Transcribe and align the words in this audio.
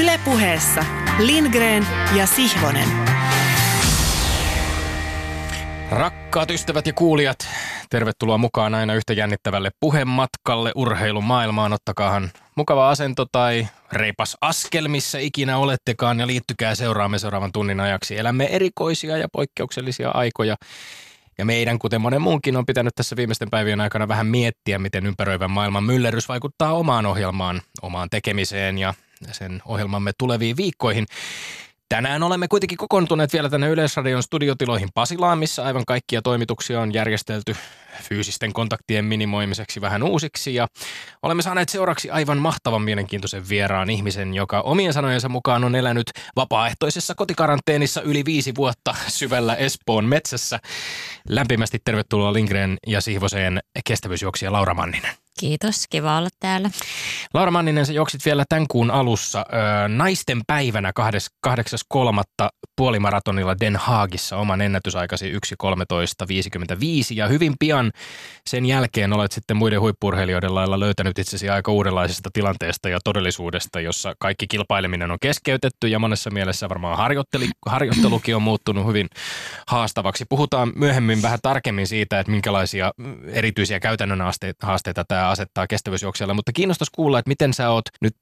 Ylepuheessa 0.00 0.84
Lindgren 1.18 1.86
ja 2.14 2.26
Sihvonen. 2.26 2.88
Rakkaat 5.90 6.50
ystävät 6.50 6.86
ja 6.86 6.92
kuulijat, 6.92 7.48
tervetuloa 7.90 8.38
mukaan 8.38 8.74
aina 8.74 8.94
yhtä 8.94 9.12
jännittävälle 9.12 9.70
puhematkalle 9.80 10.72
urheilumaailmaan. 10.74 11.72
Ottakaahan 11.72 12.30
mukava 12.54 12.90
asento 12.90 13.26
tai 13.32 13.66
reipas 13.92 14.36
askel, 14.40 14.88
missä 14.88 15.18
ikinä 15.18 15.58
olettekaan 15.58 16.20
ja 16.20 16.26
liittykää 16.26 16.74
seuraamme 16.74 17.18
seuraavan 17.18 17.52
tunnin 17.52 17.80
ajaksi. 17.80 18.18
Elämme 18.18 18.44
erikoisia 18.44 19.16
ja 19.16 19.28
poikkeuksellisia 19.32 20.10
aikoja. 20.10 20.56
Ja 21.38 21.44
meidän, 21.44 21.78
kuten 21.78 22.00
monen 22.00 22.22
muunkin, 22.22 22.56
on 22.56 22.66
pitänyt 22.66 22.94
tässä 22.94 23.16
viimeisten 23.16 23.50
päivien 23.50 23.80
aikana 23.80 24.08
vähän 24.08 24.26
miettiä, 24.26 24.78
miten 24.78 25.06
ympäröivän 25.06 25.50
maailman 25.50 25.84
myllerys 25.84 26.28
vaikuttaa 26.28 26.72
omaan 26.72 27.06
ohjelmaan, 27.06 27.62
omaan 27.82 28.10
tekemiseen 28.10 28.78
ja 28.78 28.94
sen 29.32 29.62
ohjelmamme 29.64 30.12
tuleviin 30.18 30.56
viikkoihin. 30.56 31.06
Tänään 31.88 32.22
olemme 32.22 32.48
kuitenkin 32.48 32.78
kokoontuneet 32.78 33.32
vielä 33.32 33.48
tänne 33.48 33.68
Yleisradion 33.68 34.22
studiotiloihin 34.22 34.88
Pasilaan, 34.94 35.38
missä 35.38 35.64
aivan 35.64 35.84
kaikkia 35.86 36.22
toimituksia 36.22 36.80
on 36.80 36.94
järjestelty 36.94 37.56
fyysisten 38.02 38.52
kontaktien 38.52 39.04
minimoimiseksi 39.04 39.80
vähän 39.80 40.02
uusiksi. 40.02 40.54
Ja 40.54 40.66
olemme 41.22 41.42
saaneet 41.42 41.68
seuraksi 41.68 42.10
aivan 42.10 42.38
mahtavan 42.38 42.82
mielenkiintoisen 42.82 43.48
vieraan 43.48 43.90
ihmisen, 43.90 44.34
joka 44.34 44.60
omien 44.60 44.92
sanojensa 44.92 45.28
mukaan 45.28 45.64
on 45.64 45.74
elänyt 45.74 46.10
vapaaehtoisessa 46.36 47.14
kotikaranteenissa 47.14 48.02
yli 48.02 48.24
viisi 48.24 48.54
vuotta 48.54 48.94
syvällä 49.08 49.54
Espoon 49.54 50.04
metsässä. 50.04 50.60
Lämpimästi 51.28 51.78
tervetuloa 51.84 52.32
Lindgren 52.32 52.76
ja 52.86 53.00
Sihvoseen 53.00 53.60
kestävyysjuoksija 53.84 54.52
Laura 54.52 54.74
Manninen. 54.74 55.14
Kiitos, 55.40 55.84
kiva 55.90 56.18
olla 56.18 56.28
täällä. 56.40 56.70
Laura 57.34 57.50
Manninen, 57.50 57.86
sä 57.86 57.92
juoksit 57.92 58.24
vielä 58.24 58.44
tämän 58.48 58.66
kuun 58.68 58.90
alussa 58.90 59.38
ö, 59.84 59.88
naisten 59.88 60.40
päivänä 60.46 60.92
8.3. 61.00 62.04
puolimaratonilla 62.76 63.56
Den 63.60 63.76
Haagissa 63.76 64.36
oman 64.36 64.60
ennätysaikasi 64.60 65.32
1.13.55 65.32 65.38
ja 67.14 67.28
hyvin 67.28 67.54
pian 67.58 67.83
sen 68.46 68.66
jälkeen 68.66 69.12
olet 69.12 69.32
sitten 69.32 69.56
muiden 69.56 69.80
huippurheilijoiden 69.80 70.54
lailla 70.54 70.80
löytänyt 70.80 71.18
itsesi 71.18 71.48
aika 71.48 71.72
uudenlaisesta 71.72 72.30
tilanteesta 72.32 72.88
ja 72.88 72.98
todellisuudesta, 73.04 73.80
jossa 73.80 74.14
kaikki 74.18 74.46
kilpaileminen 74.46 75.10
on 75.10 75.18
keskeytetty 75.20 75.88
ja 75.88 75.98
monessa 75.98 76.30
mielessä 76.30 76.68
varmaan 76.68 77.12
harjoittelukin 77.66 78.36
on 78.36 78.42
muuttunut 78.42 78.86
hyvin 78.86 79.08
haastavaksi. 79.66 80.24
Puhutaan 80.28 80.72
myöhemmin 80.74 81.22
vähän 81.22 81.38
tarkemmin 81.42 81.86
siitä, 81.86 82.20
että 82.20 82.32
minkälaisia 82.32 82.92
erityisiä 83.26 83.80
käytännön 83.80 84.22
haasteita 84.62 85.04
tämä 85.04 85.28
asettaa 85.28 85.66
kestävyysjuoksijalle, 85.66 86.34
mutta 86.34 86.52
kiinnostaisi 86.52 86.92
kuulla, 86.94 87.18
että 87.18 87.28
miten 87.28 87.54
sä 87.54 87.70
oot 87.70 87.84
nyt 88.00 88.16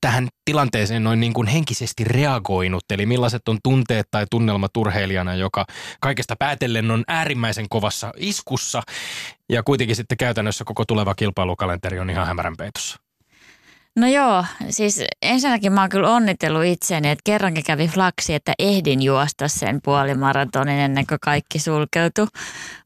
tähän 0.00 0.28
tilanteeseen 0.44 1.04
noin 1.04 1.20
niin 1.20 1.32
kuin 1.32 1.48
henkisesti 1.48 2.04
reagoinut, 2.04 2.84
eli 2.90 3.06
millaiset 3.06 3.48
on 3.48 3.58
tunteet 3.62 4.06
tai 4.10 4.26
tunnelmat 4.30 4.76
urheilijana, 4.76 5.34
joka 5.34 5.64
kaikesta 6.00 6.36
päätellen 6.38 6.90
on 6.90 7.04
äärimmäisen 7.08 7.66
kovassa 7.68 8.12
iskussa 8.16 8.82
ja 9.48 9.62
kuitenkin 9.62 9.96
sitten 9.96 10.18
käytännössä 10.18 10.64
koko 10.64 10.84
tuleva 10.84 11.14
kilpailukalenteri 11.14 11.98
on 11.98 12.10
ihan 12.10 12.26
hämärän 12.26 12.56
peitossa. 12.58 12.98
No 13.96 14.06
joo, 14.06 14.44
siis 14.70 15.04
ensinnäkin 15.22 15.72
mä 15.72 15.80
oon 15.80 15.90
kyllä 15.90 16.14
onnitellut 16.14 16.64
itseäni, 16.64 17.10
että 17.10 17.22
kerrankin 17.24 17.64
kävi 17.64 17.88
flaksi, 17.88 18.34
että 18.34 18.52
ehdin 18.58 19.02
juosta 19.02 19.48
sen 19.48 19.80
puolimaratonin 19.84 20.78
ennen 20.78 21.06
kuin 21.06 21.18
kaikki 21.22 21.58
sulkeutui. 21.58 22.26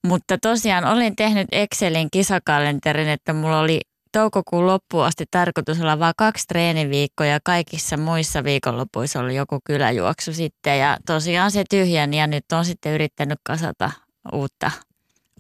Mutta 0.07 0.39
tosiaan 0.39 0.85
olin 0.85 1.17
tehnyt 1.17 1.49
Excelin 1.53 2.09
kisakalenterin, 2.11 3.09
että 3.09 3.33
mulla 3.33 3.61
oli 3.61 3.81
toukokuun 4.17 4.67
loppuun 4.67 5.05
asti 5.05 5.25
tarkoitus 5.31 5.81
olla 5.81 5.99
vain 5.99 6.15
kaksi 6.17 6.45
treeniviikkoa 6.49 7.27
ja 7.27 7.39
kaikissa 7.45 7.97
muissa 7.97 8.45
viikonlopuissa 8.45 9.21
oli 9.21 9.37
joku 9.37 9.59
kyläjuoksu 9.65 10.33
sitten. 10.33 10.79
Ja 10.79 10.97
tosiaan 11.07 11.51
se 11.51 11.65
tyhjeni 11.71 12.19
ja 12.19 12.27
nyt 12.27 12.45
on 12.53 12.65
sitten 12.65 12.93
yrittänyt 12.93 13.39
kasata 13.43 13.91
uutta 14.33 14.71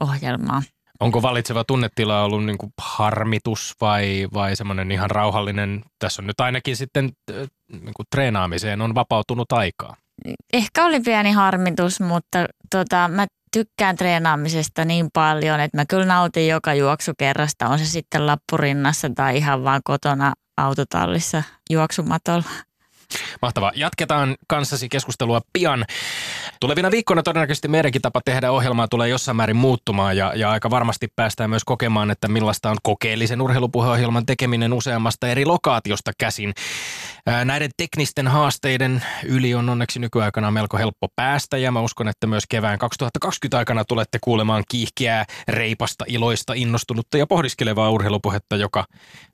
ohjelmaa. 0.00 0.62
Onko 1.00 1.22
valitseva 1.22 1.64
tunnetila 1.64 2.22
ollut 2.22 2.44
niin 2.44 2.58
kuin 2.58 2.72
harmitus 2.78 3.74
vai, 3.80 4.28
vai 4.34 4.56
semmoinen 4.56 4.92
ihan 4.92 5.10
rauhallinen, 5.10 5.84
tässä 5.98 6.22
on 6.22 6.26
nyt 6.26 6.40
ainakin 6.40 6.76
sitten 6.76 7.12
niin 7.72 7.94
kuin 7.96 8.06
treenaamiseen 8.10 8.80
on 8.80 8.94
vapautunut 8.94 9.52
aikaa? 9.52 9.96
Ehkä 10.52 10.84
oli 10.84 11.00
pieni 11.00 11.32
harmitus, 11.32 12.00
mutta 12.00 12.46
tota, 12.70 13.08
mä 13.08 13.26
tykkään 13.56 13.96
treenaamisesta 13.96 14.84
niin 14.84 15.08
paljon, 15.12 15.60
että 15.60 15.76
mä 15.76 15.84
kyllä 15.88 16.04
nautin 16.04 16.48
joka 16.48 16.74
juoksukerrasta, 16.74 17.68
on 17.68 17.78
se 17.78 17.84
sitten 17.84 18.26
lappurinnassa 18.26 19.08
tai 19.14 19.36
ihan 19.36 19.64
vaan 19.64 19.80
kotona 19.84 20.32
autotallissa 20.56 21.42
juoksumatolla. 21.70 22.44
Mahtavaa. 23.42 23.72
Jatketaan 23.74 24.36
kanssasi 24.48 24.88
keskustelua 24.88 25.40
pian. 25.52 25.84
Tulevina 26.60 26.90
viikkoina 26.90 27.22
todennäköisesti 27.22 27.68
meidänkin 27.68 28.02
tapa 28.02 28.20
tehdä 28.24 28.50
ohjelmaa 28.50 28.88
tulee 28.88 29.08
jossain 29.08 29.36
määrin 29.36 29.56
muuttumaan 29.56 30.16
ja, 30.16 30.32
ja 30.34 30.50
aika 30.50 30.70
varmasti 30.70 31.08
päästään 31.16 31.50
myös 31.50 31.64
kokemaan, 31.64 32.10
että 32.10 32.28
millaista 32.28 32.70
on 32.70 32.76
kokeellisen 32.82 33.42
urheilupuheohjelman 33.42 34.26
tekeminen 34.26 34.72
useammasta 34.72 35.28
eri 35.28 35.44
lokaatiosta 35.44 36.12
käsin. 36.18 36.54
Näiden 37.44 37.70
teknisten 37.76 38.28
haasteiden 38.28 39.02
yli 39.24 39.54
on 39.54 39.68
onneksi 39.68 39.98
nykyaikana 39.98 40.50
melko 40.50 40.78
helppo 40.78 41.08
päästä 41.16 41.56
ja 41.56 41.72
mä 41.72 41.80
uskon, 41.80 42.08
että 42.08 42.26
myös 42.26 42.44
kevään 42.48 42.78
2020 42.78 43.58
aikana 43.58 43.84
tulette 43.84 44.18
kuulemaan 44.20 44.64
kiihkeää, 44.68 45.24
reipasta, 45.48 46.04
iloista, 46.08 46.52
innostunutta 46.52 47.18
ja 47.18 47.26
pohdiskelevaa 47.26 47.90
urheilupuhetta, 47.90 48.56
joka 48.56 48.84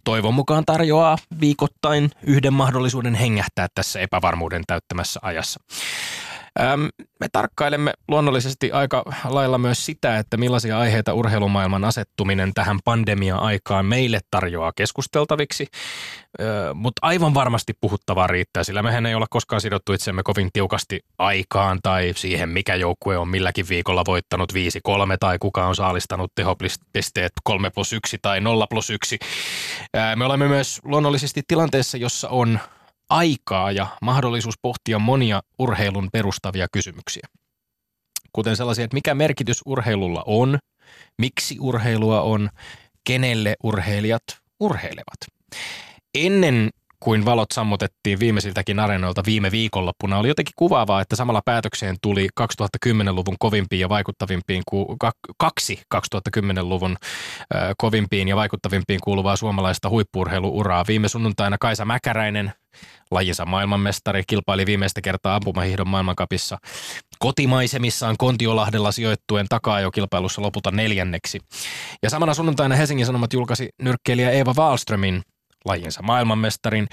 toivon 0.05 0.35
mukaan 0.35 0.65
tarjoaa 0.65 1.19
viikoittain 1.41 2.11
yhden 2.23 2.53
mahdollisuuden 2.53 3.15
hengähtää 3.15 3.67
tässä 3.75 4.01
epävarmuuden 4.01 4.63
täyttämässä 4.67 5.21
ajassa. 5.23 5.61
Me 7.21 7.29
tarkkailemme 7.33 7.93
luonnollisesti 8.09 8.73
aika 8.73 9.03
lailla 9.25 9.59
myös 9.59 9.87
sitä, 9.87 10.19
että 10.19 10.37
millaisia 10.37 10.79
aiheita 10.79 11.15
urheilumaailman 11.15 11.85
asettuminen 11.85 12.55
tähän 12.55 12.79
pandemia-aikaan 12.85 13.87
meille 13.87 14.21
tarjoaa 14.31 14.73
keskusteltaviksi, 14.77 15.67
mutta 16.75 17.07
aivan 17.07 17.35
varmasti 17.35 17.73
puhuttavaa 17.81 18.27
riittää, 18.27 18.65
sillä 18.65 18.83
mehän 18.83 19.07
ei 19.07 19.15
olla 19.15 19.27
koskaan 19.31 19.61
sidottu 19.61 19.93
itsemme 19.93 20.23
kovin 20.23 20.51
tiukasti 20.53 21.01
aikaan 21.19 21.79
tai 21.83 22.13
siihen, 22.17 22.49
mikä 22.49 22.75
joukkue 22.75 23.19
on 23.19 23.29
milläkin 23.29 23.69
viikolla 23.69 24.03
voittanut 24.07 24.53
5-3 24.53 24.57
tai 25.21 25.39
kuka 25.39 25.67
on 25.67 25.77
saalistanut 25.77 26.33
tehopisteet 26.35 27.33
3 27.45 27.71
plus 27.71 27.93
1 27.93 28.19
tai 28.23 28.41
0 28.41 28.67
plus 28.67 28.91
1. 28.91 29.19
Me 30.17 30.25
olemme 30.25 30.49
myös 30.49 30.81
luonnollisesti 30.85 31.43
tilanteessa, 31.49 31.97
jossa 31.97 32.29
on 32.29 32.59
aikaa 33.13 33.73
ja 33.73 33.87
mahdollisuus 34.03 34.55
pohtia 34.63 34.99
monia 34.99 35.43
urheilun 35.59 36.09
perustavia 36.13 36.67
kysymyksiä. 36.73 37.29
Kuten 38.33 38.57
sellaisia, 38.57 38.85
että 38.85 38.95
mikä 38.95 39.15
merkitys 39.15 39.61
urheilulla 39.67 40.23
on, 40.27 40.59
miksi 41.19 41.57
urheilua 41.61 42.21
on, 42.21 42.51
kenelle 43.05 43.55
urheilijat 43.63 44.23
urheilevat. 44.61 45.21
Ennen 46.15 46.71
kuin 47.03 47.25
valot 47.25 47.53
sammutettiin 47.53 48.21
viimeisiltäkin 48.21 48.79
areenoilta 48.81 49.23
viime 49.27 49.51
viikonloppuna, 49.51 50.19
oli 50.19 50.29
jotenkin 50.29 50.53
kuvaavaa, 50.57 51.01
että 51.01 51.17
samalla 51.17 51.43
päätökseen 51.45 51.97
tuli 52.03 52.29
2010-luvun 52.41 53.37
kovimpiin 53.39 53.81
ja 53.81 53.89
vaikuttavimpiin, 53.89 54.63
kaksi 55.39 55.83
2010-luvun 55.95 56.97
kovimpiin 57.77 58.29
ja 58.29 58.37
vaikuttavimpiin 58.37 59.01
kuuluvaa 59.05 59.37
suomalaista 59.37 59.89
huippurheiluuraa. 59.89 60.85
Viime 60.89 61.09
sunnuntaina 61.09 61.57
Kaisa 61.61 61.85
Mäkäräinen, 61.85 62.53
lajinsa 63.11 63.45
maailmanmestari, 63.45 64.23
kilpaili 64.27 64.67
viimeistä 64.67 65.01
kertaa 65.01 65.35
ampumahihdon 65.37 65.89
maailmankapissa 65.89 66.59
kotimaisemissaan 67.19 68.17
Kontiolahdella 68.19 68.93
sijoittuen 68.93 69.47
takaa 69.49 69.81
jo 69.81 69.91
kilpailussa 69.91 70.43
lopulta 70.43 70.71
neljänneksi. 70.71 71.41
Ja 72.03 72.11
samana 72.11 72.35
sunnuntaina 72.35 72.75
Helsingin 72.75 73.07
Sanomat 73.07 73.33
julkaisi 73.33 73.69
nyrkkeilijä 73.83 74.31
Eeva 74.31 74.55
Wallströmin 74.57 75.23
lajinsa 75.65 76.03
maailmanmestarin 76.03 76.87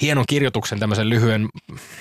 hienon 0.00 0.24
kirjoituksen, 0.28 0.78
tämmöisen 0.78 1.08
lyhyen 1.08 1.48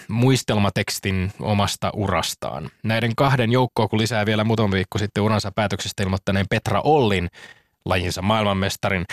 muistelmatekstin 0.07 1.31
omasta 1.39 1.91
urastaan. 1.93 2.69
Näiden 2.83 3.15
kahden 3.15 3.51
joukkoa, 3.51 3.87
kun 3.87 3.99
lisää 3.99 4.25
vielä 4.25 4.43
muutama 4.43 4.71
viikko 4.71 4.97
sitten 4.97 5.23
uransa 5.23 5.51
päätöksestä 5.51 6.03
ilmoittaneen 6.03 6.45
Petra 6.49 6.81
Ollin 6.83 7.29
lajinsa 7.85 8.21
maailmanmestarin, 8.21 9.05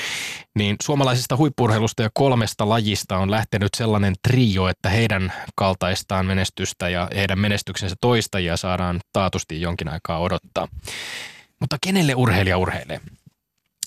niin 0.54 0.76
suomalaisista 0.82 1.36
huippurheilusta 1.36 2.02
ja 2.02 2.10
kolmesta 2.14 2.68
lajista 2.68 3.16
on 3.16 3.30
lähtenyt 3.30 3.74
sellainen 3.76 4.14
trio, 4.28 4.68
että 4.68 4.88
heidän 4.88 5.32
kaltaistaan 5.54 6.26
menestystä 6.26 6.88
ja 6.88 7.08
heidän 7.14 7.38
menestyksensä 7.38 7.96
toistajia 8.00 8.56
saadaan 8.56 9.00
taatusti 9.12 9.60
jonkin 9.60 9.88
aikaa 9.88 10.18
odottaa. 10.18 10.68
Mutta 11.60 11.76
kenelle 11.80 12.14
urheilija 12.14 12.58
urheilee? 12.58 13.00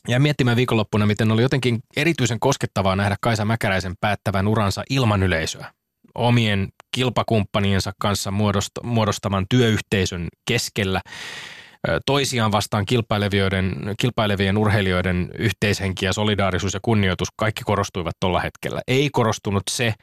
Ja 0.08 0.20
miettimään 0.20 0.58
viikonloppuna, 0.58 1.06
miten 1.06 1.32
oli 1.32 1.42
jotenkin 1.42 1.80
erityisen 1.98 2.40
koskettavaa 2.40 2.96
nähdä 2.96 3.16
Kaisa 3.22 3.46
Mäkäräisen 3.46 3.94
päättävän 4.02 4.48
uransa 4.48 4.84
ilman 4.90 5.24
yleisöä. 5.24 5.72
Omien 6.16 6.68
kilpakumppaniensa 6.92 7.92
kanssa 8.00 8.34
muodostaman 8.84 9.46
työyhteisön 9.50 10.28
keskellä. 10.48 11.02
toisiaan 12.06 12.52
vastaan 12.52 12.86
kilpailevien, 12.86 13.76
kilpailevien 14.00 14.58
urheilijoiden 14.58 15.32
yhteishenki 15.38 16.06
ja 16.06 16.14
solidaarisuus 16.14 16.74
ja 16.74 16.80
kunnioitus, 16.82 17.28
kaikki 17.36 17.64
korostuivat 17.64 18.16
tuolla 18.20 18.40
hetkellä. 18.40 18.82
Ei 18.88 19.10
korostunut 19.10 19.64
se, 19.70 19.94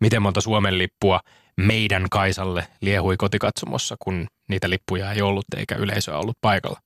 miten 0.00 0.22
monta 0.22 0.40
Suomen 0.40 0.78
lippua 0.78 1.20
meidän 1.56 2.06
Kaisalle 2.10 2.66
liehui 2.80 3.16
kotikatsomossa, 3.16 3.96
kun 3.98 4.26
niitä 4.48 4.70
lippuja 4.70 5.12
ei 5.12 5.22
ollut 5.22 5.44
eikä 5.56 5.74
yleisöä 5.74 6.18
ollut 6.18 6.38
paikalla. 6.40 6.80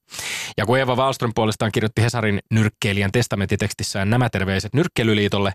Ja 0.56 0.66
kun 0.66 0.78
Eva 0.78 0.96
Wallström 0.96 1.32
puolestaan 1.34 1.72
kirjoitti 1.72 2.02
Hesarin 2.02 2.40
nyrkkeilijän 2.50 3.12
testamenttitekstissään 3.12 4.10
nämä 4.10 4.30
terveiset 4.30 4.74
Nyrkkeilyliitolle, 4.74 5.52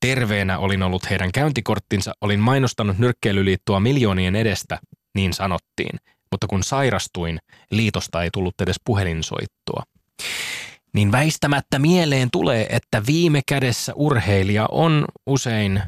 terveenä 0.00 0.58
olin 0.58 0.82
ollut 0.82 1.10
heidän 1.10 1.32
käyntikorttinsa, 1.32 2.12
olin 2.20 2.40
mainostanut 2.40 2.98
Nyrkkeilyliittoa 2.98 3.80
miljoonien 3.80 4.36
edestä, 4.36 4.78
niin 5.14 5.32
sanottiin, 5.32 5.98
mutta 6.30 6.46
kun 6.46 6.62
sairastuin, 6.62 7.38
liitosta 7.70 8.22
ei 8.22 8.30
tullut 8.32 8.60
edes 8.60 8.76
puhelinsoittoa. 8.84 9.82
Niin 10.94 11.12
väistämättä 11.12 11.78
mieleen 11.78 12.28
tulee, 12.32 12.66
että 12.70 13.02
viime 13.06 13.40
kädessä 13.48 13.92
urheilija 13.96 14.66
on 14.70 15.04
usein 15.26 15.82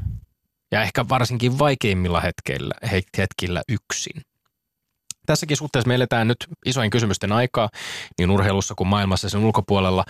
ja 0.73 0.83
ehkä 0.83 1.09
varsinkin 1.09 1.59
vaikeimmilla 1.59 2.21
hetkillä, 2.21 2.75
hetkillä 3.19 3.63
yksin. 3.69 4.23
Tässäkin 5.27 5.57
suhteessa 5.57 5.89
me 5.89 5.95
eletään 5.95 6.29
nyt 6.29 6.37
isoin 6.67 6.91
kysymysten 6.91 7.33
aikaa 7.33 7.69
niin 8.19 8.31
urheilussa 8.31 8.75
kuin 8.75 8.89
maailmassa 8.89 9.29
sen 9.29 9.41
ulkopuolella. 9.41 10.05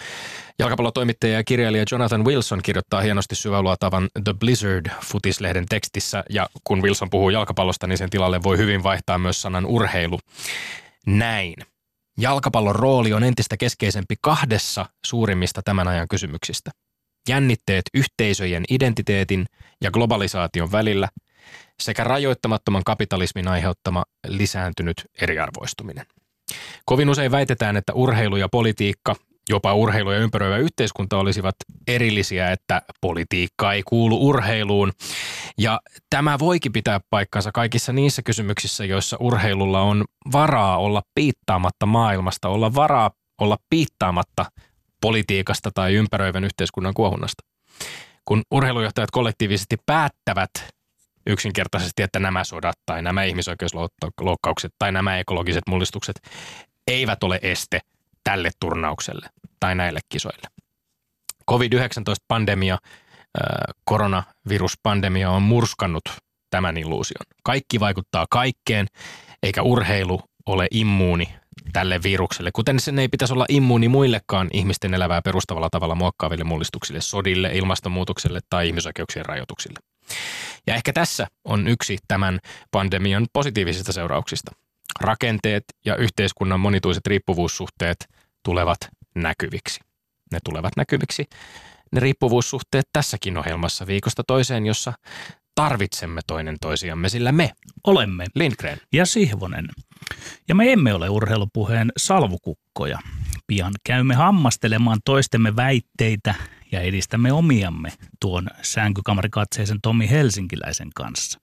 Jalkapallotoimittaja 0.58 1.32
ja 1.32 1.44
kirjailija 1.44 1.84
Jonathan 1.92 2.24
Wilson 2.24 2.62
kirjoittaa 2.62 3.00
hienosti 3.00 3.34
syväluotavan 3.34 4.08
The 4.24 4.34
Blizzard 4.34 4.90
futislehden 5.04 5.66
tekstissä 5.66 6.24
ja 6.30 6.48
kun 6.64 6.82
Wilson 6.82 7.10
puhuu 7.10 7.30
jalkapallosta, 7.30 7.86
niin 7.86 7.98
sen 7.98 8.10
tilalle 8.10 8.42
voi 8.42 8.58
hyvin 8.58 8.82
vaihtaa 8.82 9.18
myös 9.18 9.42
sanan 9.42 9.66
urheilu. 9.66 10.18
Näin. 11.06 11.54
Jalkapallon 12.18 12.76
rooli 12.76 13.12
on 13.12 13.24
entistä 13.24 13.56
keskeisempi 13.56 14.14
kahdessa 14.20 14.86
suurimmista 15.06 15.62
tämän 15.62 15.88
ajan 15.88 16.08
kysymyksistä. 16.08 16.70
Jännitteet 17.28 17.84
yhteisöjen 17.94 18.64
identiteetin 18.70 19.46
ja 19.84 19.90
globalisaation 19.90 20.72
välillä– 20.72 21.08
sekä 21.80 22.04
rajoittamattoman 22.04 22.84
kapitalismin 22.84 23.48
aiheuttama 23.48 24.04
lisääntynyt 24.26 25.04
eriarvoistuminen. 25.20 26.06
Kovin 26.84 27.10
usein 27.10 27.30
väitetään, 27.30 27.76
että 27.76 27.92
urheilu 27.92 28.36
ja 28.36 28.48
politiikka, 28.48 29.16
jopa 29.48 29.74
urheilu 29.74 30.12
ja 30.12 30.18
ympäröivä 30.18 30.56
yhteiskunta 30.56 31.18
olisivat 31.18 31.54
erillisiä, 31.88 32.50
että 32.50 32.82
politiikka 33.00 33.72
ei 33.72 33.82
kuulu 33.82 34.28
urheiluun. 34.28 34.92
Ja 35.58 35.80
tämä 36.10 36.38
voikin 36.38 36.72
pitää 36.72 37.00
paikkansa 37.10 37.52
kaikissa 37.52 37.92
niissä 37.92 38.22
kysymyksissä, 38.22 38.84
joissa 38.84 39.16
urheilulla 39.20 39.82
on 39.82 40.04
varaa 40.32 40.78
olla 40.78 41.02
piittaamatta 41.14 41.86
maailmasta, 41.86 42.48
olla 42.48 42.74
varaa 42.74 43.10
olla 43.40 43.56
piittaamatta 43.70 44.46
politiikasta 45.00 45.70
tai 45.74 45.94
ympäröivän 45.94 46.44
yhteiskunnan 46.44 46.94
kuohunnasta. 46.94 47.44
Kun 48.24 48.42
urheilujohtajat 48.50 49.10
kollektiivisesti 49.10 49.76
päättävät 49.86 50.50
yksinkertaisesti, 51.26 52.02
että 52.02 52.18
nämä 52.18 52.44
sodat 52.44 52.76
tai 52.86 53.02
nämä 53.02 53.24
ihmisoikeusloukkaukset 53.24 54.72
tai 54.78 54.92
nämä 54.92 55.18
ekologiset 55.18 55.62
mullistukset 55.68 56.20
eivät 56.86 57.22
ole 57.22 57.38
este 57.42 57.80
tälle 58.24 58.50
turnaukselle 58.60 59.26
tai 59.60 59.74
näille 59.74 60.00
kisoille. 60.08 60.48
COVID-19-pandemia, 61.50 62.78
koronaviruspandemia 63.84 65.30
on 65.30 65.42
murskannut 65.42 66.02
tämän 66.50 66.76
illuusion. 66.76 67.26
Kaikki 67.42 67.80
vaikuttaa 67.80 68.26
kaikkeen, 68.30 68.86
eikä 69.42 69.62
urheilu 69.62 70.20
ole 70.46 70.66
immuuni 70.70 71.28
tälle 71.72 72.00
virukselle, 72.02 72.50
kuten 72.52 72.80
sen 72.80 72.98
ei 72.98 73.08
pitäisi 73.08 73.34
olla 73.34 73.46
immuuni 73.48 73.88
muillekaan 73.88 74.48
ihmisten 74.52 74.94
elävää 74.94 75.22
perustavalla 75.22 75.70
tavalla 75.70 75.94
muokkaaville 75.94 76.44
mullistuksille, 76.44 77.00
sodille, 77.00 77.50
ilmastonmuutokselle 77.54 78.40
tai 78.50 78.68
ihmisoikeuksien 78.68 79.26
rajoituksille. 79.26 79.78
Ja 80.66 80.74
ehkä 80.74 80.92
tässä 80.92 81.26
on 81.44 81.68
yksi 81.68 81.98
tämän 82.08 82.40
pandemian 82.70 83.26
positiivisista 83.32 83.92
seurauksista. 83.92 84.52
Rakenteet 85.00 85.64
ja 85.84 85.96
yhteiskunnan 85.96 86.60
monituiset 86.60 87.06
riippuvuussuhteet 87.06 88.08
tulevat 88.42 88.78
näkyviksi. 89.14 89.80
Ne 90.32 90.38
tulevat 90.44 90.72
näkyviksi, 90.76 91.26
ne 91.92 92.00
riippuvuussuhteet 92.00 92.88
tässäkin 92.92 93.38
ohjelmassa 93.38 93.86
viikosta 93.86 94.22
toiseen, 94.26 94.66
jossa 94.66 94.92
tarvitsemme 95.54 96.20
toinen 96.26 96.56
toisiamme, 96.60 97.08
sillä 97.08 97.32
me 97.32 97.50
olemme 97.86 98.26
Lindgren 98.34 98.78
ja 98.92 99.06
Sihvonen. 99.06 99.68
Ja 100.48 100.54
me 100.54 100.72
emme 100.72 100.94
ole 100.94 101.08
urheilupuheen 101.08 101.92
salvukukkoja. 101.96 102.98
Pian 103.46 103.72
käymme 103.84 104.14
hammastelemaan 104.14 104.98
toistemme 105.04 105.56
väitteitä 105.56 106.34
ja 106.72 106.80
edistämme 106.80 107.32
omiamme 107.32 107.92
tuon 108.20 108.48
sänkykamarikatseisen 108.62 109.78
Tomi 109.82 110.10
Helsinkiläisen 110.10 110.90
kanssa. 110.94 111.40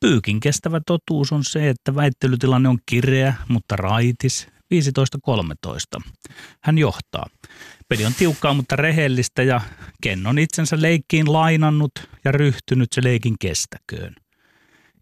Pyykin 0.00 0.40
kestävä 0.40 0.80
totuus 0.86 1.32
on 1.32 1.44
se, 1.44 1.68
että 1.68 1.94
väittelytilanne 1.94 2.68
on 2.68 2.78
kireä, 2.86 3.34
mutta 3.48 3.76
raitis 3.76 4.48
15-13. 5.98 6.02
Hän 6.62 6.78
johtaa. 6.78 7.26
Peli 7.88 8.04
on 8.04 8.14
tiukkaa, 8.14 8.54
mutta 8.54 8.76
rehellistä 8.76 9.42
ja 9.42 9.60
Ken 10.02 10.26
on 10.26 10.38
itsensä 10.38 10.82
leikkiin 10.82 11.32
lainannut 11.32 11.92
ja 12.24 12.32
ryhtynyt 12.32 12.92
se 12.92 13.04
leikin 13.04 13.34
kestäköön. 13.40 14.14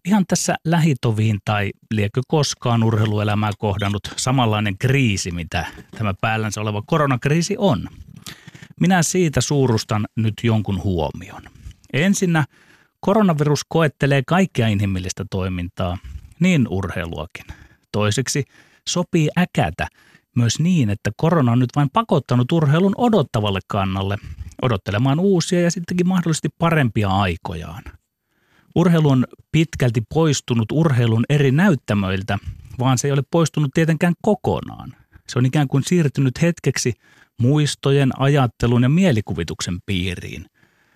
Ihan 0.05 0.25
tässä 0.27 0.55
lähitoviin 0.65 1.39
tai 1.45 1.71
liekö 1.91 2.21
koskaan 2.27 2.83
urheiluelämää 2.83 3.51
kohdannut 3.59 4.13
samanlainen 4.15 4.77
kriisi, 4.77 5.31
mitä 5.31 5.65
tämä 5.97 6.13
päällänsä 6.21 6.61
oleva 6.61 6.83
koronakriisi 6.85 7.55
on. 7.57 7.87
Minä 8.79 9.03
siitä 9.03 9.41
suurustan 9.41 10.05
nyt 10.15 10.33
jonkun 10.43 10.83
huomion. 10.83 11.41
Ensinnä 11.93 12.45
koronavirus 12.99 13.61
koettelee 13.69 14.21
kaikkea 14.27 14.67
inhimillistä 14.67 15.25
toimintaa, 15.31 15.97
niin 16.39 16.67
urheiluakin. 16.69 17.45
Toiseksi 17.91 18.43
sopii 18.89 19.29
äkätä 19.37 19.87
myös 20.35 20.59
niin, 20.59 20.89
että 20.89 21.11
korona 21.17 21.51
on 21.51 21.59
nyt 21.59 21.75
vain 21.75 21.89
pakottanut 21.93 22.51
urheilun 22.51 22.93
odottavalle 22.97 23.59
kannalle, 23.67 24.17
odottelemaan 24.61 25.19
uusia 25.19 25.61
ja 25.61 25.71
sittenkin 25.71 26.07
mahdollisesti 26.07 26.49
parempia 26.57 27.09
aikojaan. 27.09 27.83
Urheilu 28.75 29.09
on 29.09 29.25
pitkälti 29.51 30.01
poistunut 30.13 30.71
urheilun 30.71 31.25
eri 31.29 31.51
näyttämöiltä, 31.51 32.39
vaan 32.79 32.97
se 32.97 33.07
ei 33.07 33.11
ole 33.11 33.23
poistunut 33.31 33.71
tietenkään 33.73 34.13
kokonaan. 34.21 34.93
Se 35.27 35.39
on 35.39 35.45
ikään 35.45 35.67
kuin 35.67 35.83
siirtynyt 35.83 36.41
hetkeksi 36.41 36.93
muistojen, 37.41 38.09
ajattelun 38.19 38.83
ja 38.83 38.89
mielikuvituksen 38.89 39.77
piiriin. 39.85 40.45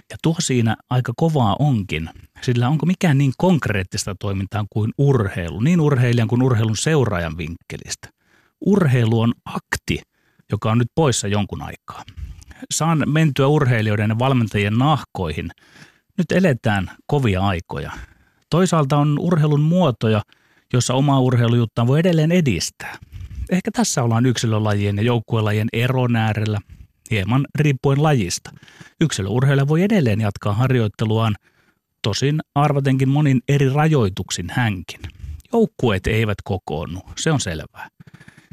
Ja 0.10 0.18
tuo 0.24 0.36
siinä 0.40 0.76
aika 0.90 1.14
kovaa 1.16 1.56
onkin, 1.60 2.10
sillä 2.42 2.70
onko 2.70 2.86
mikään 2.86 3.18
niin 3.18 3.34
konkreettista 3.38 4.16
toimintaa 4.16 4.66
kuin 4.70 4.94
urheilu, 4.98 5.60
niin 5.60 5.82
urheilijan 5.82 6.28
kuin 6.28 6.42
urheilun 6.42 6.78
seuraajan 6.78 7.38
vinkkelistä. 7.38 8.10
Urheilu 8.66 9.22
on 9.22 9.34
akti, 9.46 10.02
joka 10.52 10.72
on 10.72 10.78
nyt 10.78 10.92
poissa 10.96 11.28
jonkun 11.28 11.62
aikaa. 11.62 12.04
Saan 12.74 13.04
mentyä 13.06 13.48
urheilijoiden 13.48 14.10
ja 14.10 14.20
valmentajien 14.20 14.78
nahkoihin. 14.78 15.52
Nyt 16.18 16.32
eletään 16.32 16.90
kovia 17.08 17.42
aikoja. 17.42 17.92
Toisaalta 18.50 18.98
on 18.98 19.20
urheilun 19.20 19.62
muotoja, 19.62 20.22
jossa 20.74 20.94
omaa 20.94 21.20
urheilujuttaan 21.20 21.88
voi 21.88 22.00
edelleen 22.00 22.32
edistää. 22.32 22.98
Ehkä 23.52 23.72
tässä 23.72 24.04
ollaan 24.04 24.26
yksilölajien 24.26 24.98
ja 24.98 25.04
joukkuelajien 25.04 25.68
eron 25.74 26.16
äärellä, 26.16 26.60
hieman 27.12 27.48
riippuen 27.60 28.04
lajista. 28.04 28.52
Yksilöurheilija 29.02 29.68
voi 29.68 29.82
edelleen 29.82 30.22
jatkaa 30.22 30.54
harjoitteluaan, 30.54 31.36
tosin 32.02 32.40
arvatenkin 32.56 33.10
monin 33.10 33.42
eri 33.48 33.70
rajoituksin 33.70 34.48
hänkin. 34.50 35.00
Joukkueet 35.54 36.08
eivät 36.08 36.38
kokoonnu, 36.44 37.02
se 37.18 37.32
on 37.32 37.40
selvää. 37.40 37.90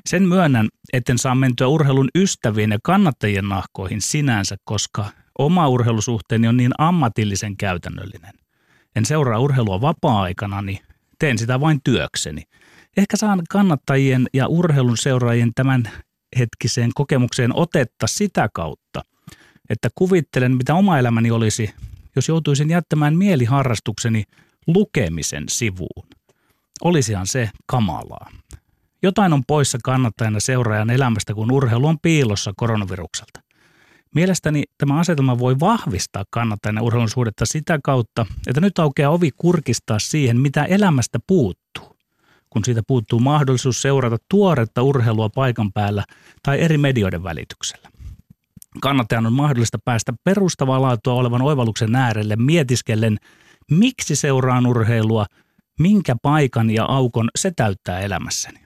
Sen 0.09 0.23
myönnän, 0.23 0.69
etten 0.93 1.19
saa 1.19 1.35
mentyä 1.35 1.69
urheilun 1.69 2.09
ystävien 2.15 2.71
ja 2.71 2.79
kannattajien 2.83 3.49
nahkoihin 3.49 4.01
sinänsä, 4.01 4.57
koska 4.65 5.11
oma 5.39 5.69
urheilusuhteeni 5.69 6.49
on 6.49 6.57
niin 6.57 6.73
ammatillisen 6.79 7.57
käytännöllinen. 7.57 8.33
En 8.97 9.05
seuraa 9.05 9.39
urheilua 9.39 9.81
vapaa-aikana, 9.81 10.63
niin 10.63 10.79
teen 11.19 11.39
sitä 11.39 11.61
vain 11.61 11.81
työkseni– 11.85 12.43
Ehkä 12.97 13.17
saan 13.17 13.43
kannattajien 13.49 14.27
ja 14.33 14.47
urheilun 14.47 14.99
seuraajien 14.99 15.55
tämän 15.55 15.91
hetkiseen 16.39 16.91
kokemukseen 16.95 17.57
otetta 17.57 18.07
sitä 18.07 18.49
kautta, 18.55 19.03
että 19.71 19.89
kuvittelen, 19.95 20.57
mitä 20.57 20.75
oma 20.75 20.99
elämäni 20.99 21.31
olisi, 21.31 21.75
jos 22.17 22.29
joutuisin 22.29 22.71
jättämään 22.71 23.17
mieliharrastukseni 23.17 24.25
lukemisen 24.67 25.45
sivuun. 25.49 26.07
Olisihan 26.83 27.27
se 27.27 27.51
kamalaa. 27.67 28.31
Jotain 29.03 29.33
on 29.33 29.43
poissa 29.47 29.79
kannattajana 29.85 30.41
seuraajan 30.41 30.91
elämästä, 30.91 31.35
kun 31.35 31.53
urheilu 31.53 31.87
on 31.87 31.99
piilossa 32.03 32.53
koronavirukselta. 32.57 33.44
Mielestäni 34.15 34.63
tämä 34.79 34.99
asetelma 34.99 35.39
voi 35.39 35.61
vahvistaa 35.61 36.25
kannattajana 36.31 36.83
urheilun 36.83 37.09
suhdetta 37.09 37.47
sitä 37.47 37.79
kautta, 37.85 38.27
että 38.47 38.61
nyt 38.61 38.79
aukeaa 38.79 39.11
ovi 39.11 39.31
kurkistaa 39.37 39.99
siihen, 39.99 40.41
mitä 40.41 40.65
elämästä 40.65 41.19
puuttuu 41.27 41.95
kun 42.55 42.65
siitä 42.65 42.83
puuttuu 42.87 43.21
mahdollisuus 43.21 43.83
seurata 43.83 44.17
tuoretta 44.29 44.83
urheilua 44.83 45.29
paikan 45.29 45.73
päällä 45.73 46.05
tai 46.43 46.61
eri 46.61 46.79
medioiden 46.79 47.23
välityksellä. 47.23 47.89
Kannattajan 48.81 49.27
on 49.27 49.33
mahdollista 49.33 49.79
päästä 49.85 50.13
perustavaa 50.25 50.83
laatua 50.83 51.15
olevan 51.15 51.43
oivalluksen 51.43 51.97
äärelle 51.97 52.37
mietiskellen, 52.37 53.19
miksi 53.71 54.17
seuraan 54.17 54.67
urheilua, 54.67 55.27
minkä 55.79 56.17
paikan 56.23 56.71
ja 56.71 56.85
aukon 56.85 57.31
se 57.39 57.53
täyttää 57.57 58.01
elämässäni. 58.01 58.61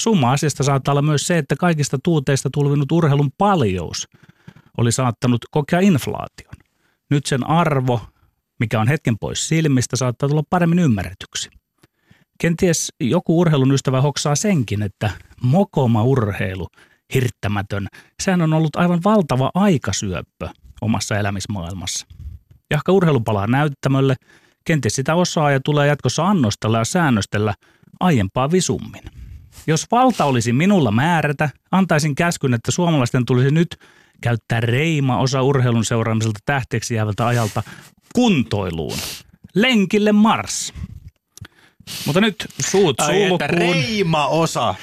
Summa 0.00 0.32
asiasta 0.32 0.62
saattaa 0.62 0.92
olla 0.92 1.02
myös 1.02 1.26
se, 1.26 1.38
että 1.38 1.56
kaikista 1.56 1.98
tuuteista 2.04 2.50
tulvinut 2.52 2.92
urheilun 2.92 3.30
paljous 3.38 4.08
oli 4.78 4.92
saattanut 4.92 5.40
kokea 5.50 5.80
inflaation. 5.80 6.54
Nyt 7.10 7.26
sen 7.26 7.46
arvo, 7.46 8.00
mikä 8.60 8.80
on 8.80 8.88
hetken 8.88 9.18
pois 9.18 9.48
silmistä, 9.48 9.96
saattaa 9.96 10.28
tulla 10.28 10.42
paremmin 10.50 10.78
ymmärretyksi. 10.78 11.50
Kenties 12.40 12.92
joku 13.00 13.40
urheilun 13.40 13.72
ystävä 13.72 14.00
hoksaa 14.00 14.34
senkin, 14.34 14.82
että 14.82 15.10
mokoma 15.42 16.02
urheilu, 16.02 16.68
hirttämätön, 17.14 17.88
sehän 18.22 18.42
on 18.42 18.52
ollut 18.52 18.76
aivan 18.76 19.00
valtava 19.04 19.50
aikasyöppö 19.54 20.48
omassa 20.80 21.16
elämismaailmassa. 21.18 22.06
Jahka 22.70 22.92
urheilu 22.92 23.20
palaa 23.20 23.46
näyttämölle, 23.46 24.14
kenties 24.64 24.94
sitä 24.94 25.14
osaa 25.14 25.50
ja 25.50 25.60
tulee 25.64 25.86
jatkossa 25.86 26.28
annostella 26.28 26.78
ja 26.78 26.84
säännöstellä 26.84 27.54
aiempaa 28.00 28.50
visummin. 28.50 29.02
Jos 29.66 29.86
valta 29.90 30.24
olisi 30.24 30.52
minulla 30.52 30.90
määrätä, 30.90 31.50
antaisin 31.70 32.14
käskyn, 32.14 32.54
että 32.54 32.70
suomalaisten 32.70 33.24
tulisi 33.24 33.50
nyt 33.50 33.76
käyttää 34.20 34.60
reima 34.60 35.18
osa 35.18 35.42
urheilun 35.42 35.84
seuraamiselta 35.84 36.40
tähteeksi 36.44 36.94
jäävältä 36.94 37.26
ajalta 37.26 37.62
kuntoiluun. 38.14 38.98
Lenkille 39.54 40.12
Mars. 40.12 40.72
Mutta 42.06 42.20
nyt 42.20 42.46
suut 42.60 43.00
Ai, 43.00 43.22
että 43.22 43.48
sulkuun. 43.48 43.74
reima 43.74 44.26
osa. 44.26 44.74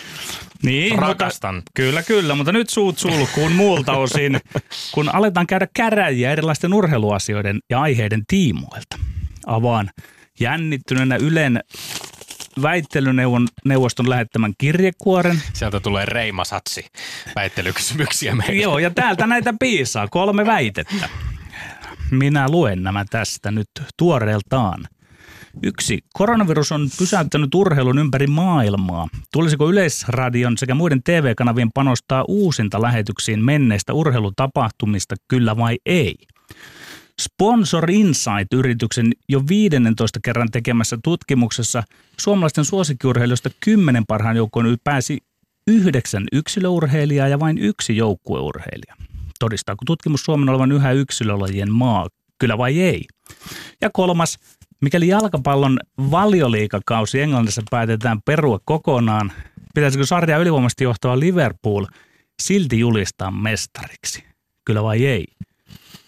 Niin, 0.63 0.99
Rakastan. 0.99 1.55
Mutta, 1.55 1.71
kyllä, 1.75 2.03
kyllä, 2.03 2.35
mutta 2.35 2.51
nyt 2.51 2.69
suut 2.69 2.97
sulkuun 2.99 3.51
muulta 3.51 3.93
osin, 3.93 4.39
kun 4.91 5.15
aletaan 5.15 5.47
käydä 5.47 5.67
käräjiä 5.73 6.31
erilaisten 6.31 6.73
urheiluasioiden 6.73 7.59
ja 7.69 7.81
aiheiden 7.81 8.23
tiimoilta. 8.27 8.99
Avaan 9.45 9.89
jännittyneenä 10.39 11.15
Ylen 11.15 11.59
väittelyneuvoston 12.62 14.10
lähettämän 14.10 14.54
kirjekuoren. 14.58 15.42
Sieltä 15.54 15.80
tulee 15.80 16.06
reimasatsi 16.06 16.86
väittelykysymyksiä 17.36 18.36
meille. 18.36 18.62
Joo, 18.62 18.80
ja 18.80 18.89
täältä 18.89 19.28
näitä 19.28 19.54
piisaa, 19.60 20.08
kolme 20.08 20.46
väitettä. 20.46 21.10
Minä 22.12 22.50
luen 22.50 22.84
nämä 22.84 23.06
tästä 23.10 23.51
nyt 23.51 23.70
tuoreeltaan. 23.98 24.88
Yksi. 25.63 26.00
Koronavirus 26.13 26.72
on 26.72 26.89
pysäyttänyt 26.98 27.56
urheilun 27.56 28.00
ympäri 28.00 28.28
maailmaa. 28.28 29.08
Tulisiko 29.34 29.70
Yleisradion 29.70 30.58
sekä 30.58 30.75
muiden 30.75 31.04
TV-kanavien 31.04 31.70
panostaa 31.74 32.25
uusinta 32.28 32.82
lähetyksiin 32.82 33.46
menneistä 33.46 33.94
urheilutapahtumista, 33.94 35.16
kyllä 35.28 35.58
vai 35.58 35.78
ei? 35.86 36.16
Sponsor 37.19 37.91
Insight-yrityksen 37.91 39.11
jo 39.29 39.41
15 39.49 40.19
kerran 40.23 40.51
tekemässä 40.51 40.97
tutkimuksessa 41.03 41.83
suomalaisten 42.19 42.65
suosikkiurheilijoista 42.65 43.49
kymmenen 43.59 44.05
parhaan 44.07 44.35
joukkoon 44.35 44.77
pääsi 44.83 45.17
yhdeksän 45.67 46.23
yksilöurheilijaa 46.31 47.27
ja 47.27 47.39
vain 47.39 47.57
yksi 47.57 47.97
joukkueurheilija. 47.97 48.95
Todistaako 49.39 49.85
tutkimus 49.85 50.23
Suomen 50.23 50.49
olevan 50.49 50.71
yhä 50.71 50.91
yksilölajien 50.91 51.71
maa, 51.71 52.07
kyllä 52.39 52.57
vai 52.57 52.79
ei? 52.79 53.05
Ja 53.81 53.89
kolmas, 53.89 54.39
mikäli 54.81 55.07
jalkapallon 55.07 55.79
valioliikakausi 56.11 57.21
Englannissa 57.21 57.61
päätetään 57.71 58.21
perua 58.25 58.59
kokonaan, 58.65 59.31
pitäisikö 59.75 60.05
sarja 60.05 60.38
ylivoimaisesti 60.38 60.83
johtava 60.83 61.19
Liverpool 61.19 61.85
silti 62.41 62.79
julistaa 62.79 63.31
mestariksi? 63.31 64.23
Kyllä 64.65 64.83
vai 64.83 65.05
ei? 65.05 65.25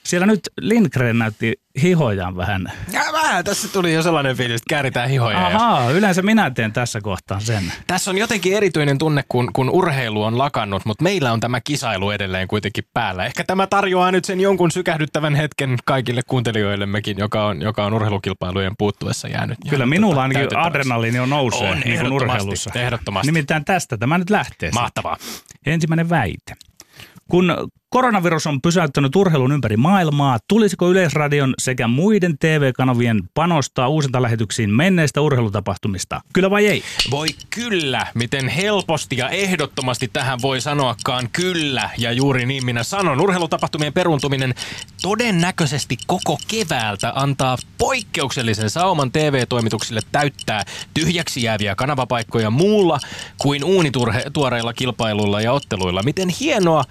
Siellä 0.03 0.27
nyt 0.27 0.39
Lindgren 0.61 1.19
näytti 1.19 1.53
hihojaan 1.81 2.35
vähän. 2.37 2.71
Ja 2.91 3.01
vähän, 3.13 3.43
tässä 3.43 3.67
tuli 3.67 3.93
jo 3.93 4.01
sellainen 4.03 4.37
fiilis, 4.37 4.55
että 4.61 4.69
kääritään 4.69 5.09
hihoja. 5.09 5.39
ja- 5.39 5.47
Ahaa, 5.47 5.91
yleensä 5.91 6.21
minä 6.21 6.51
teen 6.51 6.73
tässä 6.73 7.01
kohtaa 7.01 7.39
sen. 7.39 7.63
Tässä 7.87 8.11
on 8.11 8.17
jotenkin 8.17 8.53
erityinen 8.53 8.97
tunne, 8.97 9.23
kun, 9.29 9.49
kun 9.53 9.69
urheilu 9.69 10.23
on 10.23 10.37
lakannut, 10.37 10.85
mutta 10.85 11.03
meillä 11.03 11.31
on 11.31 11.39
tämä 11.39 11.61
kisailu 11.61 12.11
edelleen 12.11 12.47
kuitenkin 12.47 12.83
päällä. 12.93 13.25
Ehkä 13.25 13.43
tämä 13.43 13.67
tarjoaa 13.67 14.11
nyt 14.11 14.25
sen 14.25 14.39
jonkun 14.41 14.71
sykähdyttävän 14.71 15.35
hetken 15.35 15.77
kaikille 15.85 16.21
kuuntelijoillemmekin, 16.27 17.17
joka 17.17 17.45
on, 17.45 17.61
joka 17.61 17.85
on 17.85 17.93
urheilukilpailujen 17.93 18.73
puuttuessa 18.77 19.27
jäänyt. 19.27 19.57
Kyllä 19.69 19.81
jäänyt 19.81 19.89
minulla 19.89 20.13
tota 20.15 20.21
ainakin 20.21 20.57
adrenaliini 20.57 21.19
on 21.19 21.29
nousee, 21.29 21.71
On, 21.71 21.79
niin 21.79 21.99
kuin 21.99 22.13
urheilussa. 22.13 22.69
ehdottomasti. 22.75 23.27
Nimittäin 23.27 23.65
tästä 23.65 23.97
tämä 23.97 24.17
nyt 24.17 24.29
lähtee. 24.29 24.71
Mahtavaa. 24.71 25.17
Ensimmäinen 25.65 26.09
väite. 26.09 26.53
Kun 27.27 27.71
koronavirus 27.91 28.47
on 28.47 28.61
pysäyttänyt 28.61 29.15
urheilun 29.15 29.51
ympäri 29.51 29.77
maailmaa, 29.77 30.37
tulisiko 30.47 30.89
Yleisradion 30.89 31.53
sekä 31.57 31.87
muiden 31.87 32.37
TV-kanavien 32.37 33.21
panostaa 33.33 33.87
uusinta 33.87 34.21
lähetyksiin 34.21 34.69
menneistä 34.69 35.21
urheilutapahtumista? 35.21 36.21
Kyllä 36.33 36.49
vai 36.49 36.67
ei? 36.67 36.83
Voi 37.11 37.27
kyllä, 37.49 38.07
miten 38.13 38.47
helposti 38.47 39.17
ja 39.17 39.29
ehdottomasti 39.29 40.09
tähän 40.13 40.41
voi 40.41 40.61
sanoakaan 40.61 41.29
kyllä. 41.33 41.89
Ja 41.97 42.11
juuri 42.11 42.45
niin 42.45 42.65
minä 42.65 42.83
sanon. 42.83 43.21
Urheilutapahtumien 43.21 43.93
peruuntuminen 43.93 44.53
todennäköisesti 45.01 45.97
koko 46.07 46.37
keväältä 46.47 47.11
antaa 47.15 47.57
poikkeuksellisen 47.77 48.69
sauman 48.69 49.11
TV-toimituksille 49.11 50.01
täyttää 50.11 50.63
tyhjäksi 50.93 51.43
jääviä 51.43 51.75
kanavapaikkoja 51.75 52.49
muulla 52.49 52.99
kuin 53.37 53.63
uunituoreilla 53.63 54.73
kilpailuilla 54.73 55.41
ja 55.41 55.51
otteluilla. 55.51 56.03
Miten 56.03 56.29
hienoa, 56.29 56.83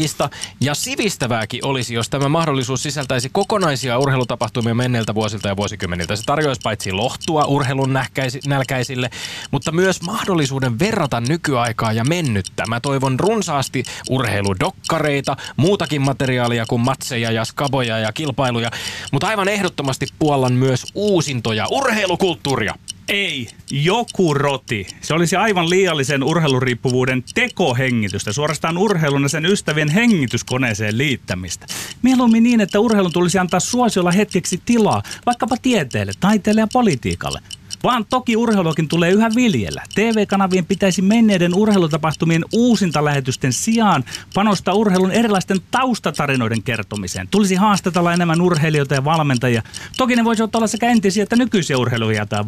nostalgista 0.00 0.30
ja 0.60 0.74
sivistävääkin 0.74 1.64
olisi, 1.64 1.94
jos 1.94 2.08
tämä 2.08 2.28
mahdollisuus 2.28 2.82
sisältäisi 2.82 3.28
kokonaisia 3.32 3.98
urheilutapahtumia 3.98 4.74
menneiltä 4.74 5.14
vuosilta 5.14 5.48
ja 5.48 5.56
vuosikymmeniltä. 5.56 6.16
Se 6.16 6.22
tarjoaisi 6.26 6.60
paitsi 6.64 6.92
lohtua 6.92 7.44
urheilun 7.44 7.92
nähkäisi, 7.92 8.40
nälkäisille, 8.46 9.10
mutta 9.50 9.72
myös 9.72 10.02
mahdollisuuden 10.02 10.78
verrata 10.78 11.20
nykyaikaa 11.20 11.92
ja 11.92 12.04
mennyttä. 12.04 12.64
Mä 12.68 12.80
toivon 12.80 13.20
runsaasti 13.20 13.84
urheiludokkareita, 14.10 15.36
muutakin 15.56 16.02
materiaalia 16.02 16.66
kuin 16.66 16.80
matseja 16.80 17.30
ja 17.30 17.44
skaboja 17.44 17.98
ja 17.98 18.12
kilpailuja, 18.12 18.70
mutta 19.12 19.28
aivan 19.28 19.48
ehdottomasti 19.48 20.06
puollan 20.18 20.52
myös 20.52 20.86
uusintoja, 20.94 21.66
urheilukulttuuria. 21.70 22.74
Ei, 23.10 23.48
joku 23.70 24.34
roti. 24.34 24.86
Se 25.00 25.14
olisi 25.14 25.36
aivan 25.36 25.70
liiallisen 25.70 26.22
urheiluriippuvuuden 26.22 27.24
tekohengitystä, 27.34 28.32
suorastaan 28.32 28.78
urheilun 28.78 29.22
ja 29.22 29.28
sen 29.28 29.46
ystävien 29.46 29.88
hengityskoneeseen 29.88 30.98
liittämistä. 30.98 31.66
Mieluummin 32.02 32.42
niin, 32.42 32.60
että 32.60 32.80
urheilun 32.80 33.12
tulisi 33.12 33.38
antaa 33.38 33.60
suosiolla 33.60 34.10
hetkeksi 34.12 34.62
tilaa, 34.64 35.02
vaikkapa 35.26 35.56
tieteelle, 35.62 36.12
taiteelle 36.20 36.60
ja 36.60 36.68
politiikalle. 36.72 37.40
Vaan 37.82 38.04
toki 38.10 38.36
urheiluakin 38.36 38.88
tulee 38.88 39.10
yhä 39.10 39.30
viljellä. 39.34 39.82
TV-kanavien 39.94 40.66
pitäisi 40.66 41.02
menneiden 41.02 41.54
urheilutapahtumien 41.54 42.44
uusintalähetysten 42.52 43.52
sijaan 43.52 44.04
panostaa 44.34 44.74
urheilun 44.74 45.10
erilaisten 45.10 45.60
taustatarinoiden 45.70 46.62
kertomiseen. 46.62 47.28
Tulisi 47.30 47.54
haastatella 47.54 48.12
enemmän 48.12 48.40
urheilijoita 48.40 48.94
ja 48.94 49.04
valmentajia. 49.04 49.62
Toki 49.96 50.16
ne 50.16 50.24
voisivat 50.24 50.54
olla 50.54 50.66
sekä 50.66 50.90
entisiä 50.90 51.22
että 51.22 51.36
nykyisiä 51.36 51.78
urheiluja 51.78 52.26
tai 52.26 52.46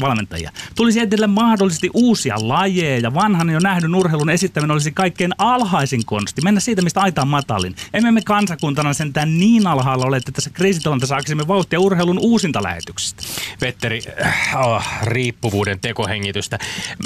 valmentajia. 0.00 0.50
Tulisi 0.74 1.00
edellä 1.00 1.26
mahdollisesti 1.26 1.90
uusia 1.94 2.34
lajeja 2.38 2.98
ja 2.98 3.14
vanhan 3.14 3.50
jo 3.50 3.58
nähdyn 3.58 3.94
urheilun 3.94 4.30
esittäminen 4.30 4.70
olisi 4.70 4.92
kaikkein 4.92 5.32
alhaisin 5.38 6.04
konsti. 6.06 6.42
Mennä 6.42 6.60
siitä, 6.60 6.82
mistä 6.82 7.00
aita 7.00 7.22
on 7.22 7.28
matalin. 7.28 7.76
Emme 7.94 8.10
me 8.10 8.22
kansakuntana 8.22 8.92
sentään 8.92 9.38
niin 9.38 9.66
alhaalla 9.66 10.06
ole, 10.06 10.16
että 10.16 10.32
tässä 10.32 10.50
kriisitilanteessa 10.50 11.14
saaksimme 11.14 11.48
vauhtia 11.48 11.80
urheilun 11.80 12.18
uusintalähetyksistä. 12.18 13.22
Petteri, 13.60 14.02
äh, 14.26 14.56
oh, 14.76 14.84
riippuvuuden 15.02 15.80
tekohengitystä. 15.80 16.58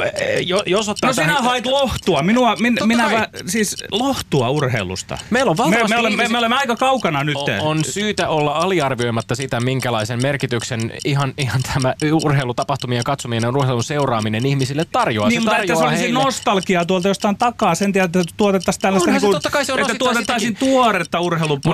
Äh, 0.02 0.08
Jo, 0.46 0.62
jos 0.66 0.88
ottaa 0.88 1.10
No 1.10 1.14
sinä 1.14 1.26
tähän- 1.26 1.44
hait 1.44 1.66
lohtua. 1.66 2.22
Minua, 2.22 2.56
min, 2.56 2.74
Totta 2.74 2.86
minä 2.86 3.10
vä, 3.10 3.28
siis 3.46 3.76
lohtua 3.92 4.50
urheilusta. 4.50 5.18
Meillä 5.30 5.50
on 5.50 5.56
me, 5.56 5.62
valtavasti 5.62 5.94
me, 5.94 6.00
olemme, 6.00 6.22
me, 6.22 6.28
me 6.28 6.38
olemme 6.38 6.56
aika 6.56 6.76
kaukana 6.76 7.24
nyt. 7.24 7.36
on, 7.36 7.60
on 7.60 7.84
syytä 7.84 8.28
olla 8.28 8.52
aliarvioimatta 8.52 9.34
sitä, 9.34 9.60
minkälaisen 9.60 10.22
merkityksen 10.22 10.92
ihan, 11.04 11.34
ihan 11.38 11.60
tämä 11.74 11.94
urheilutapahtumien 12.24 13.04
katsominen 13.04 13.42
ja 13.42 13.48
urheilun 13.48 13.84
seuraaminen 13.84 14.46
ihmisille 14.46 14.86
tarjoaa. 14.92 15.28
Niin, 15.28 15.42
se 15.42 15.48
mutta 15.50 15.66
se 15.66 15.72
olisi 15.84 15.98
heille... 16.02 16.22
nostalgiaa 16.24 16.84
tuolta 16.84 17.08
jostain 17.08 17.36
takaa 17.38 17.74
sen 17.74 17.92
tiedä, 17.92 18.04
että 18.04 18.22
tuotettaisiin 18.36 18.82
tällaista, 18.82 19.10
niin 19.10 19.20
totta 19.20 19.50
kai 19.50 19.64
se 19.64 19.72
on 19.72 19.78
että 19.78 19.94
tuotettaisiin 19.94 20.48
sitäkin. 20.50 20.68
tuoretta 20.68 21.20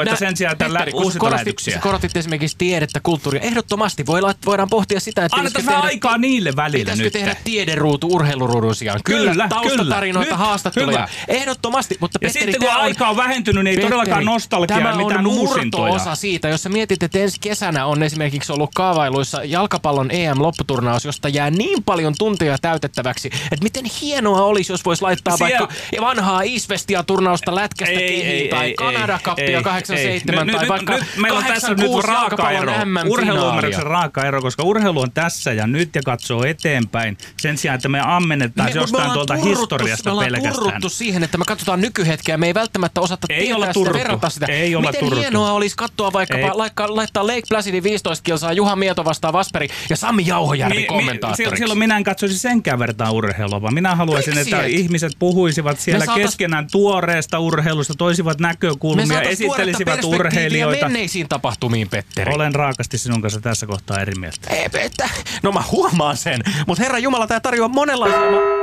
nää- 0.05 0.17
sen 0.17 0.37
sijaan, 0.37 0.53
että 0.53 0.67
uusinta 0.95 1.19
korotit, 1.19 1.33
lähetyksiä. 1.33 1.75
sä 1.75 1.81
korotit 1.81 2.17
esimerkiksi 2.17 2.57
tiedettä, 2.59 3.01
kulttuuria. 3.01 3.41
Ehdottomasti 3.43 4.07
voidaan 4.07 4.69
pohtia 4.71 5.01
sitä, 5.01 5.25
että 5.25 5.37
Annetaan 5.37 5.67
vähän 5.67 5.82
aikaa 5.83 6.19
niille 6.19 6.53
välillä 6.57 6.79
Pitäisikö 6.79 7.05
nyt. 7.07 7.13
tehdä 7.13 7.37
tiederuutu 7.45 8.09
urheiluruudun 8.13 8.75
sijaan? 8.75 9.01
Kyllä, 9.05 9.31
Kyllä, 9.31 9.49
taustatarinoita, 9.49 10.25
kyllä. 10.31 10.37
Haastatteluja. 10.47 10.97
hyvä. 10.99 11.09
Ehdottomasti, 11.29 11.97
mutta 12.01 12.19
Ja 12.23 12.27
Petteri, 12.29 12.53
sitten 12.53 12.69
kun 12.69 12.77
on- 12.77 12.83
aika 12.83 13.09
on 13.09 13.17
vähentynyt, 13.17 13.65
niin 13.65 13.71
ei 13.71 13.77
Petteri, 13.77 13.91
todellakaan 13.97 14.25
nostalgiaa 14.25 14.79
tämä 14.81 14.97
mitään 14.97 15.27
on 15.27 15.33
uusintoja. 15.33 15.93
osa 15.93 16.15
siitä. 16.15 16.49
Jos 16.49 16.63
sä 16.63 16.69
mietit, 16.69 17.03
että 17.03 17.19
ensi 17.19 17.37
kesänä 17.41 17.87
on 17.87 18.03
esimerkiksi 18.03 18.53
ollut 18.53 18.71
kaavailuissa 18.75 19.45
jalkapallon 19.45 20.11
EM-lopputurnaus, 20.11 21.05
josta 21.05 21.29
jää 21.29 21.51
niin 21.51 21.83
paljon 21.85 22.15
tunteja 22.19 22.59
täytettäväksi, 22.63 23.29
että 23.35 23.63
miten 23.63 23.85
hienoa 24.03 24.43
olisi, 24.43 24.73
jos 24.73 24.85
voisi 24.85 25.03
laittaa 25.03 25.37
Siellä- 25.37 25.59
vaikka 25.59 25.75
vanhaa 26.01 26.43
Isvestia-turnausta 26.45 27.55
lätkästä 27.55 27.93
Ei, 27.93 28.09
kehiin 28.09 28.27
ei, 28.27 28.49
tai 28.49 28.67
ei, 28.67 28.75
Kanada-kappia 28.75 29.57
ei, 29.59 29.63
87 29.63 30.49
ei. 30.49 30.53
tai 30.53 30.61
nyt, 30.61 30.69
vaikka 30.69 30.93
nyt, 30.95 31.05
meillä 31.17 31.39
on 31.39 31.45
tässä 31.45 31.69
nyt 31.69 31.79
86 31.79 32.09
raaka 32.09 32.51
ero. 32.51 32.71
jalkapallon 32.73 33.09
Urheiluymmärryksen 33.13 33.81
MM-finaalia. 33.85 34.01
raaka 34.01 34.25
ero, 34.25 34.43
koska 34.43 34.63
urheilu 34.63 35.01
on 35.01 35.13
tässä 35.13 35.53
ja 35.53 35.67
nyt 35.73 35.95
ja 35.95 36.03
katsoo 36.05 36.45
eteenpäin. 36.45 37.19
Sen 37.41 37.59
sijaan, 37.59 37.75
että 37.77 37.89
me 37.89 38.01
ammennetaan 38.05 38.69
Me- 38.69 38.75
me 38.75 38.81
jostain 38.81 39.03
ollaan 39.03 39.15
tuolta 39.15 39.35
turruttu- 39.35 39.49
historiasta 39.61 40.15
me 40.15 40.25
pelkästään. 40.25 40.55
turruttu 40.55 40.89
siihen, 40.89 41.23
että 41.23 41.39
me 41.39 41.45
katsotaan 41.47 41.81
nykyhetkeä. 41.81 42.37
Me 42.37 42.47
ei 42.47 42.55
välttämättä 42.55 43.01
osata 43.01 43.27
Ei 43.31 43.39
tietää 43.41 43.59
sitä, 43.61 43.73
turruttu. 43.73 43.99
verrata 43.99 44.31
sitä. 44.31 44.47
Ei 44.47 44.77
olla 44.77 44.87
Miten 44.89 45.01
turruttu. 45.01 45.21
hienoa 45.21 45.53
olisi 45.53 45.77
katsoa 45.77 46.13
vaikkapa, 46.13 46.47
Ei. 46.47 46.51
laittaa, 46.55 46.97
laittaa 46.97 47.27
Lake 47.27 47.43
Placidin 47.49 47.83
15 47.83 48.23
kilsaa 48.23 48.53
Juha 48.53 48.77
Mieto 48.77 49.05
vastaan 49.05 49.33
Vasperi 49.33 49.69
ja 49.91 49.97
Sami 49.97 50.27
Jauhojärvi 50.27 50.75
Mi- 50.75 50.81
mi- 50.81 50.87
kommentaattoriksi. 50.87 51.57
Silloin 51.59 51.79
minä 51.79 51.97
en 51.97 52.05
katsoisi 52.05 52.39
senkään 52.39 52.79
vertaan 52.79 53.13
urheilua, 53.13 53.63
vaan 53.63 53.75
minä 53.75 53.95
haluaisin, 53.97 54.35
Miksi 54.35 54.51
että 54.51 54.63
et? 54.65 54.71
ihmiset 54.73 55.13
puhuisivat 55.19 55.81
siellä 55.81 56.05
saatais- 56.05 56.23
keskenään 56.27 56.67
tuoreesta 56.73 57.39
urheilusta, 57.39 57.95
toisivat 57.95 58.41
me 58.41 58.47
näkökulmia, 58.49 59.23
esittelisivät 59.23 60.05
urheilijoita. 60.05 60.85
menneisiin 60.87 61.29
tapahtumiin, 61.29 61.89
Petteri. 61.89 62.35
Olen 62.35 62.55
raakasti 62.55 62.99
sinun 62.99 63.23
kanssa 63.23 63.41
tässä 63.41 63.67
kohtaa 63.67 64.01
eri 64.01 64.15
mieltä. 64.15 64.51
Ei, 64.51 64.69
Pettä. 64.69 65.09
No 65.43 65.53
mä 65.53 65.62
huomaan 65.71 66.17
sen, 66.17 66.41
mutta 66.67 66.83
herra 66.83 66.99
Jumala, 66.99 67.27
tää 67.27 67.41
tarjoaa 67.41 67.69
monenlaisia... 67.69 68.21
Ma- 68.21 68.63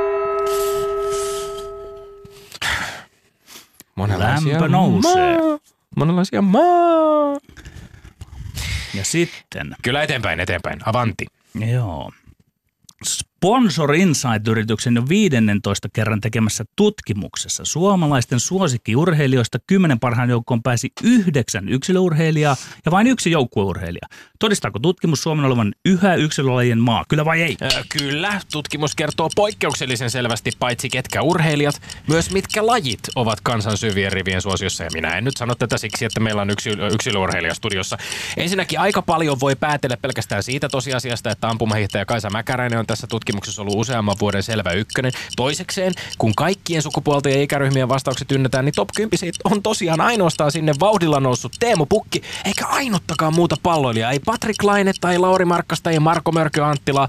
monenlaisia 3.94 4.52
Lämpö 4.52 4.68
nousee. 4.68 5.38
maa- 5.38 5.58
Monenlaisia 5.96 6.42
maa. 6.42 7.38
Ja 8.94 9.04
sitten, 9.04 9.76
Kyllä 9.82 10.02
eteenpäin, 10.02 10.40
eteenpäin. 10.40 10.80
Avanti. 10.88 11.26
joo. 11.72 12.10
Sponsor 13.44 13.94
Insight-yrityksen 13.94 14.96
jo 14.96 15.02
15 15.08 15.88
kerran 15.92 16.20
tekemässä 16.20 16.64
tutkimuksessa 16.76 17.64
suomalaisten 17.64 18.40
suosikkiurheilijoista 18.40 19.58
kymmenen 19.66 20.00
parhaan 20.00 20.30
joukkoon 20.30 20.62
pääsi 20.62 20.92
yhdeksän 21.02 21.68
yksilöurheilijaa 21.68 22.56
ja 22.84 22.90
vain 22.90 23.06
yksi 23.06 23.30
joukkueurheilija. 23.30 24.06
Todistaako 24.38 24.78
tutkimus 24.78 25.22
Suomen 25.22 25.44
olevan 25.44 25.72
yhä 25.84 26.14
yksilölajien 26.14 26.78
maa? 26.78 27.04
Kyllä 27.08 27.24
vai 27.24 27.42
ei? 27.42 27.56
Ö, 27.62 27.68
Kyllä, 27.98 28.40
tutkimus 28.52 28.94
kertoo 28.94 29.30
poikkeuksellisen 29.36 30.10
selvästi 30.10 30.50
paitsi 30.58 30.88
ketkä 30.88 31.22
urheilijat, 31.22 31.82
myös 32.06 32.30
mitkä 32.30 32.66
lajit 32.66 33.00
ovat 33.14 33.40
kansan 33.42 33.76
syvien 33.76 34.12
rivien 34.12 34.42
suosiossa. 34.42 34.84
Ja 34.84 34.90
minä 34.92 35.18
en 35.18 35.24
nyt 35.24 35.36
sano 35.36 35.54
tätä 35.54 35.78
siksi, 35.78 36.04
että 36.04 36.20
meillä 36.20 36.42
on 36.42 36.50
yksi 36.50 36.70
yksilöurheilija 36.92 37.54
studiossa. 37.54 37.98
Ensinnäkin 38.36 38.80
aika 38.80 39.02
paljon 39.02 39.40
voi 39.40 39.56
päätellä 39.56 39.96
pelkästään 39.96 40.42
siitä 40.42 40.68
tosiasiasta, 40.68 41.30
että 41.30 41.48
ampumahiihtäjä 41.48 42.04
Kaisa 42.04 42.30
Mäkäräinen 42.30 42.78
on 42.78 42.86
tässä 42.86 43.06
tutkimuksessa 43.06 43.29
ollut 43.58 43.74
useamman 43.76 44.16
vuoden 44.20 44.42
selvä 44.42 44.72
ykkönen. 44.72 45.12
Toisekseen, 45.36 45.92
kun 46.18 46.34
kaikkien 46.34 46.82
sukupuolten 46.82 47.32
ja 47.32 47.42
ikäryhmien 47.42 47.88
vastaukset 47.88 48.32
ynnätään, 48.32 48.64
niin 48.64 48.74
top 48.74 48.88
10 48.96 49.32
on 49.44 49.62
tosiaan 49.62 50.00
ainoastaan 50.00 50.52
sinne 50.52 50.72
vauhdilla 50.80 51.20
noussut 51.20 51.52
Teemu 51.60 51.86
Pukki, 51.86 52.22
eikä 52.44 52.66
ainuttakaan 52.66 53.34
muuta 53.34 53.56
palloilijaa. 53.62 54.10
Ei 54.10 54.20
Patrick 54.20 54.62
Laine 54.62 54.92
tai 55.00 55.18
Lauri 55.18 55.44
Markkasta 55.44 55.90
ja 55.90 56.00
Marko 56.00 56.32
Mörkö 56.32 56.66
Anttila. 56.66 57.08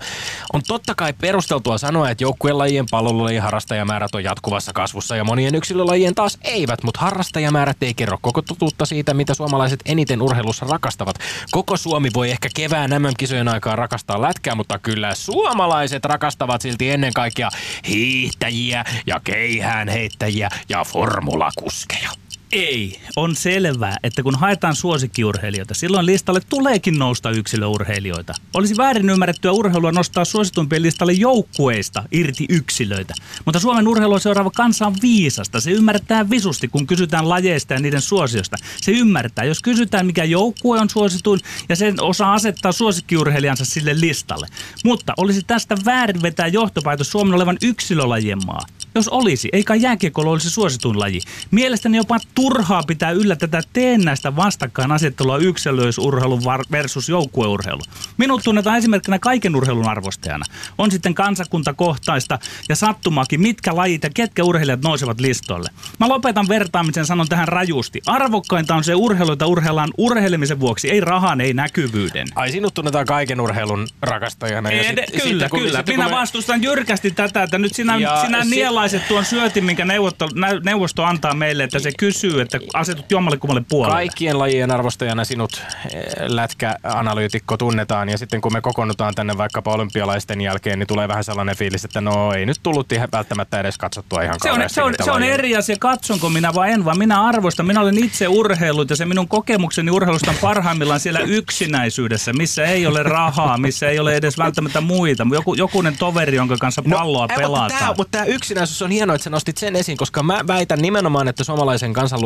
On 0.54 0.62
totta 0.68 0.96
kai 0.96 1.14
perusteltua 1.14 1.78
sanoa, 1.78 2.10
että 2.10 2.24
joukkuelajien 2.24 2.86
pallolajien 2.92 3.44
harrastajamäärät 3.44 4.16
on 4.16 4.24
jatkuvassa 4.24 4.74
kasvussa 4.74 5.16
ja 5.16 5.24
monien 5.24 5.56
yksilölajien 5.56 6.16
taas 6.16 6.38
eivät, 6.44 6.84
mutta 6.84 7.00
harrastajamäärät 7.00 7.84
ei 7.84 7.94
kerro 7.94 8.18
koko 8.22 8.42
totuutta 8.42 8.86
siitä, 8.86 9.14
mitä 9.14 9.34
suomalaiset 9.34 9.80
eniten 9.86 10.22
urheilussa 10.22 10.66
rakastavat. 10.70 11.16
Koko 11.52 11.78
Suomi 11.78 12.10
voi 12.14 12.32
ehkä 12.32 12.50
kevään 12.56 12.92
MM-kisojen 12.92 13.48
aikaa 13.48 13.76
rakastaa 13.76 14.22
lätkää, 14.22 14.56
mutta 14.56 14.80
kyllä 14.80 15.16
suomalaiset 15.16 16.06
rakastavat 16.12 16.62
silti 16.62 16.90
ennen 16.90 17.14
kaikkea 17.14 17.50
hiihtäjiä 17.88 18.84
ja 19.08 19.20
keihäänheittäjiä 19.24 20.50
ja 20.70 20.84
formulakuskeja. 20.84 22.12
Ei. 22.52 23.00
On 23.16 23.36
selvää, 23.36 23.98
että 24.04 24.24
kun 24.24 24.36
haetaan 24.36 24.76
suosikkiurheilijoita, 24.76 25.74
silloin 25.74 26.06
listalle 26.06 26.42
tuleekin 26.50 27.00
nousta 27.00 27.30
yksilöurheilijoita. 27.30 28.34
Olisi 28.54 28.78
väärin 28.78 29.10
ymmärrettyä 29.10 29.52
urheilua 29.52 29.92
nostaa 29.92 30.26
suositumpien 30.26 30.82
listalle 30.82 31.14
joukkueista 31.14 32.04
irti 32.12 32.46
yksilöitä. 32.50 33.14
Mutta 33.46 33.60
Suomen 33.60 33.88
urheilua 33.88 34.20
seuraava 34.20 34.52
kansa 34.56 34.88
on 34.88 34.96
viisasta. 35.02 35.62
Se 35.62 35.72
ymmärtää 35.72 36.30
visusti, 36.30 36.68
kun 36.68 36.88
kysytään 36.88 37.30
lajeista 37.30 37.74
ja 37.74 37.80
niiden 37.80 38.02
suosiosta. 38.02 38.58
Se 38.82 38.92
ymmärtää, 38.92 39.46
jos 39.46 39.62
kysytään, 39.62 40.06
mikä 40.06 40.24
joukkue 40.24 40.80
on 40.80 40.90
suosituin, 40.90 41.40
ja 41.70 41.76
sen 41.76 42.02
osaa 42.02 42.34
asettaa 42.34 42.72
suosikkiurheilijansa 42.72 43.66
sille 43.66 44.00
listalle. 44.00 44.48
Mutta 44.84 45.14
olisi 45.18 45.44
tästä 45.44 45.76
väärin 45.86 46.22
vetää 46.22 46.48
johtopäätös 46.48 47.12
Suomen 47.12 47.34
olevan 47.34 47.58
yksilölajien 47.62 48.46
maa. 48.46 48.66
Jos 48.96 49.08
olisi, 49.08 49.50
eikä 49.54 49.76
jääkiekkoilu 49.76 50.30
olisi 50.30 50.50
suosituin 50.50 51.00
laji. 51.00 51.22
Mielestäni 51.52 51.98
jopa 51.98 52.20
turhaa 52.42 52.84
pitää 52.88 53.12
yllä 53.12 53.36
tätä 53.36 53.62
teennäistä 53.74 54.36
vastakkainasettelua 54.36 55.38
yksilöisurheilu 55.38 56.40
versus 56.72 57.10
joukkueurheilu. 57.10 57.82
Minut 58.18 58.42
tunnetaan 58.44 58.78
esimerkkinä 58.78 59.20
kaiken 59.20 59.56
urheilun 59.56 59.90
arvostajana. 59.90 60.46
On 60.78 60.92
sitten 60.92 61.14
kansakuntakohtaista 61.14 62.40
ja 62.70 62.76
sattumaakin, 62.76 63.42
mitkä 63.42 63.76
lajit 63.76 64.04
ja 64.04 64.10
ketkä 64.14 64.44
urheilijat 64.44 64.82
nousevat 64.82 65.20
listoille. 65.20 65.70
Mä 66.00 66.08
lopetan 66.10 66.48
vertaamisen, 66.48 67.06
sanon 67.06 67.28
tähän 67.28 67.48
rajusti. 67.48 68.02
Arvokkainta 68.06 68.76
on 68.76 68.84
se 68.84 68.96
urheilu, 68.96 69.32
jota 69.32 69.46
urheillaan 69.48 69.90
urheilemisen 69.98 70.60
vuoksi, 70.60 70.92
ei 70.92 71.00
rahan, 71.00 71.42
ei 71.42 71.54
näkyvyyden. 71.54 72.28
Ai 72.36 72.52
sinut 72.52 72.74
tunnetaan 72.74 73.06
kaiken 73.06 73.42
urheilun 73.42 73.88
rakastajana. 74.02 74.72
ja 74.72 74.82
Ed- 74.82 74.86
sit- 74.88 74.96
kyllä, 75.12 75.24
sitten 75.30 75.50
kun- 75.50 75.60
kyllä. 75.60 75.78
sitten 75.78 75.96
kun 75.96 76.04
Minä 76.04 76.10
me- 76.16 76.22
vastustan 76.22 76.64
jyrkästi 76.64 77.12
tätä, 77.12 77.44
että 77.44 77.58
nyt 77.58 77.76
sinä, 77.76 77.98
Ja 77.98 78.22
sinä 78.26 78.42
sit- 78.44 78.52
nielaiset 78.52 79.08
tuon 79.08 79.26
syötin, 79.26 79.66
minkä 79.66 79.86
neuvosto, 79.86 80.30
neuvosto 80.64 81.04
antaa 81.04 81.34
meille, 81.34 81.64
että 81.64 81.80
se 81.80 81.92
kysyy, 82.00 82.31
että 82.40 82.60
asetut 82.74 83.12
jommalle 83.12 83.38
kummalle 83.38 83.66
puolelle. 83.70 83.96
Kaikkien 83.96 84.40
lajien 84.40 84.72
arvostajana 84.72 85.26
sinut 85.26 85.52
eh, 85.94 86.04
lätkäanalyytikko 86.28 87.58
tunnetaan 87.58 88.10
ja 88.10 88.18
sitten 88.18 88.42
kun 88.42 88.54
me 88.54 88.62
kokoonnutaan 88.62 89.16
tänne 89.16 89.38
vaikkapa 89.38 89.74
olympialaisten 89.74 90.42
jälkeen, 90.42 90.80
niin 90.80 90.88
tulee 90.88 91.08
vähän 91.08 91.24
sellainen 91.24 91.56
fiilis, 91.56 91.86
että 91.86 92.02
no 92.02 92.34
ei 92.34 92.46
nyt 92.46 92.60
tullut 92.64 92.92
ihan 92.92 93.10
välttämättä 93.12 93.60
edes 93.60 93.78
katsottua 93.78 94.22
ihan 94.22 94.36
Se 94.44 94.52
on, 94.52 94.64
se, 94.68 94.84
on, 94.84 94.94
se 95.04 95.12
on 95.12 95.24
eri 95.24 95.56
asia, 95.56 95.76
katsonko 95.80 96.30
minä 96.30 96.54
vai 96.54 96.72
en, 96.72 96.86
vaan 96.86 96.98
minä 96.98 97.24
arvostan. 97.24 97.66
Minä 97.66 97.82
olen 97.82 97.98
itse 97.98 98.28
urheillut 98.28 98.90
ja 98.90 98.96
se 98.96 99.06
minun 99.06 99.28
kokemukseni 99.28 99.92
urheilusta 99.92 100.32
on 100.32 100.38
parhaimmillaan 100.42 101.00
siellä 101.00 101.20
yksinäisyydessä, 101.20 102.34
missä 102.34 102.64
ei 102.66 102.88
ole 102.88 103.04
rahaa, 103.04 103.58
missä 103.58 103.90
ei 103.90 104.00
ole 104.00 104.16
edes 104.16 104.38
välttämättä 104.38 104.82
muita. 104.82 105.28
Joku, 105.34 105.54
jokunen 105.54 105.98
toveri, 105.98 106.38
jonka 106.38 106.58
kanssa 106.58 106.84
palloa 106.90 107.28
ei, 107.30 107.36
pelataan. 107.36 107.64
Mutta 107.64 107.80
tämä, 107.80 107.94
mutta 107.98 108.12
tämä 108.12 108.26
yksinäisyys 108.26 108.82
on 108.82 108.92
hienoa, 108.92 109.16
että 109.16 109.24
sä 109.24 109.30
nostit 109.30 109.58
sen 109.58 109.76
esiin, 109.76 109.98
koska 109.98 110.24
mä 110.24 110.40
väitän 110.48 110.80
nimenomaan, 110.80 111.28
että 111.28 111.44
suomalaisen 111.44 111.94
kansanluonteen, 111.94 112.12
kans- 112.12 112.21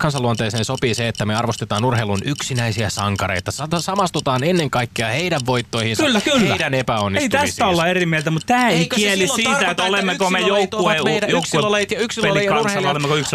kansanluonteeseen 0.00 0.64
sopii 0.64 0.94
se, 0.94 1.08
että 1.08 1.26
me 1.26 1.34
arvostetaan 1.34 1.84
urheilun 1.84 2.18
yksinäisiä 2.24 2.90
sankareita. 2.90 3.50
Sa- 3.50 3.68
Samastutaan 3.80 4.44
ennen 4.44 4.70
kaikkea 4.70 5.08
heidän 5.08 5.40
voittoihinsa, 5.46 6.02
Kyllä, 6.04 6.20
kyllä. 6.20 6.48
heidän 6.48 6.74
Ei 6.74 6.80
epäonnistumisiinsa. 6.80 7.46
tästä 7.46 7.66
olla 7.66 7.86
eri 7.86 8.06
mieltä, 8.06 8.30
mutta 8.30 8.46
tämä 8.46 8.68
ei 8.68 8.78
Eikö 8.78 8.96
kieli 8.96 9.28
siitä, 9.28 9.70
että 9.70 9.82
olemmeko 9.84 10.30
me 10.30 10.38
yksilölajit 10.38 10.70
joukkue, 10.72 10.92
ovat 10.94 11.04
meidän 11.04 11.30
yksilölajit 11.30 11.90
ja 11.90 11.98
yksilölajien 12.00 12.52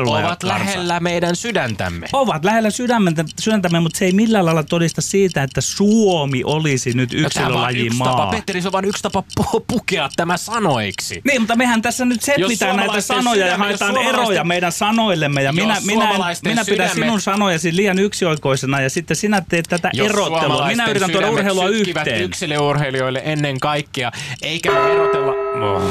ovat 0.06 0.43
lähellä 0.43 0.99
meidän 0.99 1.36
sydäntämme. 1.36 2.08
Ovat 2.13 2.45
lähellä 2.45 2.69
sydämentä, 2.69 3.26
sydäntämme, 3.39 3.80
mutta 3.80 3.97
se 3.99 4.06
ei 4.06 4.12
millään 4.12 4.45
lailla 4.45 4.63
todista 4.63 5.02
siitä, 5.02 5.43
että 5.43 5.62
Suomi 5.62 6.41
olisi 6.45 6.93
nyt 6.93 7.13
No, 7.13 7.19
yksilölajin 7.19 7.86
yksi 7.86 7.97
maa. 7.97 8.08
tapa, 8.17 8.32
Petteri, 8.32 8.62
se 8.62 8.67
on 8.67 8.71
vain 8.71 8.86
yksi 8.86 9.04
tapa 9.04 9.23
pu- 9.41 9.63
pukea 9.67 10.10
tämä 10.15 10.38
sanoiksi. 10.38 11.21
Niin, 11.26 11.41
mutta 11.41 11.56
mehän 11.56 11.82
tässä 11.82 12.06
nyt 12.06 12.21
setvitään 12.21 12.76
näitä 12.76 13.02
sanoja 13.02 13.47
ja 13.47 13.58
haetaan 13.58 13.97
eroja 13.97 14.43
meidän 14.43 14.71
sanoillemme. 14.71 15.43
Ja 15.43 15.52
minä, 15.53 15.77
minä, 15.85 16.05
minä 16.43 16.65
pidän 16.65 16.89
sydämet- 16.89 16.93
sinun 16.93 17.21
sanojasi 17.21 17.75
liian 17.75 17.99
yksioikoisena 17.99 18.81
ja 18.81 18.89
sitten 18.89 19.17
sinä 19.17 19.41
teet 19.49 19.65
tätä 19.69 19.89
Jos 19.93 20.09
erottelua. 20.09 20.67
Minä 20.67 20.87
yritän 20.87 21.11
tuoda 21.11 21.29
urheilua 21.29 21.67
yhteen. 21.69 22.21
yksilöurheilijoille 22.21 23.21
ennen 23.25 23.59
kaikkea, 23.59 24.11
eikä 24.41 24.87
erotella... 24.87 25.33
Oh. 25.73 25.83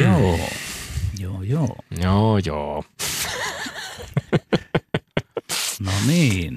Joo, 0.00 0.38
joo, 1.18 1.42
joo. 1.42 1.76
Joo, 2.02 2.38
joo. 2.38 2.84
No 5.80 5.92
niin. 6.06 6.56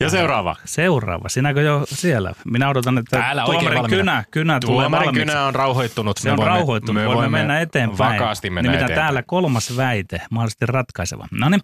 Ja 0.00 0.08
seuraava. 0.10 0.56
Seuraava. 0.64 1.28
Sinäkö 1.28 1.60
jo 1.62 1.82
siellä? 1.86 2.32
Minä 2.44 2.68
odotan, 2.68 2.98
että 2.98 3.18
Täällä 3.18 3.44
tuomarin 3.44 3.86
kynä, 3.88 4.24
kynä 4.30 4.58
tulee 4.60 4.82
Tuomarin 4.82 5.14
kynä 5.14 5.44
on 5.44 5.54
rauhoittunut. 5.54 6.18
Se 6.18 6.28
Me 6.28 6.32
on 6.32 6.36
voimme- 6.38 6.54
rauhoittunut, 6.54 7.04
voimme, 7.04 7.28
mennä 7.38 7.60
eteenpäin. 7.60 8.12
Vakaasti 8.20 8.50
mennä 8.50 8.62
Nimittäin 8.62 8.84
eteenpäin. 8.84 9.04
täällä 9.06 9.22
kolmas 9.22 9.76
väite, 9.76 10.20
mahdollisesti 10.30 10.66
ratkaiseva. 10.66 11.26
No 11.30 11.48
niin. 11.48 11.60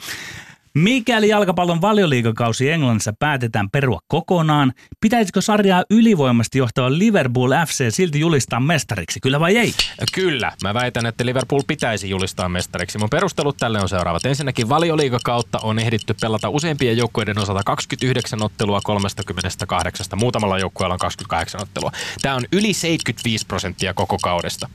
Mikäli 0.79 1.29
jalkapallon 1.29 1.81
valioliikakausi 1.81 2.71
Englannissa 2.71 3.13
päätetään 3.19 3.71
perua 3.71 3.99
kokonaan, 4.09 4.73
pitäisikö 5.01 5.41
sarjaa 5.41 5.85
ylivoimasti 5.91 6.59
johtava 6.59 6.99
Liverpool 6.99 7.51
FC 7.67 7.91
silti 7.91 8.21
julistaa 8.21 8.61
mestariksi, 8.61 9.21
kyllä 9.21 9.41
vai 9.41 9.57
ei? 9.57 9.75
Kyllä, 10.13 10.53
mä 10.63 10.75
väitän, 10.75 11.07
että 11.07 11.27
Liverpool 11.27 11.63
pitäisi 11.67 12.11
julistaa 12.11 12.49
mestariksi. 12.49 12.99
Mun 12.99 13.11
perustelut 13.11 13.57
tälle 13.57 13.81
on 13.81 13.89
seuraavat. 13.89 14.27
Ensinnäkin 14.27 14.69
valioliigakautta 14.69 15.59
on 15.63 15.79
ehditty 15.79 16.15
pelata 16.21 16.49
useimpien 16.49 16.97
joukkueiden 16.97 17.39
osalta 17.39 17.63
29 17.65 18.43
ottelua 18.43 18.81
38. 18.85 20.07
Muutamalla 20.17 20.59
joukkueella 20.59 20.95
on 20.95 20.99
28 20.99 21.63
ottelua. 21.63 21.93
Tämä 22.23 22.35
on 22.35 22.45
yli 22.53 22.73
75 22.73 23.47
prosenttia 23.47 23.95
koko 23.95 24.19
kaudesta. 24.23 24.69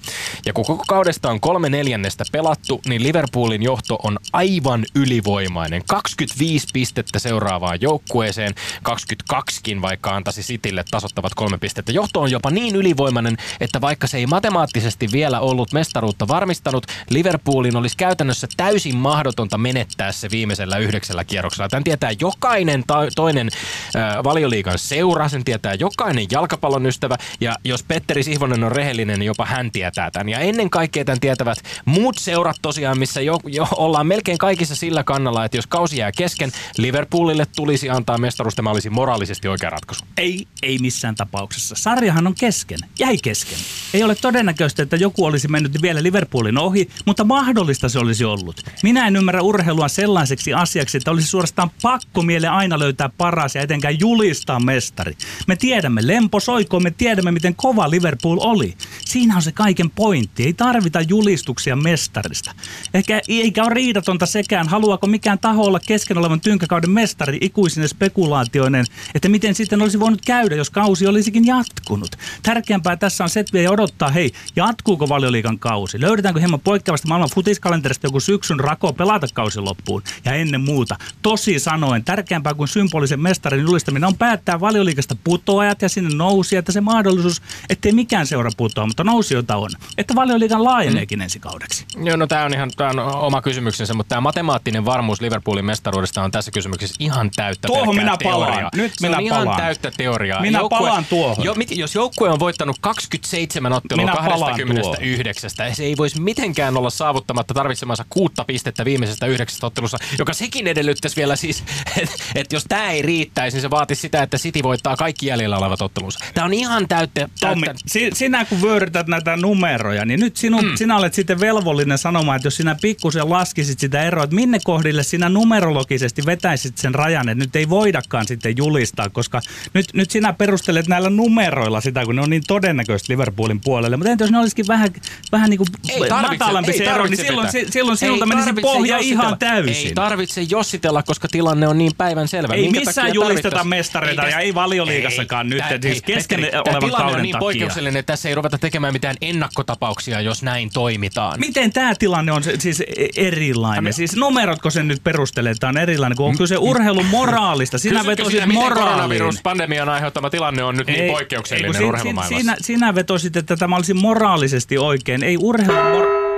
Ja 0.46 0.54
kun 0.54 0.66
koko 0.66 0.84
kaudesta 0.88 1.30
on 1.30 1.40
kolme 1.40 1.70
neljännestä 1.70 2.24
pelattu, 2.32 2.82
niin 2.88 3.04
Liverpoolin 3.04 3.64
johto 3.64 4.00
on 4.04 4.18
aivan 4.34 4.86
ylivoimainen. 4.96 5.84
25 5.90 6.68
pistettä 6.74 7.20
seuraavaan 7.20 7.82
joukkueeseen, 7.82 8.54
22kin 8.90 9.82
vaikka 9.82 10.16
antaisi 10.16 10.42
Citylle 10.42 10.84
tasottavat 10.92 11.34
kolme 11.36 11.58
pistettä. 11.58 11.92
Johto 11.92 12.22
on 12.22 12.32
jopa 12.32 12.52
niin 12.52 12.76
ylivoimainen, 12.76 13.38
että 13.60 13.82
vaikka 13.82 14.08
se 14.08 14.18
ei 14.18 14.28
matemaattisesti 14.28 15.08
vielä 15.12 15.40
ollut 15.40 15.74
mestaruutta 15.74 16.28
varmistanut, 16.28 16.86
Liverpoolin 17.10 17.76
olisi 17.76 17.98
käytännössä 17.98 18.48
täysin 18.58 18.96
mahdotonta 18.96 19.58
menettää 19.58 20.12
se 20.12 20.30
viimeisellä 20.32 20.78
yhdeksällä 20.78 21.24
kierroksella. 21.24 21.70
Tämän 21.70 21.84
tietää 21.84 22.12
jokainen 22.20 22.84
ta- 22.88 23.08
toinen 23.16 23.50
äh, 23.96 24.24
valioliikan 24.24 24.78
seura, 24.78 25.30
sen 25.30 25.44
tietää 25.44 25.74
jokainen 25.74 26.26
jalkapallon 26.32 26.86
ystävä, 26.86 27.18
ja 27.42 27.56
jos 27.64 27.84
Petteri 27.84 28.24
Sihvonen 28.24 28.64
on 28.64 28.72
rehellinen, 28.72 29.20
niin 29.20 29.28
jopa 29.28 29.46
hän 29.46 29.72
tietää 29.72 30.12
tämän. 30.12 30.30
Ja 30.30 30.40
ennen 30.40 30.70
kaikkea 30.70 31.06
tämän 31.06 31.20
tietävät 31.20 31.58
muut 31.86 32.18
seurat 32.18 32.58
tosiaan, 32.62 33.00
missä 33.00 33.22
jo, 33.22 33.40
jo 33.46 33.68
ollaan 33.76 34.08
melkein 34.08 34.38
kaikissa 34.38 34.76
sillä 34.76 35.04
kannalla, 35.04 35.46
että 35.46 35.58
jos 35.58 35.68
kausi 35.80 35.98
jää 35.98 36.12
kesken, 36.12 36.52
Liverpoolille 36.78 37.46
tulisi 37.56 37.90
antaa 37.90 38.18
mestaruus, 38.18 38.56
tämä 38.56 38.70
olisi 38.70 38.90
moraalisesti 38.90 39.48
oikea 39.48 39.70
ratkaisu. 39.70 40.06
Ei, 40.18 40.48
ei 40.64 40.80
missään 40.80 41.16
tapauksessa. 41.16 41.76
Sarjahan 41.76 42.28
on 42.28 42.36
kesken. 42.36 42.80
Jäi 43.00 43.18
kesken. 43.24 43.58
Ei 43.94 44.04
ole 44.04 44.16
todennäköistä, 44.16 44.84
että 44.84 44.96
joku 44.96 45.26
olisi 45.26 45.48
mennyt 45.48 45.82
vielä 45.82 46.04
Liverpoolin 46.04 46.58
ohi, 46.58 46.90
mutta 47.06 47.24
mahdollista 47.24 47.90
se 47.90 48.00
olisi 48.00 48.26
ollut. 48.26 48.62
Minä 48.84 49.08
en 49.08 49.16
ymmärrä 49.16 49.42
urheilua 49.42 49.88
sellaiseksi 49.88 50.54
asiaksi, 50.54 50.98
että 50.98 51.12
olisi 51.12 51.28
suorastaan 51.28 51.72
pakko 51.82 52.22
miele 52.22 52.48
aina 52.48 52.80
löytää 52.80 53.10
paras 53.18 53.56
ja 53.56 53.62
etenkään 53.62 54.00
julistaa 54.00 54.60
mestari. 54.60 55.18
Me 55.48 55.56
tiedämme, 55.56 56.08
lempo 56.08 56.40
soiko, 56.40 56.80
me 56.80 56.92
tiedämme, 56.92 57.32
miten 57.32 57.56
kova 57.56 57.90
Liverpool 57.90 58.38
oli. 58.42 58.74
Siinä 59.06 59.36
on 59.36 59.42
se 59.42 59.52
kaiken 59.52 59.90
pointti. 59.90 60.46
Ei 60.46 60.54
tarvita 60.54 61.02
julistuksia 61.02 61.76
mestarista. 61.76 62.52
Ehkä 62.94 63.22
eikä 63.28 63.64
ole 63.64 63.74
riidatonta 63.74 64.26
sekään, 64.26 64.68
haluaako 64.68 65.08
mikään 65.08 65.40
taho 65.40 65.69
olla 65.70 65.80
kesken 65.88 66.18
olevan 66.18 66.42
tynkäkauden 66.42 66.90
mestari 66.90 67.38
ikuisine 67.42 67.88
spekulaatioinen, 67.88 68.86
että 69.16 69.30
miten 69.30 69.56
sitten 69.56 69.82
olisi 69.82 70.00
voinut 70.00 70.22
käydä, 70.26 70.56
jos 70.56 70.70
kausi 70.70 71.08
olisikin 71.08 71.46
jatkunut. 71.46 72.16
Tärkeämpää 72.44 72.98
tässä 72.98 73.24
on 73.24 73.30
se, 73.30 73.40
että 73.40 73.54
vielä 73.54 73.72
odottaa, 73.72 74.10
hei, 74.10 74.32
jatkuuko 74.56 75.10
valioliikan 75.10 75.60
kausi? 75.60 76.02
Löydetäänkö 76.02 76.40
hieman 76.40 76.60
poikkeavasti 76.60 77.08
maailman 77.08 77.30
futiskalenterista 77.34 78.08
joku 78.08 78.20
syksyn 78.20 78.60
rako 78.60 78.94
pelata 78.94 79.28
kausi 79.34 79.60
loppuun? 79.60 80.04
Ja 80.26 80.34
ennen 80.34 80.62
muuta, 80.62 80.96
tosi 81.22 81.60
sanoen, 81.60 82.04
tärkeämpää 82.04 82.54
kuin 82.54 82.68
symbolisen 82.68 83.20
mestarin 83.20 83.62
julistaminen 83.62 84.08
on 84.08 84.18
päättää 84.18 84.60
valioliikasta 84.60 85.16
putoajat 85.24 85.82
ja 85.82 85.90
sinne 85.90 86.16
nousi, 86.16 86.56
että 86.56 86.72
se 86.72 86.82
mahdollisuus, 86.82 87.42
ettei 87.70 87.92
mikään 87.92 88.28
seura 88.28 88.50
putoa, 88.58 88.88
mutta 88.88 89.04
nousijoita 89.04 89.56
on. 89.56 89.70
Että 89.98 90.16
valioliikan 90.16 90.64
laajeneekin 90.64 91.20
mm. 91.20 91.24
ensi 91.24 91.40
kaudeksi. 91.40 91.86
Joo, 92.04 92.18
no 92.18 92.28
tämä 92.28 92.46
on 92.46 92.54
ihan 92.54 92.72
tää 92.78 92.90
on 92.90 93.00
oma 93.00 93.42
kysymyksensä, 93.42 93.94
mutta 93.94 94.10
tämä 94.10 94.22
matemaattinen 94.22 94.86
varmuus 94.86 95.22
Liverpoolin 95.22 95.59
mestaruudesta 95.62 96.24
on 96.24 96.32
tässä 96.32 96.52
kysymyksessä 96.52 96.96
ihan 97.00 97.32
täyttä 97.36 97.68
Tuohon 97.68 97.96
minä 97.96 98.18
teoriaa. 98.18 98.48
palaan. 98.48 98.70
Nyt 98.76 98.92
se 98.96 99.08
minä 99.08 99.18
on 99.18 99.24
ihan 99.24 99.44
palaan. 99.44 99.62
täyttä 99.62 99.92
teoriaa. 99.98 100.42
Minä 100.42 100.60
palaan 100.70 101.06
tuohon. 101.06 101.46
Jo, 101.46 101.54
mit, 101.54 101.72
jos 101.72 101.96
joukkue 101.96 102.30
on 102.30 102.40
voittanut 102.40 102.78
27 102.82 103.74
ottelua 103.74 104.04
Minä 104.04 104.16
palaan 104.16 104.40
29, 104.40 105.50
se 105.74 105.84
ei 105.84 105.98
voisi 105.98 106.22
mitenkään 106.22 106.78
olla 106.78 106.90
saavuttamatta 106.90 107.54
tarvitsemansa 107.54 108.06
kuutta 108.10 108.46
pistettä 108.46 108.86
viimeisestä 108.86 109.26
yhdeksästä 109.26 109.68
ottelussa, 109.68 109.98
joka 110.20 110.34
sekin 110.34 110.68
edellyttäisi 110.68 111.16
vielä 111.16 111.36
siis, 111.36 111.64
että 112.02 112.16
et 112.36 112.54
jos 112.54 112.66
tämä 112.70 112.92
ei 112.92 113.02
riittäisi, 113.02 113.56
niin 113.56 113.62
se 113.62 113.70
vaatisi 113.70 114.02
sitä, 114.02 114.24
että 114.24 114.38
City 114.38 114.64
voittaa 114.64 114.96
kaikki 114.96 115.26
jäljellä 115.26 115.58
olevat 115.58 115.82
ottelunsa. 115.82 116.20
Tämä 116.34 116.46
on 116.46 116.54
ihan 116.54 116.88
täyttä... 116.88 117.30
Tommi, 117.40 117.66
täyttä 117.66 117.84
si- 117.88 118.12
sinä 118.14 118.46
kun 118.46 118.62
vyörytät 118.62 119.08
näitä 119.08 119.38
numeroja, 119.38 120.06
niin 120.06 120.20
nyt 120.20 120.38
sinun, 120.38 120.66
mm. 120.66 120.76
sinä 120.76 120.98
olet 120.98 121.14
sitten 121.14 121.40
velvollinen 121.40 121.98
sanomaan, 121.98 122.36
että 122.36 122.48
jos 122.48 122.58
sinä 122.58 122.76
pikkusen 122.82 123.30
laskisit 123.30 123.80
sitä 123.80 124.04
eroa, 124.04 124.24
että 124.24 124.36
minne 124.36 124.60
kohdille 124.64 125.04
sinä 125.04 125.30
numerologisesti 125.50 126.26
vetäisit 126.26 126.78
sen 126.78 126.96
rajan, 126.96 127.30
että 127.30 127.44
nyt 127.44 127.56
ei 127.56 127.70
voidakaan 127.70 128.28
sitten 128.28 128.58
julistaa, 128.58 129.10
koska 129.10 129.42
nyt, 129.74 129.86
nyt 129.94 130.12
sinä 130.12 130.34
perustelet 130.34 130.88
näillä 130.88 131.10
numeroilla 131.10 131.82
sitä, 131.82 132.06
kun 132.06 132.16
ne 132.16 132.22
on 132.22 132.30
niin 132.30 132.44
todennäköisesti 132.48 133.14
Liverpoolin 133.14 133.62
puolelle. 133.62 133.98
Mutta 133.98 134.12
entä 134.12 134.24
jos 134.24 134.32
ne 134.32 134.40
olisikin 134.40 134.68
vähän, 134.68 134.90
vähän 135.32 135.50
niin 135.50 135.58
kuin 135.58 135.68
Ei 135.90 136.10
tarvitse, 136.10 136.38
matalampi 136.38 136.72
ei 136.72 136.78
se 136.78 136.84
ero, 136.84 137.06
niin 137.08 137.18
silloin, 137.18 137.52
si- 137.52 137.66
silloin 137.70 137.98
sinulta 137.98 138.26
Ei 138.26 138.30
menisi 138.30 138.62
pohja 138.62 138.98
ihan 138.98 139.38
täysin. 139.38 139.88
Ei 139.88 139.94
tarvitse 139.94 140.42
jossitella, 140.42 141.04
koska 141.04 141.28
tilanne 141.28 141.68
on 141.68 141.78
niin 141.78 141.92
päivän 141.98 142.28
selvä. 142.28 142.54
Ei 142.54 142.62
Minkä 142.62 142.80
missään 142.80 143.14
julisteta 143.14 143.64
mestareita 143.64 144.22
ja 144.28 144.40
ei 144.40 144.56
valioliigassakaan 144.56 145.50
nyt, 145.50 145.60
tää- 145.60 145.78
siis 145.82 145.96
ei, 145.96 146.02
kesken 146.02 146.40
Petteri, 146.42 146.62
olevan 146.76 146.92
kauden 146.92 147.16
on 147.16 147.22
niin 147.22 147.32
takia. 147.32 147.40
poikkeuksellinen, 147.40 148.00
että 148.00 148.14
tässä 148.14 148.30
ei 148.30 148.36
ruveta 148.36 148.58
tekemään 148.58 148.94
mitään 148.94 149.16
ennakkotapauksia, 149.22 150.22
jos 150.22 150.44
näin 150.44 150.70
toimitaan. 150.74 151.40
Miten 151.40 151.72
tämä 151.74 151.96
tilanne 151.96 152.32
on 152.32 152.44
siis 152.60 152.84
erilainen? 153.16 153.94
Siis 153.94 154.16
numerotko 154.16 154.70
sen 154.70 154.88
nyt 154.88 155.04
perustelee, 155.30 155.52
että 155.52 155.60
tämä 155.60 155.70
on 155.70 155.78
erilainen, 155.78 156.16
kun 156.18 156.26
on 156.26 156.38
kyse 156.38 156.58
urheilun 156.58 157.06
moraalista. 157.06 157.78
Sinä 157.78 158.00
Kysytkö 158.00 158.24
vetosit 158.24 158.54
moraaliin. 158.54 158.74
koronaviruspandemian 158.88 159.90
aiheuttama 159.90 160.30
tilanne 160.30 160.64
on 160.64 160.76
nyt 160.78 160.88
niin 160.88 161.00
Ei, 161.02 161.10
poikkeuksellinen 161.12 161.76
ei, 161.76 161.84
urheilumaailmassa? 161.88 162.38
Sinä, 162.42 162.56
sinä 162.62 162.96
vetosit, 162.96 163.36
että 163.36 163.58
tämä 163.58 163.76
olisi 163.76 163.94
moraalisesti 163.94 164.78
oikein. 164.78 165.24
Ei 165.24 165.38
urheilun 165.40 165.92
mor- 165.92 166.30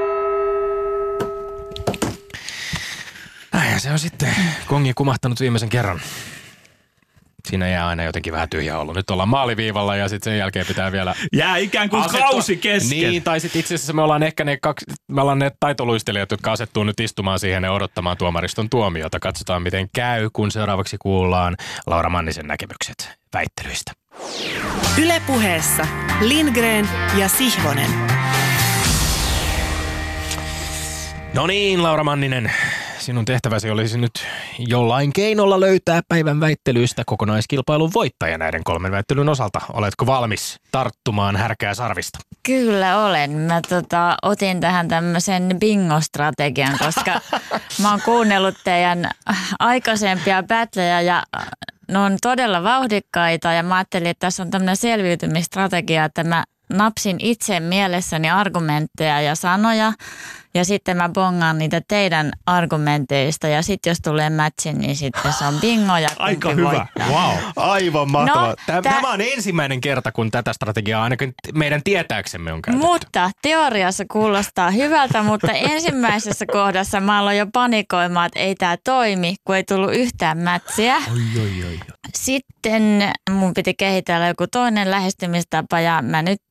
Näin 3.53 3.79
se 3.79 3.91
on 3.91 3.99
sitten 3.99 4.35
kongi 4.67 4.93
kumahtanut 4.93 5.39
viimeisen 5.39 5.69
kerran. 5.69 6.01
Siinä 7.47 7.67
jää 7.67 7.87
aina 7.87 8.03
jotenkin 8.03 8.33
vähän 8.33 8.49
tyhjä 8.49 8.77
olo. 8.77 8.93
Nyt 8.93 9.09
ollaan 9.09 9.29
maaliviivalla 9.29 9.95
ja 9.95 10.09
sitten 10.09 10.31
sen 10.31 10.37
jälkeen 10.39 10.65
pitää 10.65 10.91
vielä... 10.91 11.15
Jää 11.33 11.57
ikään 11.57 11.89
kuin 11.89 12.03
asettua- 12.03 12.19
kausi 12.19 12.57
kesken. 12.57 12.89
Niin, 12.89 13.23
tai 13.23 13.39
sitten 13.39 13.59
itse 13.59 13.75
asiassa 13.75 13.93
me 13.93 14.01
ollaan 14.01 14.23
ehkä 14.23 14.43
ne, 14.43 14.57
kaksi, 14.61 14.85
me 15.11 15.21
ollaan 15.21 15.39
ne 15.39 15.51
taitoluistelijat, 15.59 16.31
jotka 16.31 16.51
asettuu 16.51 16.83
nyt 16.83 16.99
istumaan 16.99 17.39
siihen 17.39 17.63
ja 17.63 17.71
odottamaan 17.71 18.17
tuomariston 18.17 18.69
tuomiota. 18.69 19.19
Katsotaan 19.19 19.61
miten 19.61 19.87
käy, 19.95 20.29
kun 20.33 20.51
seuraavaksi 20.51 20.97
kuullaan 20.99 21.55
Laura 21.87 22.09
Mannisen 22.09 22.47
näkemykset 22.47 23.17
väittelyistä. 23.33 23.91
Ylepuheessa 25.01 25.87
Lindgren 26.21 26.89
ja 27.17 27.27
Sihvonen. 27.27 27.89
No 31.33 31.47
niin, 31.47 31.83
Laura 31.83 32.03
Manninen, 32.03 32.51
sinun 33.01 33.25
tehtäväsi 33.25 33.69
olisi 33.69 33.97
nyt 33.97 34.11
jollain 34.59 35.13
keinolla 35.13 35.59
löytää 35.59 36.01
päivän 36.07 36.39
väittelyistä 36.39 37.03
kokonaiskilpailun 37.05 37.93
voittaja 37.93 38.37
näiden 38.37 38.63
kolmen 38.63 38.91
väittelyn 38.91 39.29
osalta. 39.29 39.61
Oletko 39.73 40.05
valmis 40.05 40.59
tarttumaan 40.71 41.35
härkää 41.35 41.73
sarvista? 41.73 42.19
Kyllä 42.43 43.05
olen. 43.05 43.31
Mä 43.31 43.61
tota, 43.69 44.17
otin 44.21 44.61
tähän 44.61 44.87
tämmöisen 44.87 45.55
bingo-strategian, 45.59 46.77
koska 46.79 47.21
mä 47.81 47.91
oon 47.91 48.01
kuunnellut 48.05 48.55
teidän 48.63 49.11
aikaisempia 49.59 50.43
battleja 50.43 51.01
ja 51.01 51.23
ne 51.87 51.99
on 51.99 52.17
todella 52.21 52.63
vauhdikkaita 52.63 53.53
ja 53.53 53.63
mä 53.63 53.75
ajattelin, 53.75 54.07
että 54.07 54.27
tässä 54.27 54.43
on 54.43 54.51
tämmöinen 54.51 54.77
selviytymistrategia, 54.77 56.05
että 56.05 56.23
mä 56.23 56.43
napsin 56.69 57.17
itse 57.19 57.59
mielessäni 57.59 58.29
argumentteja 58.29 59.21
ja 59.21 59.35
sanoja 59.35 59.93
ja 60.53 60.65
sitten 60.65 60.97
mä 60.97 61.09
bongaan 61.09 61.57
niitä 61.57 61.81
teidän 61.87 62.31
argumenteista 62.45 63.47
ja 63.47 63.61
sitten 63.61 63.91
jos 63.91 63.97
tulee 64.03 64.29
matchi, 64.29 64.73
niin 64.73 64.95
sitten 64.95 65.33
se 65.33 65.45
on 65.45 65.53
bingo 65.61 65.97
ja 65.97 66.09
Aika 66.19 66.49
hyvä. 66.49 66.63
voittaa. 66.63 67.07
Wow. 67.09 67.37
Aivan 67.55 68.11
mahtavaa. 68.11 68.47
No, 68.47 68.55
Tämä, 68.65 68.81
tämä 68.81 69.11
on 69.11 69.21
ensimmäinen 69.21 69.81
kerta, 69.81 70.11
kun 70.11 70.31
tätä 70.31 70.53
strategiaa 70.53 71.03
ainakin 71.03 71.33
meidän 71.53 71.81
tietääksemme 71.83 72.53
on 72.53 72.61
käytetty. 72.61 72.87
Mutta 72.87 73.31
teoriassa 73.41 74.03
kuulostaa 74.11 74.71
hyvältä, 74.71 75.23
mutta 75.23 75.51
ensimmäisessä 75.71 76.45
kohdassa 76.45 76.99
mä 76.99 77.19
aloin 77.19 77.37
jo 77.37 77.47
panikoimaan, 77.53 78.25
että 78.25 78.39
ei 78.39 78.55
tämä 78.55 78.77
toimi, 78.83 79.35
kun 79.43 79.55
ei 79.55 79.63
tullut 79.63 79.93
yhtään 79.93 80.37
mätsiä. 80.37 80.95
Oi, 80.95 81.41
oi, 81.41 81.63
oi. 81.67 81.79
Sitten 82.15 83.11
mun 83.31 83.53
piti 83.53 83.73
kehitellä 83.73 84.27
joku 84.27 84.47
toinen 84.47 84.91
lähestymistapa 84.91 85.79
ja 85.79 86.01
mä 86.01 86.21
nyt 86.21 86.41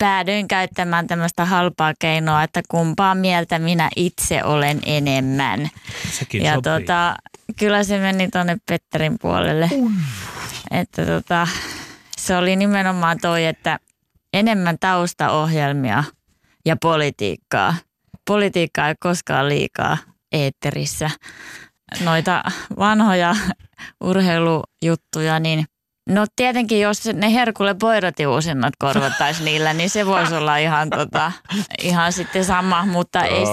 päädyin 0.00 0.48
käyttämään 0.48 1.06
tämmöistä 1.06 1.44
halpaa 1.44 1.94
keinoa, 1.98 2.42
että 2.42 2.62
kumpaa 2.68 3.14
mieltä 3.14 3.58
minä 3.58 3.88
itse 3.96 4.44
olen 4.44 4.80
enemmän. 4.86 5.70
Sekin 6.10 6.42
ja 6.42 6.54
sopii. 6.54 6.72
tota, 6.72 7.14
kyllä 7.58 7.84
se 7.84 7.98
meni 7.98 8.28
tuonne 8.28 8.56
Petterin 8.66 9.16
puolelle. 9.20 9.70
Että 10.70 11.06
tota, 11.06 11.48
se 12.16 12.36
oli 12.36 12.56
nimenomaan 12.56 13.18
toi, 13.22 13.46
että 13.46 13.78
enemmän 14.32 14.76
taustaohjelmia 14.80 16.04
ja 16.66 16.76
politiikkaa. 16.82 17.74
Politiikkaa 18.26 18.88
ei 18.88 18.94
koskaan 19.00 19.48
liikaa 19.48 19.98
eetterissä. 20.32 21.10
noita 22.04 22.42
vanhoja 22.78 23.36
urheilujuttuja, 24.04 25.40
niin 25.40 25.64
No 26.08 26.26
tietenkin, 26.36 26.80
jos 26.80 27.04
ne 27.14 27.34
Herkulle 27.34 27.74
Poiroti-uusinnat 27.74 28.74
korvattaisiin 28.78 29.44
niillä, 29.50 29.72
niin 29.72 29.90
se 29.90 30.06
voisi 30.06 30.34
olla 30.34 30.56
ihan, 30.56 30.90
tota, 30.90 31.32
ihan 31.82 32.12
sitten 32.12 32.44
sama, 32.44 32.86
mutta 32.86 33.24
ei 33.24 33.46
se... 33.46 33.52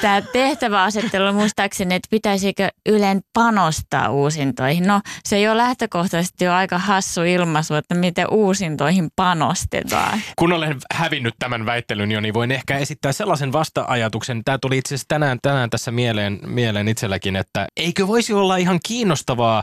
Tämä 0.00 0.22
tehtäväasettelu 0.32 1.32
muistaakseni, 1.32 1.94
että 1.94 2.08
pitäisikö 2.10 2.68
Ylen 2.88 3.20
panostaa 3.34 4.10
uusintoihin. 4.10 4.86
No 4.86 5.00
se 5.24 5.50
ole 5.50 5.56
lähtökohtaisesti 5.56 6.44
jo 6.44 6.52
aika 6.52 6.78
hassu 6.78 7.22
ilmaisu, 7.22 7.74
että 7.74 7.94
miten 7.94 8.26
uusintoihin 8.30 9.08
panostetaan. 9.16 10.20
Kun 10.36 10.52
olen 10.52 10.76
hävinnyt 10.92 11.34
tämän 11.38 11.66
väittelyn 11.66 12.12
jo, 12.12 12.20
niin 12.20 12.34
voin 12.34 12.50
ehkä 12.52 12.78
esittää 12.78 13.12
sellaisen 13.12 13.52
vasta-ajatuksen. 13.52 14.44
Tämä 14.44 14.58
tuli 14.58 14.78
itse 14.78 14.88
asiassa 14.88 15.08
tänään, 15.08 15.38
tänään 15.42 15.70
tässä 15.70 15.90
mieleen, 15.90 16.38
mieleen 16.46 16.88
itselläkin, 16.88 17.36
että 17.36 17.66
eikö 17.76 18.06
voisi 18.06 18.32
olla 18.32 18.56
ihan 18.56 18.80
kiinnostavaa 18.86 19.62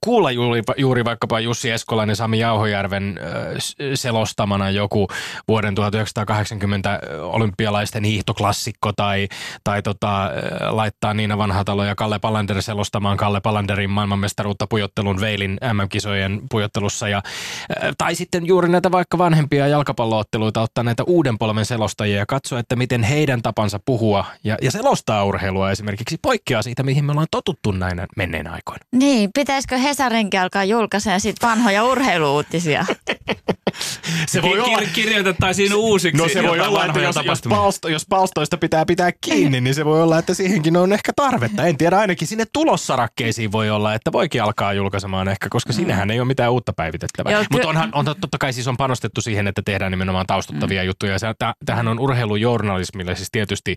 kuulla 0.00 0.30
juuri, 0.30 0.62
juuri 0.76 1.04
vaikkapa 1.04 1.40
Jussi 1.40 1.70
Eskolainen 1.70 2.16
Sami 2.16 2.38
Jauhojärven 2.38 3.20
selostamana 3.94 4.70
joku 4.70 5.08
vuoden 5.48 5.74
1980 5.74 7.00
olympialaisten 7.22 8.04
hiihtoklassikko 8.04 8.92
tai, 8.92 9.28
tai 9.64 9.82
tota, 9.82 10.30
laittaa 10.68 11.14
Niina 11.14 11.38
Vanhatalo 11.38 11.84
ja 11.84 11.94
Kalle 11.94 12.18
Palander 12.18 12.62
selostamaan 12.62 13.16
Kalle 13.16 13.40
Palanderin 13.40 13.90
maailmanmestaruutta 13.90 14.66
pujottelun 14.66 15.20
Veilin 15.20 15.58
MM-kisojen 15.72 16.40
pujottelussa. 16.50 17.08
Ja, 17.08 17.22
tai 17.98 18.14
sitten 18.14 18.46
juuri 18.46 18.68
näitä 18.68 18.92
vaikka 18.92 19.18
vanhempia 19.18 19.66
jalkapallootteluita 19.66 20.62
ottaa 20.62 20.84
näitä 20.84 21.04
uuden 21.04 21.38
polven 21.38 21.66
selostajia 21.66 22.18
ja 22.18 22.26
katsoa, 22.26 22.58
että 22.58 22.76
miten 22.76 23.02
heidän 23.02 23.42
tapansa 23.42 23.80
puhua 23.84 24.24
ja, 24.44 24.56
ja 24.62 24.70
selostaa 24.70 25.24
urheilua 25.24 25.70
esimerkiksi 25.70 26.16
poikkeaa 26.22 26.62
siitä, 26.62 26.82
mihin 26.82 27.04
me 27.04 27.12
ollaan 27.12 27.26
totuttu 27.30 27.72
näinä 27.72 28.06
menneen 28.16 28.46
aikoina. 28.46 28.84
Niin, 28.92 29.30
pitäisikö 29.58 29.88
Hesarinkin 29.88 30.40
alkaa 30.40 30.64
julkaisee 30.64 31.18
sit 31.18 31.36
vanhoja 31.42 31.84
urheiluutisia? 31.84 32.86
se 34.28 34.42
voi 34.42 34.60
olla. 34.60 34.78
Kirjoitettaisiin 34.94 35.74
uusiksi. 35.74 36.22
No 36.22 36.28
se 36.28 36.42
voi 36.42 36.60
olla, 36.60 36.86
että 36.86 37.00
jos, 37.00 37.16
jos, 37.24 37.42
palsto, 37.48 37.88
jos 37.88 38.06
palstoista 38.08 38.56
pitää 38.56 38.86
pitää 38.86 39.10
kiinni, 39.20 39.60
niin 39.60 39.74
se 39.74 39.84
voi 39.84 40.02
olla, 40.02 40.18
että 40.18 40.34
siihenkin 40.34 40.76
on 40.76 40.92
ehkä 40.92 41.12
tarvetta. 41.16 41.66
En 41.66 41.76
tiedä, 41.76 41.98
ainakin 41.98 42.28
sinne 42.28 42.44
tulossarakkeisiin 42.52 43.52
voi 43.52 43.70
olla, 43.70 43.94
että 43.94 44.12
voikin 44.12 44.42
alkaa 44.42 44.72
julkaisemaan 44.72 45.28
ehkä, 45.28 45.48
koska 45.48 45.72
mm. 45.72 45.76
sinnehän 45.76 46.10
ei 46.10 46.20
ole 46.20 46.28
mitään 46.28 46.52
uutta 46.52 46.72
päivitettävää. 46.72 47.44
Mutta 47.52 47.68
onhan 47.68 47.90
on, 47.92 48.04
totta 48.04 48.38
kai 48.40 48.52
siis 48.52 48.68
on 48.68 48.76
panostettu 48.76 49.20
siihen, 49.20 49.46
että 49.46 49.62
tehdään 49.64 49.92
nimenomaan 49.92 50.26
taustuttavia 50.26 50.82
mm. 50.82 50.86
juttuja. 50.86 51.16
tähän 51.66 51.88
on 51.88 51.98
urheilujournalismille 51.98 53.16
siis 53.16 53.28
tietysti 53.32 53.76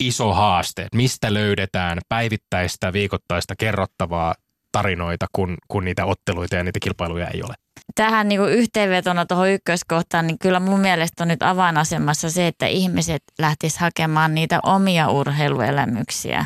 iso 0.00 0.32
haaste. 0.32 0.86
Mistä 0.94 1.34
löydetään 1.34 1.98
päivittäistä, 2.08 2.92
viikoittaista 2.92 3.54
kerrottavaa 3.58 4.34
tarinoita, 4.72 5.26
kun, 5.32 5.56
kun 5.68 5.84
niitä 5.84 6.04
otteluita 6.04 6.56
ja 6.56 6.64
niitä 6.64 6.78
kilpailuja 6.82 7.28
ei 7.28 7.42
ole. 7.42 7.54
Tähän 7.94 8.28
niin 8.28 8.40
kuin 8.40 8.52
yhteenvetona 8.52 9.26
tuohon 9.26 9.50
ykköskohtaan, 9.50 10.26
niin 10.26 10.38
kyllä 10.38 10.60
mun 10.60 10.80
mielestä 10.80 11.24
on 11.24 11.28
nyt 11.28 11.42
avainasemassa 11.42 12.30
se, 12.30 12.46
että 12.46 12.66
ihmiset 12.66 13.22
lähtis 13.38 13.78
hakemaan 13.78 14.34
niitä 14.34 14.60
omia 14.62 15.08
urheiluelämyksiä. 15.08 16.44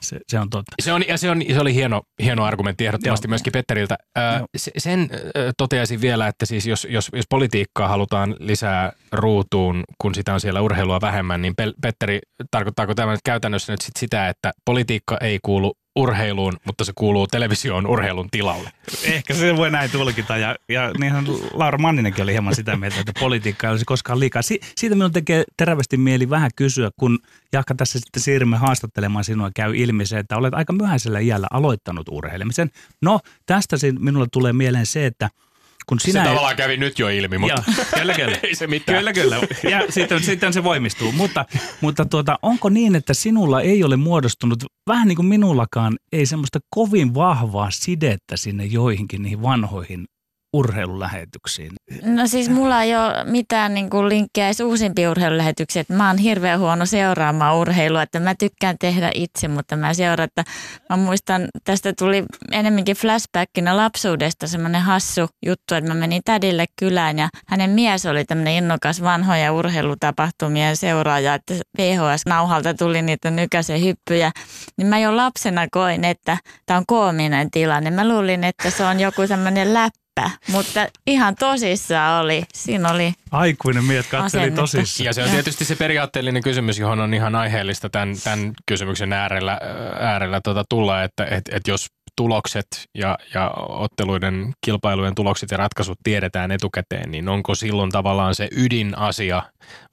Se, 0.00 0.18
se 0.28 0.38
on 0.38 0.50
totta. 0.50 0.72
Se, 0.82 0.92
on, 0.92 1.08
ja 1.08 1.18
se, 1.18 1.30
on, 1.30 1.42
se 1.52 1.60
oli 1.60 1.74
hieno, 1.74 2.02
hieno 2.22 2.44
argumentti 2.44 2.86
ehdottomasti 2.86 3.26
Joo. 3.26 3.30
myöskin 3.30 3.52
Petteriltä. 3.52 3.96
Ää, 4.16 4.44
se, 4.56 4.70
sen 4.78 5.10
toteaisin 5.56 6.00
vielä, 6.00 6.28
että 6.28 6.46
siis 6.46 6.66
jos, 6.66 6.86
jos, 6.90 7.10
jos 7.12 7.24
politiikkaa 7.28 7.88
halutaan 7.88 8.36
lisää 8.38 8.92
ruutuun, 9.12 9.84
kun 9.98 10.14
sitä 10.14 10.34
on 10.34 10.40
siellä 10.40 10.60
urheilua 10.60 11.00
vähemmän, 11.00 11.42
niin 11.42 11.54
Petteri, 11.82 12.18
tarkoittaako 12.50 12.94
tämä 12.94 13.12
nyt 13.12 13.20
käytännössä 13.24 13.72
nyt 13.72 13.80
sit 13.80 13.96
sitä, 13.98 14.28
että 14.28 14.52
politiikka 14.64 15.18
ei 15.20 15.38
kuulu 15.42 15.74
urheiluun, 15.96 16.52
mutta 16.64 16.84
se 16.84 16.92
kuuluu 16.94 17.26
televisioon 17.26 17.86
urheilun 17.86 18.30
tilalle. 18.30 18.70
Ehkä 19.04 19.34
se 19.34 19.56
voi 19.56 19.70
näin 19.70 19.90
tulkita. 19.90 20.36
Ja, 20.36 20.56
ja 20.68 20.90
niinhän 20.98 21.24
Laura 21.52 21.78
Manninenkin 21.78 22.22
oli 22.22 22.32
hieman 22.32 22.54
sitä 22.54 22.76
mieltä, 22.76 23.00
että 23.00 23.12
politiikka 23.20 23.66
ei 23.66 23.70
olisi 23.70 23.84
koskaan 23.84 24.20
liikaa. 24.20 24.42
Si- 24.42 24.60
siitä 24.76 24.96
minun 24.96 25.12
tekee 25.12 25.44
terävästi 25.56 25.96
mieli 25.96 26.30
vähän 26.30 26.50
kysyä, 26.56 26.90
kun 27.00 27.18
Jahka 27.52 27.74
tässä 27.74 27.98
sitten 27.98 28.22
siirrymme 28.22 28.56
haastattelemaan 28.56 29.24
sinua, 29.24 29.50
käy 29.54 29.76
ilmi 29.76 30.06
se, 30.06 30.18
että 30.18 30.36
olet 30.36 30.54
aika 30.54 30.72
myöhäisellä 30.72 31.18
iällä 31.18 31.46
aloittanut 31.50 32.08
urheilemisen. 32.08 32.70
No, 33.02 33.20
tästä 33.46 33.76
minulle 33.98 34.26
tulee 34.32 34.52
mieleen 34.52 34.86
se, 34.86 35.06
että– 35.06 35.30
kun 35.86 36.00
sinä 36.00 36.12
se 36.12 36.18
ei... 36.18 36.28
tavallaan 36.28 36.56
kävi 36.56 36.76
nyt 36.76 36.98
jo 36.98 37.08
ilmi, 37.08 37.38
mutta 37.38 37.62
kyllä, 37.98 38.14
kyllä. 38.14 38.38
ei 38.42 38.54
se 38.54 38.66
mitään. 38.66 38.98
Kyllä, 38.98 39.12
kyllä. 39.12 39.36
Ja 39.70 39.82
sitten, 39.90 40.22
sitten 40.22 40.52
se 40.52 40.64
voimistuu. 40.64 41.12
Mutta, 41.12 41.44
mutta 41.80 42.04
tuota, 42.04 42.38
onko 42.42 42.68
niin, 42.68 42.94
että 42.94 43.14
sinulla 43.14 43.60
ei 43.60 43.84
ole 43.84 43.96
muodostunut, 43.96 44.64
vähän 44.86 45.08
niin 45.08 45.16
kuin 45.16 45.26
minullakaan, 45.26 45.96
ei 46.12 46.26
semmoista 46.26 46.58
kovin 46.70 47.14
vahvaa 47.14 47.70
sidettä 47.70 48.36
sinne 48.36 48.64
joihinkin 48.64 49.22
niihin 49.22 49.42
vanhoihin 49.42 50.04
urheilulähetyksiin? 50.52 51.72
No 52.02 52.26
siis 52.26 52.50
mulla 52.50 52.82
ei 52.82 52.96
ole 52.96 53.24
mitään 53.24 53.74
niin 53.74 53.90
kuin 53.90 54.08
linkkiä 54.08 54.46
edes 54.46 54.60
uusimpiin 54.60 55.08
urheilulähetyksiin. 55.08 55.84
Mä 55.88 56.08
oon 56.08 56.18
hirveän 56.18 56.60
huono 56.60 56.86
seuraamaan 56.86 57.56
urheilua, 57.56 58.02
että 58.02 58.20
mä 58.20 58.34
tykkään 58.34 58.76
tehdä 58.80 59.10
itse, 59.14 59.48
mutta 59.48 59.76
mä 59.76 59.94
seuraan, 59.94 60.28
että 60.28 60.44
mä 60.90 60.96
muistan, 60.96 61.48
tästä 61.64 61.92
tuli 61.98 62.24
enemmänkin 62.52 62.96
flashbackina 62.96 63.76
lapsuudesta 63.76 64.46
semmoinen 64.46 64.82
hassu 64.82 65.28
juttu, 65.46 65.74
että 65.74 65.90
mä 65.90 65.94
menin 65.94 66.22
tädille 66.24 66.64
kylään 66.78 67.18
ja 67.18 67.28
hänen 67.48 67.70
mies 67.70 68.06
oli 68.06 68.24
tämmöinen 68.24 68.54
innokas 68.54 69.02
vanhoja 69.02 69.52
urheilutapahtumien 69.52 70.76
seuraaja, 70.76 71.34
että 71.34 71.54
VHS-nauhalta 71.78 72.74
tuli 72.74 73.02
niitä 73.02 73.30
nykäisen 73.30 73.82
hyppyjä. 73.84 74.30
Niin 74.76 74.86
mä 74.86 74.98
jo 74.98 75.16
lapsena 75.16 75.66
koin, 75.70 76.04
että 76.04 76.38
tämä 76.66 76.78
on 76.78 76.84
koominen 76.86 77.50
tilanne. 77.50 77.90
Mä 77.90 78.08
luulin, 78.08 78.44
että 78.44 78.70
se 78.70 78.84
on 78.84 79.00
joku 79.00 79.26
semmoinen 79.26 79.74
läppä 79.74 80.01
läppä, 80.20 80.38
mutta 80.48 80.86
ihan 81.06 81.36
tosissaan 81.36 82.24
oli. 82.24 82.42
Siinä 82.54 82.90
oli 82.90 83.12
Aikuinen 83.30 83.84
mies 83.84 84.06
katseli 84.06 84.50
tosissaan. 84.50 85.06
Ja 85.06 85.12
se 85.12 85.22
on 85.22 85.30
tietysti 85.30 85.64
se 85.64 85.76
periaatteellinen 85.76 86.42
kysymys, 86.42 86.78
johon 86.78 87.00
on 87.00 87.14
ihan 87.14 87.34
aiheellista 87.34 87.90
tämän, 87.90 88.14
tämän 88.24 88.52
kysymyksen 88.66 89.12
äärellä, 89.12 89.60
äärellä 90.00 90.40
tuota 90.44 90.64
tulla, 90.68 91.02
että 91.02 91.24
et, 91.24 91.42
et 91.52 91.68
jos 91.68 91.86
tulokset 92.16 92.66
ja, 92.98 93.18
ja 93.34 93.50
otteluiden 93.56 94.52
kilpailujen 94.64 95.14
tulokset 95.14 95.50
ja 95.50 95.56
ratkaisut 95.56 95.98
tiedetään 96.04 96.50
etukäteen, 96.50 97.10
niin 97.10 97.28
onko 97.28 97.54
silloin 97.54 97.90
tavallaan 97.90 98.34
se 98.34 98.48
ydinasia 98.56 99.42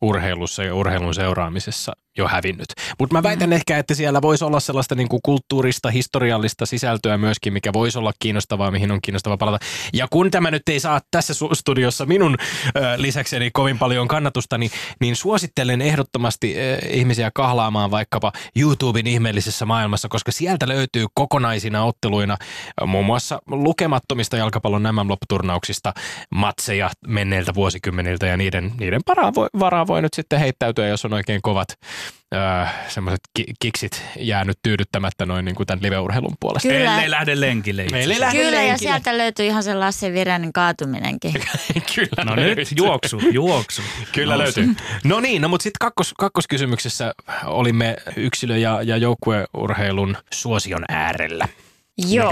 urheilussa 0.02 0.64
ja 0.64 0.76
urheilun 0.76 1.14
seuraamisessa 1.14 1.94
jo 2.20 2.28
hävinnyt. 2.28 2.68
Mutta 3.00 3.16
mä 3.16 3.24
väitän 3.24 3.50
mm. 3.50 3.54
ehkä, 3.54 3.78
että 3.78 3.94
siellä 3.94 4.22
voisi 4.22 4.46
olla 4.46 4.60
sellaista 4.60 4.96
niin 4.96 5.10
kuin 5.10 5.20
kulttuurista, 5.24 5.90
historiallista 5.92 6.66
sisältöä 6.66 7.18
myöskin, 7.18 7.54
mikä 7.54 7.74
voisi 7.74 7.98
olla 7.98 8.12
kiinnostavaa, 8.20 8.72
mihin 8.72 8.92
on 8.92 9.02
kiinnostavaa 9.02 9.38
palata. 9.38 9.66
Ja 9.94 10.08
kun 10.10 10.32
tämä 10.32 10.52
nyt 10.52 10.70
ei 10.70 10.80
saa 10.80 11.02
tässä 11.12 11.34
studiossa 11.54 12.06
minun 12.06 12.38
ö, 12.76 12.82
lisäkseni 12.98 13.52
kovin 13.54 13.80
paljon 13.80 14.08
kannatusta, 14.08 14.58
niin, 14.58 14.72
niin 15.02 15.16
suosittelen 15.16 15.82
ehdottomasti 15.82 16.56
ö, 16.58 16.78
ihmisiä 16.90 17.32
kahlaamaan 17.34 17.92
vaikkapa 17.92 18.32
YouTuben 18.56 19.08
ihmeellisessä 19.08 19.66
maailmassa, 19.66 20.08
koska 20.10 20.32
sieltä 20.32 20.68
löytyy 20.68 21.06
kokonaisina 21.14 21.84
otteluina 21.84 22.38
muun 22.86 23.06
muassa 23.06 23.40
lukemattomista 23.48 24.38
jalkapallon 24.38 24.84
nämä 24.84 25.06
lopputurnauksista 25.08 25.94
matseja 26.36 26.90
menneiltä 27.08 27.54
vuosikymmeniltä 27.54 28.28
ja 28.28 28.38
niiden, 28.38 28.72
niiden 28.80 29.02
paraa 29.06 29.34
voi, 29.36 29.48
varaa 29.60 29.88
voi 29.88 30.02
nyt 30.02 30.14
sitten 30.14 30.40
heittäytyä, 30.40 30.88
jos 30.88 31.06
on 31.06 31.14
oikein 31.14 31.42
kovat 31.42 31.68
öö, 32.36 32.66
semmoiset 32.88 33.20
ki- 33.34 33.46
kiksit 33.60 34.04
jäänyt 34.20 34.60
tyydyttämättä 34.64 35.26
noin 35.26 35.46
niin 35.46 35.56
kuin 35.56 35.68
tämän 35.68 35.84
liveurheilun 35.84 36.34
puolesta. 36.40 36.68
Kyllä. 36.70 36.80
Meillä 36.86 37.04
ei 37.04 37.10
lähde 37.12 37.40
lenkille. 37.40 37.86
Meillä 37.92 38.14
ei 38.14 38.20
lähde 38.20 38.38
Kyllä, 38.38 38.52
lenkille. 38.52 38.72
ja 38.72 38.78
sieltä 38.78 39.18
löytyy 39.18 39.46
ihan 39.46 39.64
se 39.64 39.76
Lasse 39.76 40.14
Viränen 40.14 40.54
kaatuminenkin. 40.54 41.34
Kyllä 41.96 42.24
No 42.24 42.36
löytyy. 42.36 42.56
nyt 42.56 42.68
juoksu, 42.78 43.20
juoksu. 43.32 43.82
Kyllä 44.12 44.34
no, 44.34 44.40
löytyy. 44.40 44.68
No 45.04 45.20
niin, 45.20 45.42
no 45.42 45.48
mutta 45.50 45.64
sitten 45.64 45.80
kakkos, 45.80 46.14
kakkoskysymyksessä 46.18 47.14
olimme 47.46 47.96
yksilö- 48.16 48.58
ja, 48.58 48.82
ja 48.82 48.98
joukkueurheilun 48.98 50.18
suosion 50.34 50.86
äärellä. 50.90 51.48
Joo. 52.08 52.32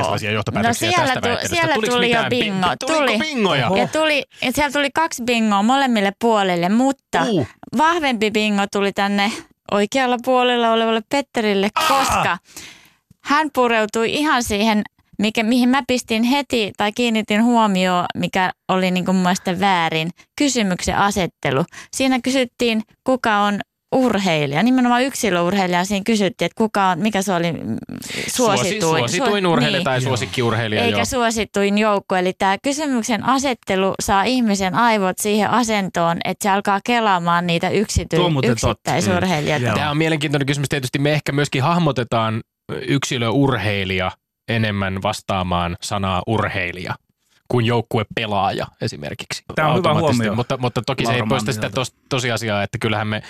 No 0.63 0.73
siellä, 0.73 1.13
tu- 1.15 1.47
siellä 1.47 1.73
tuli, 1.73 1.87
tuli 1.87 2.11
jo 2.11 2.19
bingo. 2.29 2.67
Tuli. 2.87 3.17
bingoja? 3.19 3.71
Ja 3.77 3.87
tuli, 3.87 4.23
ja 4.41 4.51
siellä 4.51 4.71
tuli 4.71 4.89
kaksi 4.95 5.23
bingoa 5.23 5.63
molemmille 5.63 6.11
puolille, 6.19 6.69
mutta 6.69 7.23
uh. 7.27 7.47
vahvempi 7.77 8.31
bingo 8.31 8.63
tuli 8.71 8.93
tänne 8.93 9.31
oikealla 9.71 10.17
puolella 10.25 10.71
olevalle 10.71 11.01
Petterille, 11.09 11.69
ah! 11.75 11.87
koska 11.87 12.37
hän 13.23 13.49
pureutui 13.53 14.13
ihan 14.13 14.43
siihen, 14.43 14.83
mikä, 15.19 15.43
mihin 15.43 15.69
mä 15.69 15.83
pistin 15.87 16.23
heti 16.23 16.71
tai 16.77 16.91
kiinnitin 16.91 17.43
huomioon, 17.43 18.05
mikä 18.17 18.51
oli 18.67 18.91
niin 18.91 19.05
kuin 19.05 19.17
väärin, 19.59 20.09
kysymyksen 20.37 20.97
asettelu. 20.97 21.65
Siinä 21.93 22.19
kysyttiin, 22.23 22.81
kuka 23.03 23.37
on 23.37 23.59
urheilija, 23.95 24.63
nimenomaan 24.63 25.03
yksilöurheilija. 25.03 25.85
Siinä 25.85 26.03
kysyttiin, 26.05 26.45
että 26.45 26.57
kuka 26.57 26.87
on, 26.87 26.99
mikä 26.99 27.21
se 27.21 27.33
oli 27.33 27.51
mm, 27.51 27.77
suosituin. 28.27 28.81
Suosi, 28.81 29.17
suosituin 29.17 29.47
urheilija 29.47 29.77
niin. 29.79 29.83
tai 29.83 30.01
suosikkiurheilija. 30.01 30.83
Eikä 30.83 30.97
joo. 30.97 31.05
suosituin 31.05 31.77
joukko. 31.77 32.15
Eli 32.15 32.33
tämä 32.33 32.57
kysymyksen 32.63 33.25
asettelu 33.25 33.93
saa 33.99 34.23
ihmisen 34.23 34.75
aivot 34.75 35.17
siihen 35.17 35.49
asentoon, 35.49 36.17
että 36.25 36.43
se 36.43 36.49
alkaa 36.49 36.79
kelaamaan 36.83 37.47
niitä 37.47 37.69
yksity- 37.69 38.49
yksittäisurheilijoita. 38.51 39.67
Mm. 39.67 39.75
Tämä 39.75 39.91
on 39.91 39.97
mielenkiintoinen 39.97 40.45
kysymys. 40.45 40.69
Tietysti 40.69 40.99
me 40.99 41.13
ehkä 41.13 41.31
myöskin 41.31 41.63
hahmotetaan 41.63 42.41
yksilöurheilija 42.87 44.11
enemmän 44.47 45.01
vastaamaan 45.03 45.77
sanaa 45.81 46.23
urheilija 46.27 46.95
kuin 47.47 47.65
joukkuepelaaja 47.65 48.67
esimerkiksi. 48.81 49.43
Tämä 49.55 49.67
on 49.67 49.77
hyvä 49.77 49.93
huomio. 49.93 50.35
Mutta, 50.35 50.57
mutta 50.57 50.81
toki 50.85 51.05
se 51.05 51.13
ei 51.13 51.23
poista 51.29 51.53
sitä 51.53 51.69
tos, 51.69 51.95
tosiasiaa, 52.09 52.63
että 52.63 52.77
kyllähän 52.81 53.07
me 53.07 53.21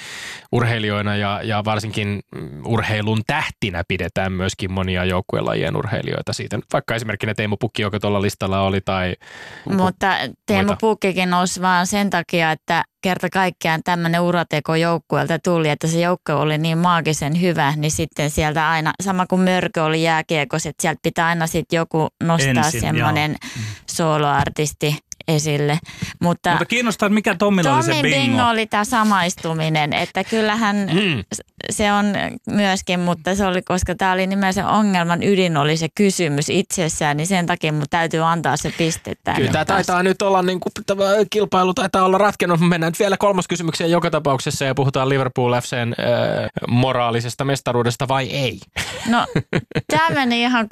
urheilijoina 0.52 1.16
ja, 1.16 1.42
ja 1.44 1.66
varsinkin 1.66 2.22
urheilun 2.66 3.22
tähtinä 3.28 3.84
pidetään 3.88 4.32
myöskin 4.32 4.72
monia 4.72 5.06
joukkuelajien 5.06 5.76
urheilijoita. 5.76 6.34
Siitä 6.34 6.60
vaikka 6.74 6.96
esimerkkinä 6.96 7.34
Teemu 7.34 7.58
Pukki, 7.58 7.82
joka 7.82 8.00
tuolla 8.00 8.22
listalla 8.22 8.62
oli, 8.62 8.82
tai 8.82 9.16
Mutta 9.70 10.18
Teemu? 10.46 10.74
Pukkikin 10.82 11.30
nousi 11.30 11.62
vaan 11.62 11.88
sen 11.88 12.10
takia, 12.10 12.52
että 12.52 12.84
kerta 13.02 13.30
kaikkiaan 13.30 13.82
tämmöinen 13.84 14.22
urateko 14.22 14.76
joukkueelta 14.76 15.40
tuli, 15.40 15.70
että 15.70 15.88
se 15.88 16.00
joukkue 16.02 16.36
oli 16.36 16.58
niin 16.58 16.78
maagisen 16.78 17.42
hyvä, 17.42 17.74
niin 17.76 17.92
sitten 17.92 18.30
sieltä 18.30 18.70
aina, 18.70 18.94
sama 19.04 19.26
kuin 19.28 19.42
Mörkö 19.42 19.84
oli 19.84 20.04
jääkiekossa, 20.04 20.70
että 20.70 20.82
sieltä 20.82 21.00
pitää 21.04 21.28
aina 21.28 21.48
sitten 21.48 21.78
joku 21.78 22.08
nostaa 22.24 22.72
semmoinen 22.72 23.36
soloartisti 23.92 24.98
esille. 25.28 25.80
Mutta, 26.22 26.50
Mutta 26.50 26.66
kiinnostaa, 26.66 27.10
mikä 27.10 27.36
Tommilla 27.36 27.76
oli 27.76 27.84
se 27.84 27.92
bingo. 28.02 28.18
Bingo 28.18 28.44
oli 28.44 28.66
tämä 28.68 28.84
samaistuminen, 28.86 29.94
että 29.94 30.24
kyllähän 30.24 30.76
Mm. 30.76 31.24
Se 31.70 31.92
on 31.92 32.06
myöskin, 32.48 33.00
mutta 33.00 33.36
se 33.36 33.46
oli, 33.46 33.62
koska 33.62 33.96
tämä 33.96 34.12
oli 34.12 34.28
nimensä 34.28 34.68
ongelman 34.68 35.24
ydin 35.24 35.58
oli 35.58 35.78
se 35.78 35.88
kysymys 35.96 36.50
itsessään, 36.50 37.18
niin 37.18 37.28
sen 37.28 37.46
takia 37.46 37.74
mun 37.74 37.86
täytyy 37.90 38.26
antaa 38.26 38.58
se 38.58 38.74
piste 38.78 39.14
tänne. 39.24 39.40
Kyllä 39.40 39.52
tämä 39.52 39.66
taitaa 39.66 40.04
nyt 40.04 40.22
olla, 40.22 40.42
niin 40.42 40.60
kuin, 40.60 40.74
tämä 40.86 41.04
kilpailu 41.30 41.74
taitaa 41.74 42.04
olla 42.04 42.18
ratkennut. 42.18 42.60
Me 42.60 42.68
mennään 42.68 42.92
nyt 42.92 43.00
vielä 43.00 43.18
kolmas 43.18 43.48
kysymykseen 43.48 43.92
joka 43.92 44.12
tapauksessa 44.12 44.66
ja 44.66 44.76
puhutaan 44.76 45.10
Liverpool 45.10 45.54
FCn 45.62 45.94
äh, 46.00 46.50
moraalisesta 46.68 47.46
mestaruudesta 47.46 48.08
vai 48.08 48.30
ei? 48.30 48.60
No, 49.08 49.26
tämä 49.88 50.10
meni 50.10 50.42
ihan 50.42 50.66
6-0 50.66 50.68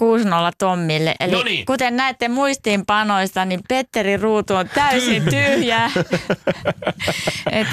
Tommille. 0.57 1.15
Eli 1.19 1.31
Noniin. 1.31 1.65
kuten 1.65 1.95
näette 1.97 2.27
muistiinpanoista, 2.27 3.45
niin 3.45 3.59
Petteri 3.69 4.17
Ruutu 4.17 4.55
on 4.55 4.69
täysin 4.69 5.23
tyhjä. 5.23 5.91
Et, 7.51 7.67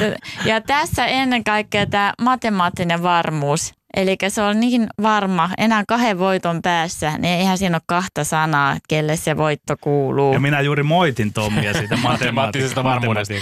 ja 0.45 0.61
tässä 0.61 1.07
ennen 1.07 1.45
kaikkea 1.45 1.87
tämä 1.87 2.13
matemaattinen 2.21 3.03
varmuus. 3.13 3.73
Eli 3.97 4.17
se 4.29 4.43
on 4.43 4.61
niin 4.61 4.87
varma, 5.03 5.51
enää 5.59 5.85
kahden 5.89 6.19
voiton 6.19 6.63
päässä, 6.63 7.19
niin 7.19 7.35
eihän 7.35 7.59
siinä 7.59 7.77
ole 7.77 7.83
kahta 7.87 8.25
sanaa, 8.25 8.77
kelle 8.89 9.17
se 9.17 9.37
voitto 9.37 9.77
kuuluu. 9.81 10.33
Ja 10.33 10.41
minä 10.41 10.61
juuri 10.61 10.83
moitin 10.83 11.33
Tommia 11.33 11.73
siitä 11.73 11.97
Matemaattisesta 11.97 12.85
varmuudesta. 12.85 13.35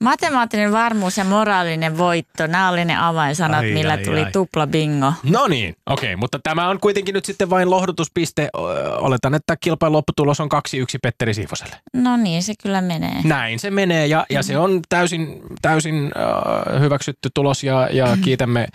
Matemaattinen 0.00 0.72
varmuus 0.72 1.16
ja 1.16 1.24
moraalinen 1.24 1.98
voitto, 1.98 2.46
nämä 2.46 2.68
oli 2.68 2.84
ne 2.84 2.96
avainsanat, 2.98 3.60
Ai, 3.60 3.70
millä 3.70 3.92
ai, 3.92 4.04
tuli 4.04 4.24
ai. 4.24 4.32
tupla 4.32 4.66
bingo. 4.66 5.12
No 5.22 5.48
niin, 5.48 5.74
okei, 5.86 6.16
mutta 6.16 6.38
tämä 6.42 6.68
on 6.68 6.80
kuitenkin 6.80 7.12
nyt 7.12 7.24
sitten 7.24 7.50
vain 7.50 7.70
lohdutuspiste. 7.70 8.48
Oletan, 8.98 9.34
että 9.34 9.56
kilpailun 9.60 9.96
lopputulos 9.96 10.40
on 10.40 10.48
2-1 10.54 10.58
Petteri 11.02 11.34
Siivoselle. 11.34 11.76
No 11.92 12.16
niin, 12.16 12.42
se 12.42 12.54
kyllä 12.62 12.80
menee. 12.80 13.20
Näin 13.24 13.58
se 13.58 13.70
menee 13.70 14.06
ja, 14.06 14.26
ja 14.30 14.42
se 14.42 14.58
on 14.58 14.80
täysin, 14.88 15.40
täysin 15.62 16.10
äh, 16.16 16.80
hyväksytty 16.80 17.28
tulos 17.34 17.64
ja, 17.64 17.88
ja 17.92 18.16
kiitämme 18.24 18.66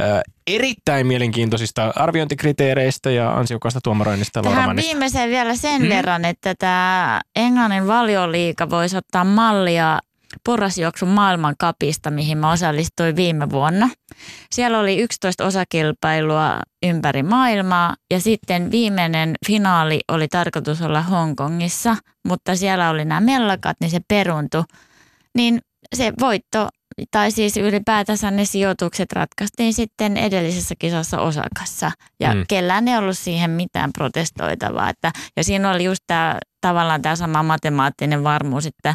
äh, 0.00 0.20
erittäin 0.46 0.77
mielenkiintoisista 1.04 1.92
arviointikriteereistä 1.96 3.10
ja 3.10 3.30
ansiokkaasta 3.30 3.80
tuomaroinnista 3.84 4.42
Tähän 4.42 4.76
viimeiseen 4.76 5.30
vielä 5.30 5.56
sen 5.56 5.80
Hmm? 5.80 5.88
verran, 5.88 6.24
että 6.24 6.54
tämä 6.58 7.20
Englannin 7.36 7.86
valioliiga 7.86 8.70
voisi 8.70 8.96
ottaa 8.96 9.24
mallia 9.24 9.98
porrasjuoksun 10.44 11.08
maailmankapista, 11.08 12.10
mihin 12.10 12.38
mä 12.38 12.52
osallistuin 12.52 13.16
viime 13.16 13.50
vuonna. 13.50 13.88
Siellä 14.52 14.78
oli 14.78 14.98
11 14.98 15.46
osakilpailua 15.46 16.60
ympäri 16.86 17.22
maailmaa 17.22 17.94
ja 18.10 18.20
sitten 18.20 18.70
viimeinen 18.70 19.34
finaali 19.46 20.00
oli 20.12 20.28
tarkoitus 20.28 20.82
olla 20.82 21.02
Hongkongissa, 21.02 21.96
mutta 22.28 22.56
siellä 22.56 22.90
oli 22.90 23.04
nämä 23.04 23.20
mellakat, 23.20 23.76
niin 23.80 23.90
se 23.90 24.00
peruntui. 24.08 24.64
Niin 25.34 25.58
se 25.96 26.12
voitto, 26.20 26.68
tai 27.10 27.30
siis 27.30 27.56
ylipäätänsä 27.56 28.30
ne 28.30 28.44
sijoitukset 28.44 29.12
ratkaistiin 29.12 29.74
sitten 29.74 30.16
edellisessä 30.16 30.74
kisassa 30.78 31.20
Osakassa. 31.20 31.90
Ja 32.20 32.34
Mm. 32.34 32.44
kellään 32.48 32.88
ei 32.88 32.96
ollut 32.96 33.18
siihen 33.18 33.50
mitään 33.50 33.90
protestoitavaa. 33.92 34.90
Että, 34.90 35.12
ja 35.36 35.44
siinä 35.44 35.70
oli 35.70 35.84
just 35.84 36.04
tämä 36.06 36.38
tavallaan 36.60 37.02
tämä 37.02 37.16
sama 37.16 37.42
matemaattinen 37.42 38.24
varmuus, 38.24 38.66
että 38.66 38.94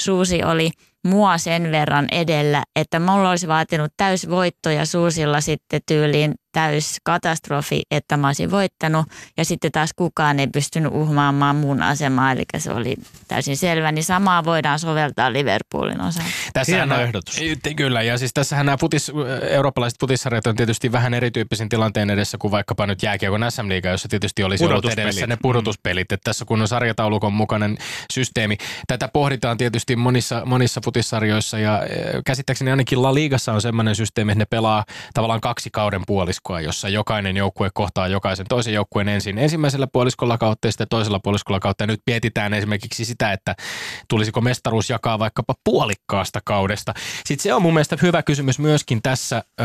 Suusi 0.00 0.44
oli 0.44 0.70
mua 1.06 1.38
sen 1.38 1.70
verran 1.70 2.08
edellä, 2.12 2.62
että 2.76 3.00
mulla 3.00 3.30
olisi 3.30 3.48
vaatinut 3.48 3.92
täysvoitto 3.96 4.70
ja 4.70 4.86
Suusilla 4.86 5.40
sitten 5.40 5.80
tyyliin 5.86 6.34
täys 6.58 6.96
katastrofi, 7.04 7.82
että 7.90 8.16
mä 8.16 8.26
olisin 8.26 8.50
voittanut. 8.50 9.06
Ja 9.36 9.44
sitten 9.44 9.72
taas 9.72 9.90
kukaan 9.96 10.40
ei 10.40 10.46
pystynyt 10.46 10.92
uhmaamaan 10.94 11.56
mun 11.56 11.82
asemaa, 11.82 12.32
eli 12.32 12.42
se 12.58 12.72
oli 12.72 12.96
täysin 13.28 13.56
selvä. 13.56 13.92
Niin 13.92 14.04
samaa 14.04 14.44
voidaan 14.44 14.78
soveltaa 14.78 15.32
Liverpoolin 15.32 16.00
osalta. 16.00 16.28
Hieno 16.66 16.86
nämä- 16.86 17.02
ehdotus. 17.02 17.40
Kyllä, 17.76 18.02
ja 18.02 18.18
siis 18.18 18.34
tässähän 18.34 18.66
nämä 18.66 18.76
futis, 18.76 19.12
eurooppalaiset 19.48 20.00
futissarjat 20.00 20.46
on 20.46 20.56
tietysti 20.56 20.92
vähän 20.92 21.14
erityyppisen 21.14 21.68
tilanteen 21.68 22.10
edessä 22.10 22.38
kuin 22.38 22.50
vaikkapa 22.50 22.86
nyt 22.86 23.02
jääkiekon 23.02 23.44
SM-liiga, 23.48 23.88
jossa 23.88 24.08
tietysti 24.08 24.44
olisi 24.44 24.64
ollut 24.64 24.98
edessä 24.98 25.26
ne 25.26 25.38
pudotuspelit. 25.42 26.12
Että 26.12 26.24
tässä 26.24 26.44
kun 26.44 26.60
on 26.60 26.68
sarjataulukon 26.68 27.32
mukainen 27.32 27.78
systeemi. 28.12 28.56
Tätä 28.86 29.08
pohditaan 29.08 29.58
tietysti 29.58 29.96
monissa, 29.96 30.42
monissa 30.46 30.80
futissarjoissa 30.84 31.58
ja 31.58 31.82
käsittääkseni 32.26 32.70
ainakin 32.70 33.02
La 33.02 33.14
Ligassa 33.14 33.52
on 33.52 33.62
semmoinen 33.62 33.94
systeemi, 33.94 34.32
että 34.32 34.42
ne 34.42 34.46
pelaa 34.50 34.84
tavallaan 35.14 35.40
kaksi 35.40 35.70
kauden 35.72 36.02
puoliskoa, 36.06 36.47
jossa 36.48 36.88
jokainen 36.88 37.36
joukkue 37.36 37.70
kohtaa 37.74 38.08
jokaisen 38.08 38.46
toisen 38.48 38.74
joukkueen 38.74 39.08
ensin 39.08 39.38
ensimmäisellä 39.38 39.86
puoliskolla 39.92 40.38
kautta 40.38 40.68
ja 40.68 40.72
sitten 40.72 40.86
toisella 40.90 41.20
puoliskolla 41.20 41.60
kautta. 41.60 41.82
Ja 41.82 41.86
nyt 41.86 42.00
mietitään 42.06 42.54
esimerkiksi 42.54 43.04
sitä, 43.04 43.32
että 43.32 43.54
tulisiko 44.08 44.40
mestaruus 44.40 44.90
jakaa 44.90 45.18
vaikkapa 45.18 45.54
puolikkaasta 45.64 46.40
kaudesta. 46.44 46.94
Sitten 47.26 47.42
se 47.42 47.54
on 47.54 47.62
mun 47.62 47.74
mielestä 47.74 47.96
hyvä 48.02 48.22
kysymys 48.22 48.58
myöskin 48.58 49.02
tässä, 49.02 49.42
ö, 49.60 49.64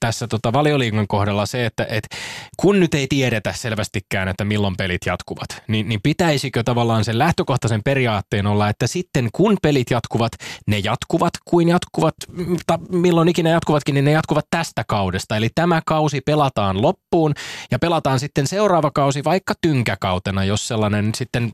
tässä 0.00 0.26
tota 0.26 0.52
valioliigan 0.52 1.06
kohdalla 1.08 1.46
se, 1.46 1.66
että 1.66 1.86
et 1.88 2.08
kun 2.56 2.80
nyt 2.80 2.94
ei 2.94 3.06
tiedetä 3.06 3.52
selvästikään, 3.52 4.28
että 4.28 4.44
milloin 4.44 4.76
pelit 4.76 5.06
jatkuvat, 5.06 5.62
niin, 5.68 5.88
niin 5.88 6.00
pitäisikö 6.02 6.62
tavallaan 6.62 7.04
sen 7.04 7.18
lähtökohtaisen 7.18 7.82
periaatteen 7.84 8.46
olla, 8.46 8.68
että 8.68 8.86
sitten 8.86 9.28
kun 9.32 9.56
pelit 9.62 9.90
jatkuvat, 9.90 10.32
ne 10.66 10.78
jatkuvat 10.78 11.32
kuin 11.44 11.68
jatkuvat, 11.68 12.14
mm, 12.28 12.56
ta, 12.66 12.78
milloin 12.90 13.28
ikinä 13.28 13.50
jatkuvatkin, 13.50 13.94
niin 13.94 14.04
ne 14.04 14.10
jatkuvat 14.12 14.46
tästä 14.50 14.84
kaudesta. 14.88 15.36
Eli 15.36 15.48
tämä 15.54 15.81
kausi 15.86 16.20
pelataan 16.20 16.82
loppuun 16.82 17.34
ja 17.70 17.78
pelataan 17.78 18.20
sitten 18.20 18.46
seuraava 18.46 18.90
kausi 18.90 19.24
vaikka 19.24 19.54
tynkäkautena, 19.60 20.44
jos 20.44 20.68
sellainen 20.68 21.14
sitten 21.14 21.52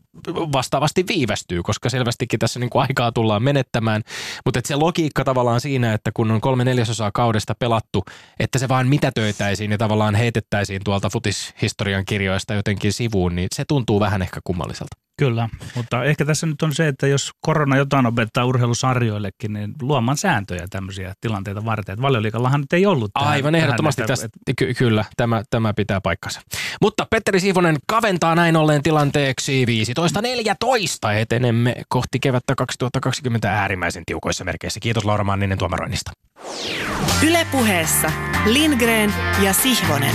vastaavasti 0.52 1.04
viivästyy, 1.08 1.62
koska 1.62 1.90
selvästikin 1.90 2.38
tässä 2.38 2.60
niin 2.60 2.70
kuin 2.70 2.82
aikaa 2.82 3.12
tullaan 3.12 3.42
menettämään. 3.42 4.02
Mutta 4.44 4.60
se 4.64 4.76
logiikka 4.76 5.24
tavallaan 5.24 5.60
siinä, 5.60 5.94
että 5.94 6.10
kun 6.14 6.30
on 6.30 6.40
kolme 6.40 6.64
neljäsosaa 6.64 7.10
kaudesta 7.14 7.54
pelattu, 7.58 8.04
että 8.40 8.58
se 8.58 8.68
vaan 8.68 8.88
mitätöitäisiin 8.88 9.70
ja 9.70 9.78
tavallaan 9.78 10.14
heitettäisiin 10.14 10.80
tuolta 10.84 11.10
futishistorian 11.10 12.04
kirjoista 12.04 12.54
jotenkin 12.54 12.92
sivuun, 12.92 13.36
niin 13.36 13.48
se 13.54 13.64
tuntuu 13.64 14.00
vähän 14.00 14.22
ehkä 14.22 14.40
kummalliselta. 14.44 15.07
Kyllä, 15.18 15.48
mutta 15.74 16.04
ehkä 16.04 16.24
tässä 16.24 16.46
nyt 16.46 16.62
on 16.62 16.74
se, 16.74 16.88
että 16.88 17.06
jos 17.06 17.30
korona 17.40 17.76
jotain 17.76 18.06
opettaa 18.06 18.44
urheilusarjoillekin, 18.44 19.52
niin 19.52 19.74
luomaan 19.82 20.16
sääntöjä 20.16 20.66
tämmöisiä 20.70 21.14
tilanteita 21.20 21.64
varten. 21.64 21.92
Että 21.92 22.02
Valioliikallahan 22.02 22.60
nyt 22.60 22.72
ei 22.72 22.86
ollut 22.86 23.10
tähän, 23.14 23.28
Aivan 23.28 23.54
ehdottomasti 23.54 24.02
tähän, 24.02 24.08
tästä, 24.08 24.28
ky- 24.58 24.74
kyllä, 24.74 25.04
tämä, 25.16 25.42
tämä 25.50 25.74
pitää 25.74 26.00
paikkansa. 26.00 26.40
Mutta 26.80 27.06
Petteri 27.10 27.40
Siivonen 27.40 27.76
kaventaa 27.88 28.34
näin 28.34 28.56
ollen 28.56 28.82
tilanteeksi 28.82 29.64
15.14. 31.08 31.12
Etenemme 31.12 31.74
kohti 31.88 32.20
kevättä 32.20 32.54
2020 32.54 33.52
äärimmäisen 33.52 34.02
tiukoissa 34.06 34.44
merkeissä. 34.44 34.80
Kiitos 34.80 35.04
Laura 35.04 35.24
Manninen 35.24 35.58
tuomaroinnista. 35.58 36.10
Ylepuheessa 37.26 38.12
Lindgren 38.46 39.14
ja 39.42 39.52
Sihvonen. 39.52 40.14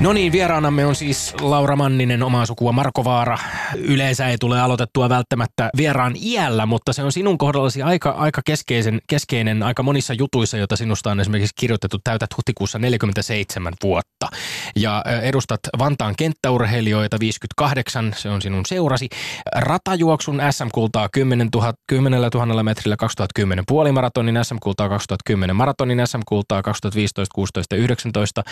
No 0.00 0.12
niin, 0.12 0.32
vieraanamme 0.32 0.86
on 0.86 0.94
siis 0.94 1.34
Laura 1.40 1.76
Manninen, 1.76 2.22
omaa 2.22 2.46
sukua 2.46 2.72
Marko 2.72 3.04
Vaara, 3.04 3.38
yleensä 3.74 4.28
ei 4.28 4.38
tule 4.38 4.60
aloitettua 4.60 5.08
välttämättä 5.08 5.70
vieraan 5.76 6.14
iällä, 6.22 6.66
mutta 6.66 6.92
se 6.92 7.02
on 7.02 7.12
sinun 7.12 7.38
kohdallasi 7.38 7.82
aika, 7.82 8.10
aika 8.10 8.42
keskeisen, 8.44 9.00
keskeinen 9.06 9.62
aika 9.62 9.82
monissa 9.82 10.14
jutuissa, 10.14 10.56
joita 10.56 10.76
sinusta 10.76 11.10
on 11.10 11.20
esimerkiksi 11.20 11.54
kirjoitettu. 11.60 11.98
Täytät 12.04 12.36
huhtikuussa 12.36 12.78
47 12.78 13.72
vuotta 13.82 14.28
ja 14.76 15.04
edustat 15.22 15.60
Vantaan 15.78 16.14
kenttäurheilijoita 16.16 17.16
58, 17.20 18.14
se 18.16 18.28
on 18.28 18.42
sinun 18.42 18.66
seurasi. 18.66 19.08
Ratajuoksun 19.56 20.40
SM-kultaa 20.50 21.08
10 21.12 21.48
000, 21.54 21.72
10 21.88 22.20
000 22.34 22.62
metrillä 22.62 22.96
2010, 22.96 23.64
puolimaratonin 23.68 24.38
SM-kultaa 24.42 24.88
2010, 24.88 25.56
maratonin 25.56 26.06
SM-kultaa 26.06 26.62
2015, 26.62 27.34
16 27.34 27.74
ja 27.74 27.82
19, 27.82 28.42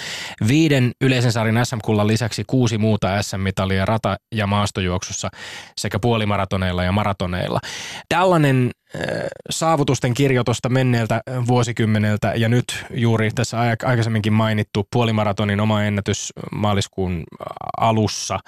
viiden 0.48 0.92
yleisen 1.00 1.32
sarjan 1.38 1.66
SM-kullan 1.66 2.06
lisäksi 2.06 2.44
kuusi 2.46 2.78
muuta 2.78 3.22
SM-mitalia 3.22 3.84
rata- 3.84 4.16
ja 4.34 4.46
maastojuoksussa 4.46 5.28
sekä 5.76 5.98
puolimaratoneilla 5.98 6.84
ja 6.84 6.92
maratoneilla. 6.92 7.60
Tällainen 8.08 8.70
saavutusten 9.50 10.14
kirjoitusta 10.14 10.68
menneeltä 10.68 11.20
vuosikymmeneltä 11.46 12.32
ja 12.36 12.48
nyt 12.48 12.84
juuri 12.90 13.30
tässä 13.34 13.58
aikaisemminkin 13.84 14.32
mainittu 14.32 14.86
puolimaratonin 14.92 15.60
oma 15.60 15.82
ennätys 15.82 16.32
maaliskuun 16.52 17.24
alussa 17.80 18.38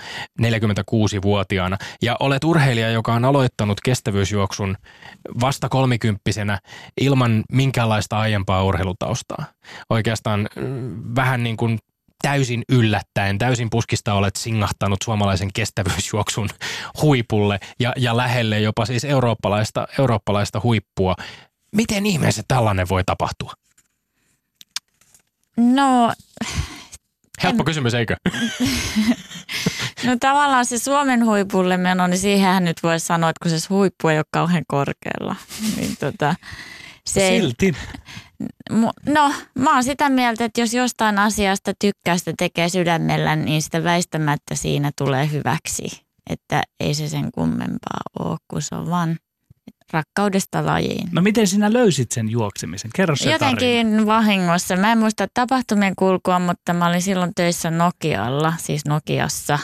46-vuotiaana. 0.42 1.76
Ja 2.02 2.16
olet 2.20 2.44
urheilija, 2.44 2.90
joka 2.90 3.14
on 3.14 3.24
aloittanut 3.24 3.80
kestävyysjuoksun 3.80 4.76
vasta 5.40 5.68
kolmikymppisenä 5.68 6.58
ilman 7.00 7.44
minkäänlaista 7.52 8.18
aiempaa 8.18 8.64
urheilutaustaa. 8.64 9.44
Oikeastaan 9.90 10.48
vähän 11.16 11.42
niin 11.42 11.56
kuin 11.56 11.78
täysin 12.22 12.62
yllättäen, 12.68 13.38
täysin 13.38 13.70
puskista 13.70 14.14
olet 14.14 14.36
singahtanut 14.36 14.98
suomalaisen 15.04 15.52
kestävyysjuoksun 15.54 16.48
huipulle 17.02 17.60
ja, 17.80 17.92
ja 17.96 18.16
lähelle 18.16 18.60
jopa 18.60 18.86
siis 18.86 19.04
eurooppalaista, 19.04 19.86
eurooppalaista 19.98 20.60
huippua. 20.62 21.14
Miten 21.76 22.06
ihmeessä 22.06 22.42
tällainen 22.48 22.88
voi 22.88 23.04
tapahtua? 23.04 23.52
No... 25.56 26.12
Helppo 27.42 27.62
en... 27.62 27.64
kysymys, 27.64 27.94
eikö? 27.94 28.16
no 30.06 30.16
tavallaan 30.20 30.66
se 30.66 30.78
Suomen 30.78 31.26
huipulle 31.26 31.76
meno, 31.76 32.06
niin 32.06 32.18
siihenhän 32.18 32.64
nyt 32.64 32.82
voisi 32.82 33.06
sanoa, 33.06 33.30
että 33.30 33.48
kun 33.48 33.60
se 33.60 33.66
huippu 33.70 34.08
ei 34.08 34.18
ole 34.18 34.24
kauhean 34.30 34.64
korkealla. 34.68 35.36
Niin 35.76 35.96
tota, 36.00 36.34
se 37.06 37.28
Silti. 37.28 37.66
Ei, 37.66 37.74
No, 39.06 39.32
mä 39.58 39.74
oon 39.74 39.84
sitä 39.84 40.08
mieltä, 40.08 40.44
että 40.44 40.60
jos 40.60 40.74
jostain 40.74 41.18
asiasta 41.18 41.72
tykkää 41.80 42.18
sitä 42.18 42.32
tekee 42.38 42.68
sydämellä, 42.68 43.36
niin 43.36 43.62
sitä 43.62 43.84
väistämättä 43.84 44.54
siinä 44.54 44.90
tulee 44.98 45.30
hyväksi. 45.32 45.88
Että 46.30 46.62
ei 46.80 46.94
se 46.94 47.08
sen 47.08 47.32
kummempaa 47.32 48.00
ole, 48.18 48.36
kun 48.48 48.62
se 48.62 48.74
on 48.74 48.90
vaan 48.90 49.16
rakkaudesta 49.92 50.66
lajiin. 50.66 51.08
No 51.12 51.22
miten 51.22 51.46
sinä 51.46 51.72
löysit 51.72 52.12
sen 52.12 52.30
juoksemisen? 52.30 52.90
Kerro 52.94 53.16
se 53.16 53.32
Jotenkin 53.32 53.86
tarina. 53.86 54.06
vahingossa. 54.06 54.76
Mä 54.76 54.92
en 54.92 54.98
muista 54.98 55.26
tapahtumien 55.34 55.96
kulkua, 55.96 56.38
mutta 56.38 56.72
mä 56.72 56.86
olin 56.86 57.02
silloin 57.02 57.32
töissä 57.36 57.70
Nokialla, 57.70 58.54
siis 58.58 58.84
Nokiassa. 58.84 59.58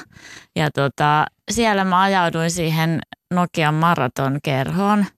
Ja 0.57 0.71
tota, 0.71 1.27
siellä 1.51 1.85
mä 1.85 2.03
ajauduin 2.03 2.51
siihen 2.51 3.01
Nokian 3.35 3.75
maratonkerhoon– 3.75 5.07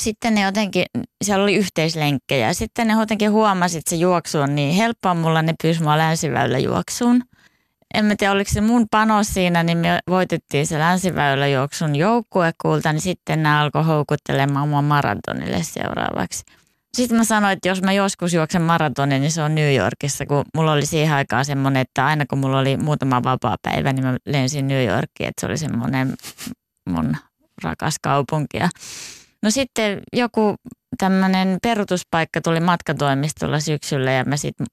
sitten 0.00 0.34
ne 0.34 0.40
jotenkin, 0.40 0.84
siellä 1.24 1.42
oli 1.42 1.54
yhteislenkkejä. 1.54 2.52
Sitten 2.52 2.86
ne 2.86 2.94
jotenkin 2.94 3.30
huomasi, 3.30 3.78
että 3.78 3.90
se 3.90 3.96
juoksu 3.96 4.38
on 4.38 4.54
niin 4.54 4.74
helppoa 4.74 5.14
mulla, 5.14 5.42
ne 5.42 5.54
pyysi 5.62 5.82
mua 5.82 5.98
länsiväylä 5.98 6.58
juoksuun. 6.58 7.22
En 7.94 8.04
mä 8.04 8.16
tiedä, 8.16 8.32
oliko 8.32 8.50
se 8.52 8.60
mun 8.60 8.86
panos 8.90 9.34
siinä, 9.34 9.62
niin 9.62 9.78
me 9.78 9.98
voitettiin 10.08 10.66
se 10.66 10.78
länsiväyläjuoksun 10.78 11.96
joukkuekulta, 11.96 12.92
niin 12.92 13.00
sitten 13.00 13.42
nämä 13.42 13.60
alkoi 13.60 13.84
houkuttelemaan 13.84 14.68
mua 14.68 14.82
maratonille 14.82 15.62
seuraavaksi. 15.62 16.44
Sitten 16.94 17.18
mä 17.18 17.24
sanoin, 17.24 17.52
että 17.52 17.68
jos 17.68 17.82
mä 17.82 17.92
joskus 17.92 18.34
juoksen 18.34 18.62
maratonin, 18.62 19.20
niin 19.20 19.32
se 19.32 19.42
on 19.42 19.54
New 19.54 19.74
Yorkissa, 19.74 20.26
kun 20.26 20.44
mulla 20.54 20.72
oli 20.72 20.86
siihen 20.86 21.14
aikaan 21.14 21.44
semmoinen, 21.44 21.80
että 21.80 22.06
aina 22.06 22.26
kun 22.26 22.38
mulla 22.38 22.58
oli 22.58 22.76
muutama 22.76 23.22
vapaa 23.22 23.56
päivä, 23.62 23.92
niin 23.92 24.04
mä 24.04 24.16
lensin 24.26 24.68
New 24.68 24.84
Yorkiin, 24.86 25.28
että 25.28 25.40
se 25.40 25.46
oli 25.46 25.58
semmoinen 25.58 26.14
mun 26.88 27.16
rakas 27.62 27.96
kaupunki. 28.02 28.58
No 29.44 29.50
sitten 29.50 30.02
joku 30.12 30.54
tämmöinen 30.98 31.58
perutuspaikka 31.62 32.40
tuli 32.40 32.60
matkatoimistolla 32.60 33.60
syksyllä 33.60 34.12
ja 34.12 34.24
mä 34.24 34.36
sitten 34.36 34.66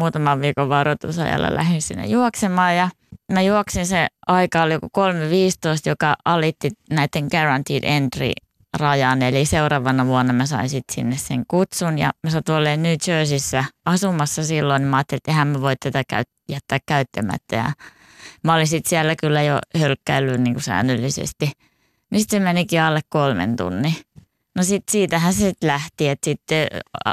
muutaman 0.00 0.40
viikon 0.40 0.68
varoitusajalla 0.68 1.54
lähdin 1.54 1.82
sinne 1.82 2.06
juoksemaan 2.06 2.76
ja 2.76 2.90
mä 3.32 3.42
juoksin 3.42 3.86
se 3.86 4.06
aika 4.26 4.62
oli 4.62 4.72
joku 4.72 4.86
3.15, 4.86 5.02
joka 5.86 6.16
alitti 6.24 6.70
näiden 6.90 7.26
guaranteed 7.30 7.84
entry 7.84 8.30
rajan, 8.78 9.22
eli 9.22 9.44
seuraavana 9.44 10.06
vuonna 10.06 10.32
mä 10.32 10.46
sain 10.46 10.68
sitten 10.68 10.94
sinne 10.94 11.16
sen 11.16 11.44
kutsun 11.48 11.98
ja 11.98 12.10
mä 12.22 12.30
satuin 12.30 12.58
olemaan 12.58 12.82
New 12.82 12.96
Jerseyssä 13.08 13.64
asumassa 13.84 14.44
silloin, 14.44 14.80
niin 14.82 14.88
mä 14.88 14.96
ajattelin, 14.96 15.18
että 15.18 15.30
eihän 15.30 15.48
mä 15.48 15.60
voi 15.60 15.76
tätä 15.76 16.24
jättää 16.48 16.78
käyttämättä. 16.86 17.56
Ja 17.56 17.72
mä 18.44 18.54
olin 18.54 18.66
sitten 18.66 18.90
siellä 18.90 19.16
kyllä 19.16 19.42
jo 19.42 19.58
hölkkäillyt 19.80 20.40
niin 20.40 20.60
säännöllisesti. 20.60 21.52
Niin 22.10 22.20
sitten 22.20 22.42
menikin 22.42 22.82
alle 22.82 23.00
kolmen 23.08 23.56
tunnin. 23.56 23.94
No 24.58 24.64
sit 24.64 24.82
siitähän 24.90 25.34
se 25.34 25.38
sitten 25.38 25.66
lähti, 25.68 26.08
että 26.08 26.24
sitten 26.24 26.66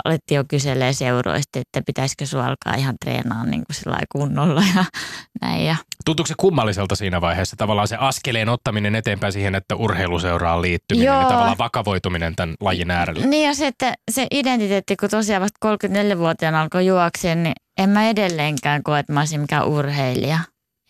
alettiin 0.06 0.36
jo 0.36 0.44
kyselee 0.48 0.94
seuroista, 0.94 1.60
että 1.60 1.82
pitäisikö 1.86 2.26
sinua 2.26 2.46
alkaa 2.46 2.74
ihan 2.74 2.96
treenaa 3.02 3.46
niin 3.46 3.64
kuin 3.86 3.96
kunnolla 4.12 4.64
ja 4.76 4.86
näin. 5.42 5.66
Ja. 5.66 5.76
Tuntuuko 6.06 6.28
se 6.28 6.34
kummalliselta 6.38 6.96
siinä 6.96 7.22
vaiheessa 7.22 7.56
tavallaan 7.56 7.88
se 7.88 7.96
askeleen 7.96 8.50
ottaminen 8.50 8.96
eteenpäin 8.96 9.34
siihen, 9.34 9.56
että 9.56 9.76
urheiluseuraan 9.76 10.62
liittyminen 10.62 11.06
Joo. 11.06 11.22
ja 11.22 11.28
tavallaan 11.28 11.58
vakavoituminen 11.58 12.36
tämän 12.36 12.56
lajin 12.60 12.92
äärellä? 12.92 13.26
Niin 13.26 13.48
ja 13.48 13.54
se, 13.54 13.68
että 13.68 13.94
se 14.12 14.28
identiteetti, 14.32 14.96
kun 14.96 15.10
tosiaan 15.10 15.42
vasta 15.42 15.76
34-vuotiaana 15.76 16.62
alkoi 16.62 16.86
juokseen, 16.86 17.44
niin 17.44 17.56
en 17.78 17.90
mä 17.90 18.10
edelleenkään 18.10 18.84
koe, 18.84 19.00
että 19.00 19.14
mä 19.14 19.20
olisin 19.20 19.42
mikään 19.42 19.68
urheilija. 19.68 20.40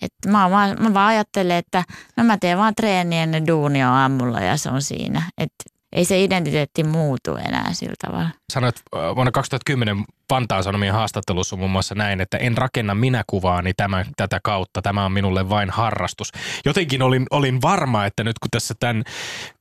Että 0.01 0.29
mä, 0.29 0.49
mä, 0.49 0.75
mä 0.79 0.93
vaan 0.93 1.07
ajattelen, 1.07 1.57
että 1.57 1.83
no 2.17 2.23
mä 2.23 2.37
teen 2.37 2.57
vaan 2.57 2.75
treeniä 2.75 3.23
ennen 3.23 3.47
duunia 3.47 3.93
aamulla 3.93 4.39
ja 4.39 4.57
se 4.57 4.69
on 4.69 4.81
siinä. 4.81 5.21
Että 5.37 5.75
ei 5.95 6.05
se 6.05 6.23
identiteetti 6.23 6.83
muutu 6.83 7.35
enää 7.35 7.73
sillä 7.73 7.95
tavalla. 8.05 8.29
Sanoit 8.53 8.75
vuonna 9.15 9.31
2010 9.31 10.05
Vantaan 10.29 10.63
Sanomien 10.63 10.93
haastattelussa 10.93 11.55
muun 11.55 11.71
muassa 11.71 11.95
näin, 11.95 12.21
että 12.21 12.37
en 12.37 12.57
rakenna 12.57 12.95
minä 12.95 13.23
kuvaani 13.27 13.73
tämän, 13.73 14.05
tätä 14.17 14.39
kautta, 14.43 14.81
tämä 14.81 15.05
on 15.05 15.11
minulle 15.11 15.49
vain 15.49 15.69
harrastus. 15.69 16.31
Jotenkin 16.65 17.01
olin, 17.01 17.27
olin 17.29 17.61
varma, 17.61 18.05
että 18.05 18.23
nyt 18.23 18.39
kun 18.39 18.51
tässä 18.51 18.73
tämän 18.79 19.03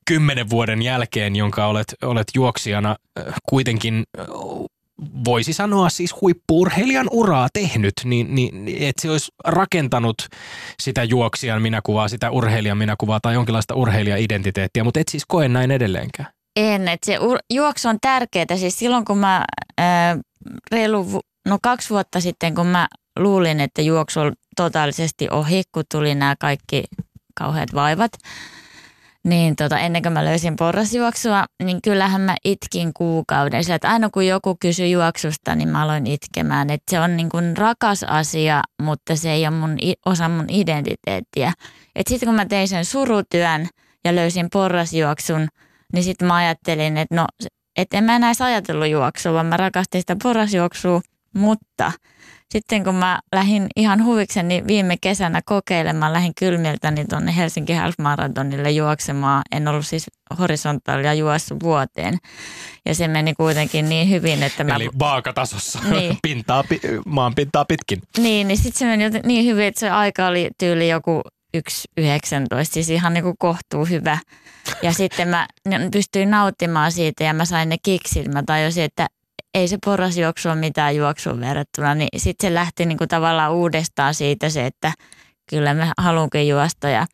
kymmenen 0.06 0.50
vuoden 0.50 0.82
jälkeen, 0.82 1.36
jonka 1.36 1.66
olet, 1.66 1.94
olet 2.02 2.26
juoksijana 2.34 2.96
kuitenkin 3.48 4.04
voisi 5.24 5.52
sanoa 5.52 5.88
siis 5.88 6.20
huippuurheilijan 6.20 7.08
uraa 7.10 7.48
tehnyt, 7.52 7.92
niin, 8.04 8.34
niin 8.34 8.68
että 8.68 9.02
se 9.02 9.10
olisi 9.10 9.32
rakentanut 9.44 10.28
sitä 10.82 11.04
juoksijan 11.04 11.62
minäkuvaa, 11.62 12.08
sitä 12.08 12.30
urheilijan 12.30 12.78
minäkuvaa 12.78 13.20
tai 13.20 13.34
jonkinlaista 13.34 13.74
urheilija-identiteettiä, 13.74 14.84
mutta 14.84 15.00
et 15.00 15.08
siis 15.08 15.24
koe 15.28 15.48
näin 15.48 15.70
edelleenkään. 15.70 16.28
En, 16.56 16.88
että 16.88 17.06
se 17.06 17.16
ur- 17.16 17.44
juoksu 17.52 17.88
on 17.88 17.98
tärkeää. 18.00 18.56
Siis 18.56 18.78
silloin 18.78 19.04
kun 19.04 19.18
mä 19.18 19.44
ää, 19.78 20.18
reilu, 20.70 21.20
no 21.48 21.58
kaksi 21.62 21.90
vuotta 21.90 22.20
sitten, 22.20 22.54
kun 22.54 22.66
mä 22.66 22.88
luulin, 23.18 23.60
että 23.60 23.82
juoksu 23.82 24.20
on 24.20 24.32
totaalisesti 24.56 25.28
ohi, 25.30 25.62
kun 25.72 25.84
tuli 25.92 26.14
nämä 26.14 26.34
kaikki 26.40 26.84
kauheat 27.38 27.74
vaivat, 27.74 28.12
niin 29.24 29.56
tota, 29.56 29.78
ennen 29.78 30.02
kuin 30.02 30.12
mä 30.12 30.24
löysin 30.24 30.56
porrasjuoksua, 30.56 31.44
niin 31.62 31.82
kyllähän 31.82 32.20
mä 32.20 32.36
itkin 32.44 32.90
kuukauden. 32.94 33.64
Sillä, 33.64 33.76
että 33.76 33.88
aina 33.88 34.10
kun 34.10 34.26
joku 34.26 34.56
kysyi 34.60 34.90
juoksusta, 34.90 35.54
niin 35.54 35.68
mä 35.68 35.82
aloin 35.82 36.06
itkemään. 36.06 36.70
Että 36.70 36.90
se 36.90 37.00
on 37.00 37.16
niin 37.16 37.28
kuin 37.28 37.56
rakas 37.56 38.02
asia, 38.02 38.62
mutta 38.82 39.16
se 39.16 39.32
ei 39.32 39.46
ole 39.46 39.56
mun, 39.56 39.78
osa 40.06 40.28
mun 40.28 40.46
identiteettiä. 40.48 41.52
Sitten 42.08 42.26
kun 42.26 42.36
mä 42.36 42.46
tein 42.46 42.68
sen 42.68 42.84
surutyön 42.84 43.68
ja 44.04 44.14
löysin 44.14 44.48
porrasjuoksun, 44.52 45.48
niin 45.92 46.04
sitten 46.04 46.28
mä 46.28 46.34
ajattelin, 46.34 46.96
että 46.96 47.14
no, 47.14 47.26
et 47.76 47.94
en 47.94 48.04
mä 48.04 48.16
enää 48.16 48.32
ajatellut 48.40 48.88
juoksua, 48.88 49.32
vaan 49.32 49.46
mä 49.46 49.56
rakastin 49.56 50.00
sitä 50.00 50.16
porrasjuoksua, 50.22 51.00
mutta– 51.34 51.92
sitten 52.54 52.84
kun 52.84 52.94
mä 52.94 53.20
lähdin 53.32 53.66
ihan 53.76 54.04
huvikseni 54.04 54.64
viime 54.66 54.96
kesänä 55.00 55.42
kokeilemaan, 55.44 56.12
lähdin 56.12 56.32
kylmiltä 56.38 56.90
niin 56.90 57.08
tuonne 57.08 57.36
Helsinki 57.36 57.72
Half 57.72 57.94
Marathonille 57.98 58.70
juoksemaan. 58.70 59.42
En 59.52 59.68
ollut 59.68 59.86
siis 59.86 60.10
horisontaalia 60.38 61.14
juossut 61.14 61.62
vuoteen. 61.62 62.18
Ja 62.86 62.94
se 62.94 63.08
meni 63.08 63.34
kuitenkin 63.34 63.88
niin 63.88 64.10
hyvin, 64.10 64.42
että 64.42 64.64
mä... 64.64 64.76
Eli 64.76 64.90
vaakatasossa, 64.98 65.80
niin. 65.90 66.18
pintaa, 66.22 66.64
maan 67.06 67.34
pintaa 67.34 67.64
pitkin. 67.64 68.02
Niin, 68.18 68.48
niin 68.48 68.58
sitten 68.58 68.78
se 68.78 68.86
meni 68.86 69.20
niin 69.24 69.44
hyvin, 69.44 69.64
että 69.64 69.80
se 69.80 69.90
aika 69.90 70.26
oli 70.26 70.50
tyyli 70.58 70.88
joku 70.88 71.22
1.19, 71.56 71.62
siis 72.62 72.90
ihan 72.90 73.14
niin 73.14 73.24
kuin 73.24 73.36
kohtuu 73.38 73.84
hyvä. 73.84 74.18
Ja 74.82 74.92
sitten 74.92 75.28
mä 75.28 75.46
pystyin 75.92 76.30
nauttimaan 76.30 76.92
siitä 76.92 77.24
ja 77.24 77.34
mä 77.34 77.44
sain 77.44 77.68
ne 77.68 77.76
kiksit. 77.82 78.28
Mä 78.28 78.42
tajusin, 78.46 78.84
että 78.84 79.06
ei 79.54 79.68
se 79.68 79.78
porrasjuoksu 79.84 80.48
ole 80.48 80.56
mitään 80.56 80.96
juoksua 80.96 81.40
verrattuna, 81.40 81.94
niin 81.94 82.08
sitten 82.16 82.50
se 82.50 82.54
lähti 82.54 82.86
niin 82.86 82.98
kuin 82.98 83.08
tavallaan 83.08 83.52
uudestaan 83.52 84.14
siitä 84.14 84.48
se, 84.48 84.66
että 84.66 84.92
kyllä 85.50 85.74
mä 85.74 85.92
haluankin 85.98 86.48
juosta 86.48 86.88
ja 86.88 87.06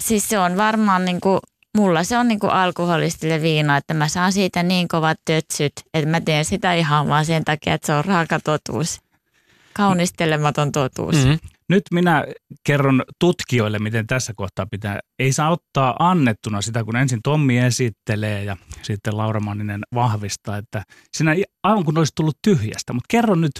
siis 0.00 0.28
se 0.28 0.38
on 0.38 0.56
varmaan 0.56 1.04
niin 1.04 1.20
kuin, 1.20 1.40
mulla 1.76 2.04
se 2.04 2.18
on 2.18 2.28
niin 2.28 2.40
kuin 2.40 2.52
alkoholistille 2.52 3.42
viina, 3.42 3.76
että 3.76 3.94
mä 3.94 4.08
saan 4.08 4.32
siitä 4.32 4.62
niin 4.62 4.88
kovat 4.88 5.18
tötsyt, 5.24 5.72
että 5.94 6.10
mä 6.10 6.20
teen 6.20 6.44
sitä 6.44 6.74
ihan 6.74 7.08
vaan 7.08 7.24
sen 7.24 7.44
takia, 7.44 7.74
että 7.74 7.86
se 7.86 7.94
on 7.94 8.04
raaka 8.04 8.40
totuus. 8.44 9.00
Kaunistelematon 9.72 10.72
totuus. 10.72 11.16
Mm-hmm. 11.16 11.38
Nyt 11.68 11.82
minä 11.92 12.24
kerron 12.66 13.02
tutkijoille, 13.20 13.78
miten 13.78 14.06
tässä 14.06 14.32
kohtaa 14.36 14.66
pitää. 14.70 15.00
Ei 15.18 15.32
saa 15.32 15.50
ottaa 15.50 15.96
annettuna 15.98 16.62
sitä, 16.62 16.84
kun 16.84 16.96
ensin 16.96 17.20
Tommi 17.24 17.58
esittelee 17.58 18.44
ja 18.44 18.56
sitten 18.82 19.16
Laura 19.16 19.40
Manninen 19.40 19.80
vahvistaa, 19.94 20.56
että 20.56 20.82
sinä 21.16 21.36
aivan 21.62 21.84
kun 21.84 21.98
olisi 21.98 22.12
tullut 22.16 22.38
tyhjästä. 22.42 22.92
Mutta 22.92 23.06
kerro 23.10 23.34
nyt, 23.34 23.52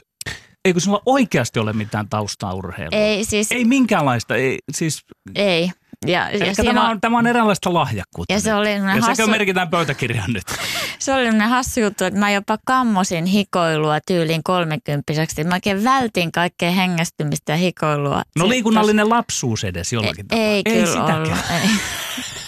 eikö 0.65 0.81
sinulla 0.81 1.03
oikeasti 1.07 1.59
ole 1.59 1.73
mitään 1.73 2.09
taustaa 2.09 2.55
urheilua? 2.55 2.99
Ei 2.99 3.25
siis, 3.25 3.53
Ei 3.53 3.65
minkäänlaista, 3.65 4.37
ei, 4.37 4.59
siis 4.73 5.01
ei. 5.35 5.71
Ja, 6.07 6.31
ja 6.31 6.55
siinä 6.55 6.55
tämä 6.55 6.85
on, 6.85 6.91
on, 6.91 7.01
tämä 7.01 7.19
on 7.19 7.27
eräänlaista 7.27 7.75
lahjakkuutta. 7.75 8.35
ja 8.35 8.41
se 8.41 8.55
oli 8.55 8.73
ja 8.73 8.95
sekö 8.95 9.07
hassu, 9.07 9.27
merkitään 9.27 9.69
pöytäkirjaan 9.69 10.33
nyt? 10.33 10.43
se 10.99 11.15
oli 11.15 11.25
semmoinen 11.25 11.49
hassu 11.49 11.81
juttu, 11.81 12.05
että 12.05 12.21
mä 12.21 12.31
jopa 12.31 12.59
kammosin 12.65 13.25
hikoilua 13.25 13.99
tyyliin 14.07 14.43
kolmekymppiseksi. 14.43 15.45
Mä 15.45 15.55
oikein 15.55 15.85
vältin 15.85 16.33
kaikkea 16.33 16.71
hengästymistä 16.71 17.53
ja 17.53 17.57
hikoilua. 17.57 18.23
No 18.39 18.49
liikunnallinen 18.49 19.09
lapsuus 19.09 19.65
edes 19.65 19.93
jollakin 19.93 20.27
ei, 20.31 20.39
tapaa. 20.39 20.45
ei, 20.45 20.65
kyllä 20.65 20.87
sitäkään. 20.87 21.19
ollut. 21.19 21.39
Ei. 21.51 21.71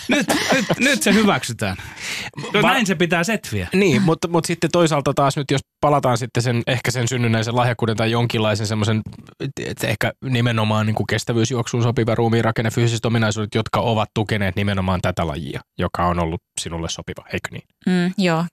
Nyt, 0.09 0.27
nyt, 0.53 0.65
nyt 0.79 1.03
se 1.03 1.15
hyväksytään. 1.15 1.77
No, 2.55 2.63
Va- 2.63 2.73
näin 2.73 2.87
se 2.87 2.95
pitää 2.95 3.25
setviä. 3.25 3.69
Niin, 3.75 4.03
mutta, 4.03 4.29
mutta 4.29 4.47
sitten 4.47 4.71
toisaalta 4.71 5.15
taas 5.15 5.37
nyt, 5.37 5.51
jos 5.51 5.61
palataan 5.81 6.19
sitten 6.19 6.43
sen, 6.43 6.63
ehkä 6.67 6.91
sen 6.91 7.09
synnynnäisen 7.09 7.57
lahjakkuuden 7.57 7.97
tai 7.97 8.11
jonkinlaisen 8.11 8.67
semmoisen, 8.67 9.01
että 9.67 9.87
ehkä 9.87 10.13
nimenomaan 10.25 10.87
niin 10.87 10.95
kuin 10.95 11.07
kestävyysjuoksuun 11.07 11.83
sopiva 11.83 12.15
ruumiinrakenne, 12.15 12.71
fyysiset 12.71 13.05
ominaisuudet, 13.05 13.55
jotka 13.55 13.81
ovat 13.81 14.09
tukeneet 14.15 14.57
nimenomaan 14.57 15.01
tätä 15.01 15.27
lajia, 15.27 15.61
joka 15.79 16.07
on 16.07 16.19
ollut 16.19 16.41
sinulle 16.61 16.89
sopiva, 16.89 17.25
eikö 17.33 17.49
niin? 17.51 17.65
Mm, 17.87 18.15
joo, 18.25 18.45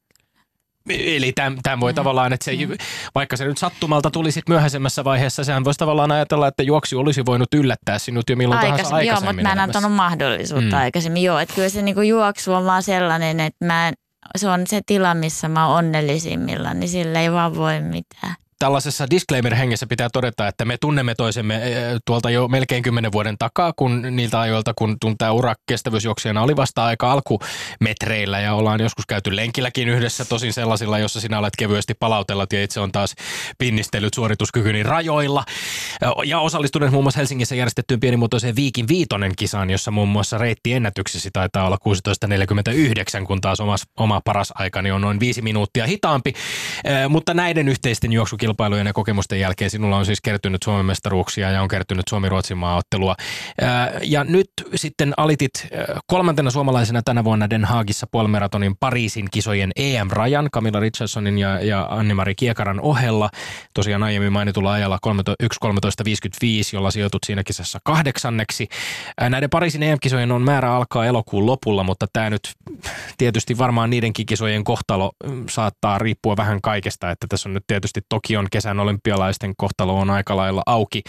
Eli 0.89 1.33
tämän 1.63 1.79
voi 1.79 1.91
Mm. 1.91 1.95
tavallaan, 1.95 2.33
että 2.33 2.43
se, 2.45 2.51
ei- 2.51 2.67
vaikka 3.15 3.37
se 3.37 3.45
nyt 3.45 3.57
sattumalta 3.57 4.11
tuli 4.11 4.31
sitten 4.31 4.53
myöhäisemmässä 4.53 5.03
vaiheessa, 5.03 5.43
sehän 5.43 5.63
voisi 5.63 5.77
tavallaan 5.77 6.11
ajatella, 6.11 6.47
että 6.47 6.63
juoksi 6.63 6.95
olisi 6.95 7.25
voinut 7.25 7.53
yllättää 7.53 7.99
sinut 7.99 8.29
jo 8.29 8.35
milloin 8.35 8.59
tahansa 8.61 8.75
aikaisemmin. 8.95 9.07
Joo, 9.07 9.13
aikaisemmin. 9.15 9.35
mutta 9.35 9.43
mä 9.43 9.51
en 9.51 9.57
elämässä. 9.57 9.77
antanut 9.77 9.95
mahdollisuutta 9.95 10.65
Mm. 10.65 10.71
mm. 10.71 10.83
aikaisemmin. 10.83 11.23
Joo, 11.23 11.39
että 11.39 11.55
kyllä 11.55 11.69
se 11.69 11.81
niinku 11.81 12.01
juoksu 12.01 12.53
on 12.53 12.65
vaan 12.65 12.83
sellainen, 12.83 13.39
että 13.39 13.65
mä 13.65 13.87
en, 13.87 13.93
se 14.37 14.49
on 14.49 14.67
se 14.67 14.81
tila, 14.85 15.13
missä 15.13 15.47
mä 15.47 15.67
oon 15.67 15.77
onnellisimmillaan, 15.77 16.79
niin 16.79 16.89
sillä 16.89 17.21
ei 17.21 17.31
vaan 17.31 17.55
voi 17.55 17.81
mitään. 17.81 18.35
Tällaisessa 18.59 19.07
disclaimer-hengessä 19.09 19.87
pitää 19.87 20.07
todeta, 20.13 20.47
että 20.47 20.65
me 20.65 20.77
tunnemme 20.81 21.15
toisemme 21.15 21.55
eh, 21.55 21.95
tuolta 22.05 22.29
jo 22.29 22.47
melkein 22.47 22.83
kymmenen 22.83 23.11
vuoden 23.11 23.37
takaa, 23.37 23.73
kun 23.75 24.07
niiltä 24.11 24.39
ajoilta, 24.39 24.73
kun 24.73 24.97
tämä 25.17 25.31
ura 25.31 25.55
kestävyysjuoksijana 25.65 26.41
oli 26.41 26.55
vasta 26.55 26.85
aika 26.85 27.11
alkumetreillä 27.11 28.39
ja 28.39 28.53
ollaan 28.53 28.81
joskus 28.81 29.05
käyty 29.05 29.35
lenkilläkin 29.35 29.89
yhdessä, 29.89 30.25
tosin 30.25 30.53
sellaisilla, 30.53 30.99
jossa 30.99 31.21
sinä 31.21 31.39
olet 31.39 31.53
kevyesti 31.57 31.93
palautellut 31.93 32.53
ja 32.53 32.63
itse 32.63 32.79
on 32.79 32.91
taas 32.91 33.15
pinnistellyt 33.57 34.13
suorituskykyni 34.13 34.83
rajoilla. 34.83 35.43
Ja 36.25 36.39
osallistunut 36.39 36.91
muun 36.91 37.03
muassa 37.03 37.19
Helsingissä 37.19 37.55
järjestettyyn 37.55 37.99
pienimuotoiseen 37.99 38.55
Viikin 38.55 38.87
Viitonen 38.87 39.31
kisaan, 39.37 39.69
jossa 39.69 39.91
muun 39.91 40.09
muassa 40.09 40.37
reitti 40.37 40.73
ennätyksesi 40.73 41.29
taitaa 41.33 41.67
olla 41.67 41.77
16.49, 43.19 43.25
kun 43.25 43.41
taas 43.41 43.59
omas, 43.59 43.83
oma 43.97 44.21
paras 44.25 44.53
aikani 44.55 44.91
on 44.91 45.01
noin 45.01 45.19
viisi 45.19 45.41
minuuttia 45.41 45.87
hitaampi. 45.87 46.33
Eh, 46.83 47.09
Mutta 47.09 47.33
näiden 47.33 47.67
yhteisten 47.67 48.13
juoksukilpailujen 48.13 48.46
ja 48.85 48.93
kokemusten 48.93 49.39
jälkeen 49.39 49.69
sinulla 49.69 49.97
on 49.97 50.05
siis 50.05 50.21
kertynyt 50.21 50.63
Suomen 50.63 50.85
mestaruuksia 50.85 51.51
ja 51.51 51.61
on 51.61 51.67
kertynyt 51.67 52.07
Suomi-Ruotsin 52.09 52.57
maaottelua. 52.57 53.15
Ja 54.03 54.23
nyt 54.23 54.49
sitten 54.75 55.13
alitit 55.17 55.67
kolmantena 56.07 56.51
suomalaisena 56.51 57.01
tänä 57.01 57.23
vuonna 57.23 57.49
Den 57.49 57.65
Haagissa 57.65 58.07
puolimaratonin 58.11 58.75
Pariisin 58.79 59.27
kisojen 59.31 59.71
EM-rajan 59.75 60.49
Camilla 60.53 60.79
Richardsonin 60.79 61.37
ja, 61.37 61.59
ja 61.61 61.87
Anni-Mari 61.89 62.35
Kiekaran 62.35 62.79
ohella. 62.79 63.29
Tosiaan 63.73 64.03
aiemmin 64.03 64.33
mainitulla 64.33 64.73
ajalla 64.73 64.99
1.13.55, 65.43 65.49
jolla 66.73 66.91
sijoitut 66.91 67.23
siinä 67.25 67.43
kisassa 67.43 67.79
kahdeksanneksi. 67.83 68.67
Näiden 69.29 69.49
Pariisin 69.49 69.83
EM-kisojen 69.83 70.31
on 70.31 70.41
määrä 70.41 70.75
alkaa 70.75 71.05
elokuun 71.05 71.45
lopulla, 71.45 71.83
mutta 71.83 72.05
tämä 72.13 72.29
nyt 72.29 72.53
tietysti 73.17 73.57
varmaan 73.57 73.89
niidenkin 73.89 74.25
kisojen 74.25 74.63
kohtalo 74.63 75.11
saattaa 75.49 75.97
riippua 75.97 76.37
vähän 76.37 76.61
kaikesta, 76.61 77.11
että 77.11 77.27
tässä 77.29 77.49
on 77.49 77.53
nyt 77.53 77.63
tietysti 77.67 78.01
Tokion 78.37 78.49
kesän 78.51 78.79
olympialaisten 78.79 79.53
kohtalo 79.57 79.99
on 79.99 80.09
aika 80.09 80.37
lailla 80.37 80.63
auki. 80.65 81.03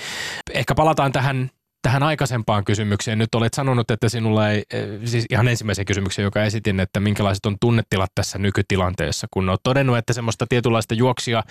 Ehkä 0.54 0.74
palataan 0.74 1.12
tähän 1.12 1.50
tähän 1.82 2.02
aikaisempaan 2.02 2.64
kysymykseen. 2.64 3.18
Nyt 3.18 3.34
olet 3.34 3.54
sanonut, 3.54 3.90
että 3.90 4.08
sinulla 4.08 4.50
ei, 4.50 4.62
eh, 4.72 4.88
siis 5.04 5.26
ihan 5.30 5.48
ensimmäisen 5.48 5.84
kysymyksen, 5.84 6.22
joka 6.22 6.44
esitin, 6.44 6.80
että 6.80 7.00
minkälaiset 7.00 7.46
on 7.46 7.56
tunnetilat 7.60 8.10
tässä 8.14 8.38
nykytilanteessa, 8.38 9.26
kun 9.30 9.48
olet 9.48 9.60
todennut, 9.62 9.96
että 9.96 10.12
semmoista 10.12 10.46
tietynlaista 10.48 10.94
juoksia 10.94 11.42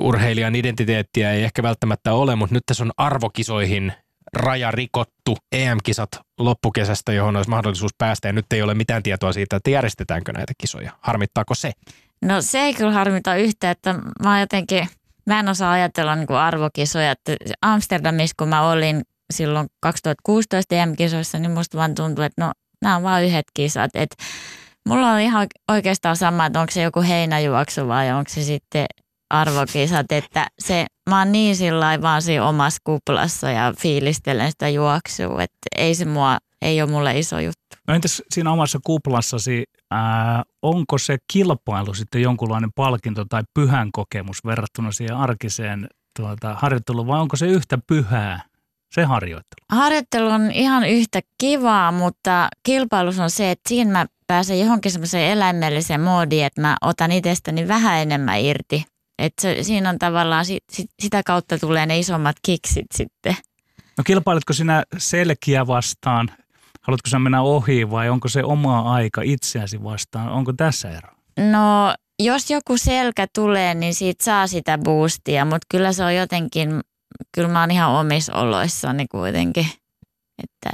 urheilijan 0.00 0.54
identiteettiä 0.54 1.32
ei 1.32 1.44
ehkä 1.44 1.62
välttämättä 1.62 2.12
ole, 2.12 2.36
mutta 2.36 2.54
nyt 2.54 2.62
tässä 2.66 2.84
on 2.84 2.92
arvokisoihin 2.96 3.92
raja 4.32 4.70
rikottu 4.70 5.36
EM-kisat 5.52 6.08
loppukesästä, 6.38 7.12
johon 7.12 7.36
olisi 7.36 7.50
mahdollisuus 7.50 7.94
päästä 7.98 8.28
ja 8.28 8.32
nyt 8.32 8.52
ei 8.52 8.62
ole 8.62 8.74
mitään 8.74 9.02
tietoa 9.02 9.32
siitä, 9.32 9.56
että 9.56 9.70
järjestetäänkö 9.70 10.32
näitä 10.32 10.52
kisoja. 10.58 10.92
Harmittaako 11.00 11.54
se? 11.54 11.72
No 12.22 12.40
se 12.40 12.58
ei 12.58 12.74
kyllä 12.74 12.92
harmita 12.92 13.36
yhtä, 13.36 13.70
että 13.70 13.94
mä 14.22 14.40
jotenkin, 14.40 14.88
mä 15.26 15.40
en 15.40 15.48
osaa 15.48 15.72
ajatella 15.72 16.16
niin 16.16 16.26
kuin 16.26 16.38
arvokisoja. 16.38 17.10
Että 17.10 17.36
Amsterdamissa, 17.62 18.34
kun 18.38 18.48
mä 18.48 18.70
olin 18.70 19.02
silloin 19.32 19.66
2016 19.80 20.74
EM-kisoissa, 20.74 21.38
niin 21.38 21.50
musta 21.50 21.78
vaan 21.78 21.94
tuntuu, 21.94 22.24
että 22.24 22.44
no 22.44 22.52
nämä 22.82 22.96
on 22.96 23.02
vaan 23.02 23.24
yhdet 23.24 23.46
kisat. 23.54 23.90
Että 23.94 24.16
mulla 24.88 25.10
on 25.10 25.20
ihan 25.20 25.46
oikeastaan 25.70 26.16
sama, 26.16 26.46
että 26.46 26.60
onko 26.60 26.70
se 26.70 26.82
joku 26.82 27.02
heinäjuoksu 27.02 27.88
vai 27.88 28.12
onko 28.12 28.30
se 28.30 28.42
sitten 28.42 28.86
arvokisat, 29.30 30.12
että 30.12 30.46
se, 30.58 30.86
mä 31.10 31.18
oon 31.18 31.32
niin 31.32 31.56
sillä 31.56 32.02
vaan 32.02 32.22
siinä 32.22 32.48
omassa 32.48 32.80
kuplassa 32.84 33.50
ja 33.50 33.72
fiilistelen 33.78 34.50
sitä 34.50 34.68
juoksua, 34.68 35.42
että 35.42 35.66
ei 35.76 35.94
se 35.94 36.04
mua, 36.04 36.38
ei 36.62 36.82
ole 36.82 36.90
mulle 36.90 37.18
iso 37.18 37.40
juttu. 37.40 37.65
No 37.88 37.94
entäs 37.94 38.22
siinä 38.30 38.52
omassa 38.52 38.78
kuplassasi, 38.84 39.64
ää, 39.90 40.42
onko 40.62 40.98
se 40.98 41.16
kilpailu 41.32 41.94
sitten 41.94 42.22
jonkunlainen 42.22 42.70
palkinto 42.74 43.24
tai 43.24 43.42
pyhän 43.54 43.92
kokemus 43.92 44.44
verrattuna 44.44 44.92
siihen 44.92 45.16
arkiseen 45.16 45.88
tuota, 46.16 46.54
harjoitteluun 46.54 47.06
vai 47.06 47.20
onko 47.20 47.36
se 47.36 47.46
yhtä 47.46 47.78
pyhää, 47.86 48.42
se 48.94 49.04
harjoittelu? 49.04 49.66
Harjoittelu 49.70 50.28
on 50.28 50.50
ihan 50.50 50.84
yhtä 50.84 51.20
kivaa, 51.38 51.92
mutta 51.92 52.48
kilpailus 52.62 53.18
on 53.18 53.30
se, 53.30 53.50
että 53.50 53.68
siinä 53.68 53.90
mä 53.90 54.06
pääsen 54.26 54.60
johonkin 54.60 54.92
semmoiseen 54.92 55.30
eläimelliseen 55.30 56.00
moodiin, 56.00 56.46
että 56.46 56.60
mä 56.60 56.76
otan 56.80 57.12
itsestäni 57.12 57.68
vähän 57.68 57.98
enemmän 57.98 58.40
irti. 58.40 58.84
Että 59.18 59.42
se, 59.42 59.62
siinä 59.62 59.90
on 59.90 59.98
tavallaan, 59.98 60.44
sit, 60.44 60.64
sit, 60.72 60.90
sitä 61.02 61.22
kautta 61.22 61.58
tulee 61.58 61.86
ne 61.86 61.98
isommat 61.98 62.36
kiksit 62.42 62.86
sitten. 62.94 63.36
No 63.98 64.04
kilpailetko 64.04 64.52
sinä 64.52 64.84
selkiä 64.98 65.66
vastaan, 65.66 66.30
haluatko 66.86 67.08
sinä 67.08 67.18
mennä 67.18 67.42
ohi 67.42 67.90
vai 67.90 68.08
onko 68.08 68.28
se 68.28 68.44
oma 68.44 68.80
aika 68.94 69.22
itseäsi 69.22 69.82
vastaan, 69.84 70.28
onko 70.28 70.52
tässä 70.52 70.90
ero? 70.90 71.08
No, 71.50 71.94
jos 72.22 72.50
joku 72.50 72.76
selkä 72.76 73.26
tulee, 73.34 73.74
niin 73.74 73.94
siitä 73.94 74.24
saa 74.24 74.46
sitä 74.46 74.78
boostia, 74.78 75.44
mutta 75.44 75.66
kyllä 75.70 75.92
se 75.92 76.04
on 76.04 76.14
jotenkin, 76.14 76.80
kyllä 77.34 77.48
mä 77.48 77.60
oon 77.60 77.70
ihan 77.70 77.90
omissa 77.90 78.34
oloissani 78.34 79.06
kuitenkin. 79.06 79.66
Että, 80.42 80.70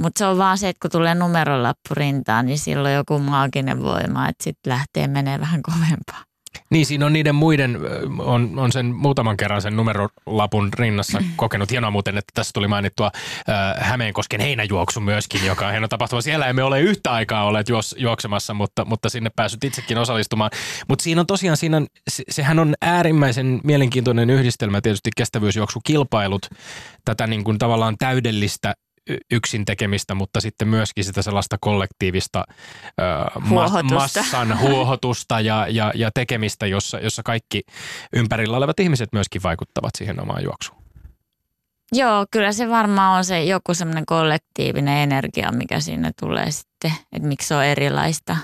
mutta 0.00 0.18
se 0.18 0.26
on 0.26 0.38
vaan 0.38 0.58
se, 0.58 0.68
että 0.68 0.80
kun 0.80 0.90
tulee 0.90 1.14
numerolappu 1.14 1.94
rintaan, 1.94 2.46
niin 2.46 2.58
silloin 2.58 2.94
joku 2.94 3.18
maaginen 3.18 3.82
voima, 3.82 4.28
että 4.28 4.44
sitten 4.44 4.72
lähtee 4.72 5.08
menee 5.08 5.40
vähän 5.40 5.62
kovempaa. 5.62 6.24
Niin, 6.70 6.86
siinä 6.86 7.06
on 7.06 7.12
niiden 7.12 7.34
muiden, 7.34 7.78
on, 8.18 8.58
on 8.58 8.72
sen 8.72 8.86
muutaman 8.86 9.36
kerran 9.36 9.62
sen 9.62 9.76
numerolapun 9.76 10.72
rinnassa 10.72 11.22
kokenut. 11.36 11.70
Hienoa 11.70 11.90
muuten, 11.90 12.18
että 12.18 12.32
tässä 12.34 12.50
tuli 12.54 12.68
mainittua 12.68 13.10
äh, 13.14 13.88
Hämeenkosken 13.88 14.40
heinäjuoksu 14.40 15.00
myöskin, 15.00 15.46
joka 15.46 15.66
on 15.66 15.70
hieno 15.70 15.88
tapahtuma. 15.88 16.22
Siellä 16.22 16.46
emme 16.46 16.62
ole 16.62 16.80
yhtä 16.80 17.12
aikaa 17.12 17.44
olleet 17.44 17.68
juos, 17.68 17.94
juoksemassa, 17.98 18.54
mutta, 18.54 18.84
mutta 18.84 19.08
sinne 19.08 19.30
päässyt 19.36 19.64
itsekin 19.64 19.98
osallistumaan. 19.98 20.50
Mutta 20.88 21.02
siinä 21.02 21.20
on 21.20 21.26
tosiaan, 21.26 21.56
siinä 21.56 21.76
on, 21.76 21.86
se, 22.10 22.22
sehän 22.30 22.58
on 22.58 22.74
äärimmäisen 22.82 23.60
mielenkiintoinen 23.64 24.30
yhdistelmä 24.30 24.80
tietysti 24.80 25.10
kestävyysjuoksukilpailut, 25.16 26.48
tätä 27.04 27.26
niin 27.26 27.44
kuin 27.44 27.58
tavallaan 27.58 27.96
täydellistä 27.98 28.74
yksin 29.30 29.64
tekemistä, 29.64 30.14
mutta 30.14 30.40
sitten 30.40 30.68
myöskin 30.68 31.04
sitä 31.04 31.22
sellaista 31.22 31.56
kollektiivista 31.60 32.44
ö, 33.00 33.40
ma- 33.40 33.48
Huohotusta. 33.48 33.94
massan 33.94 34.60
huohotusta 34.60 35.40
ja, 35.40 35.66
ja, 35.68 35.92
ja 35.94 36.10
tekemistä, 36.14 36.66
jossa, 36.66 36.98
jossa 36.98 37.22
kaikki 37.22 37.62
ympärillä 38.12 38.56
olevat 38.56 38.80
ihmiset 38.80 39.08
myöskin 39.12 39.42
vaikuttavat 39.42 39.90
siihen 39.98 40.22
omaan 40.22 40.44
juoksuun. 40.44 40.84
Joo, 41.92 42.26
kyllä 42.30 42.52
se 42.52 42.68
varmaan 42.68 43.18
on 43.18 43.24
se 43.24 43.44
joku 43.44 43.74
semmoinen 43.74 44.06
kollektiivinen 44.06 44.96
energia, 44.96 45.52
mikä 45.52 45.80
siinä 45.80 46.12
tulee 46.20 46.50
sitten, 46.50 46.92
että 47.12 47.28
miksi 47.28 47.48
se 47.48 47.54
on 47.54 47.64
erilaista. 47.64 48.36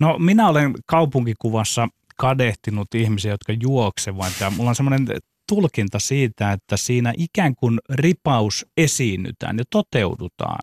No 0.00 0.18
minä 0.18 0.48
olen 0.48 0.74
kaupunkikuvassa 0.86 1.88
kadehtinut 2.16 2.94
ihmisiä, 2.94 3.30
jotka 3.30 3.52
juoksevat 3.62 4.32
ja 4.40 4.50
mulla 4.50 4.68
on 4.70 4.74
semmoinen 4.74 5.06
tulkinta 5.48 5.98
siitä, 5.98 6.52
että 6.52 6.76
siinä 6.76 7.12
ikään 7.16 7.54
kuin 7.54 7.78
ripaus 7.90 8.66
esiinnytään 8.76 9.58
ja 9.58 9.64
toteudutaan. 9.70 10.60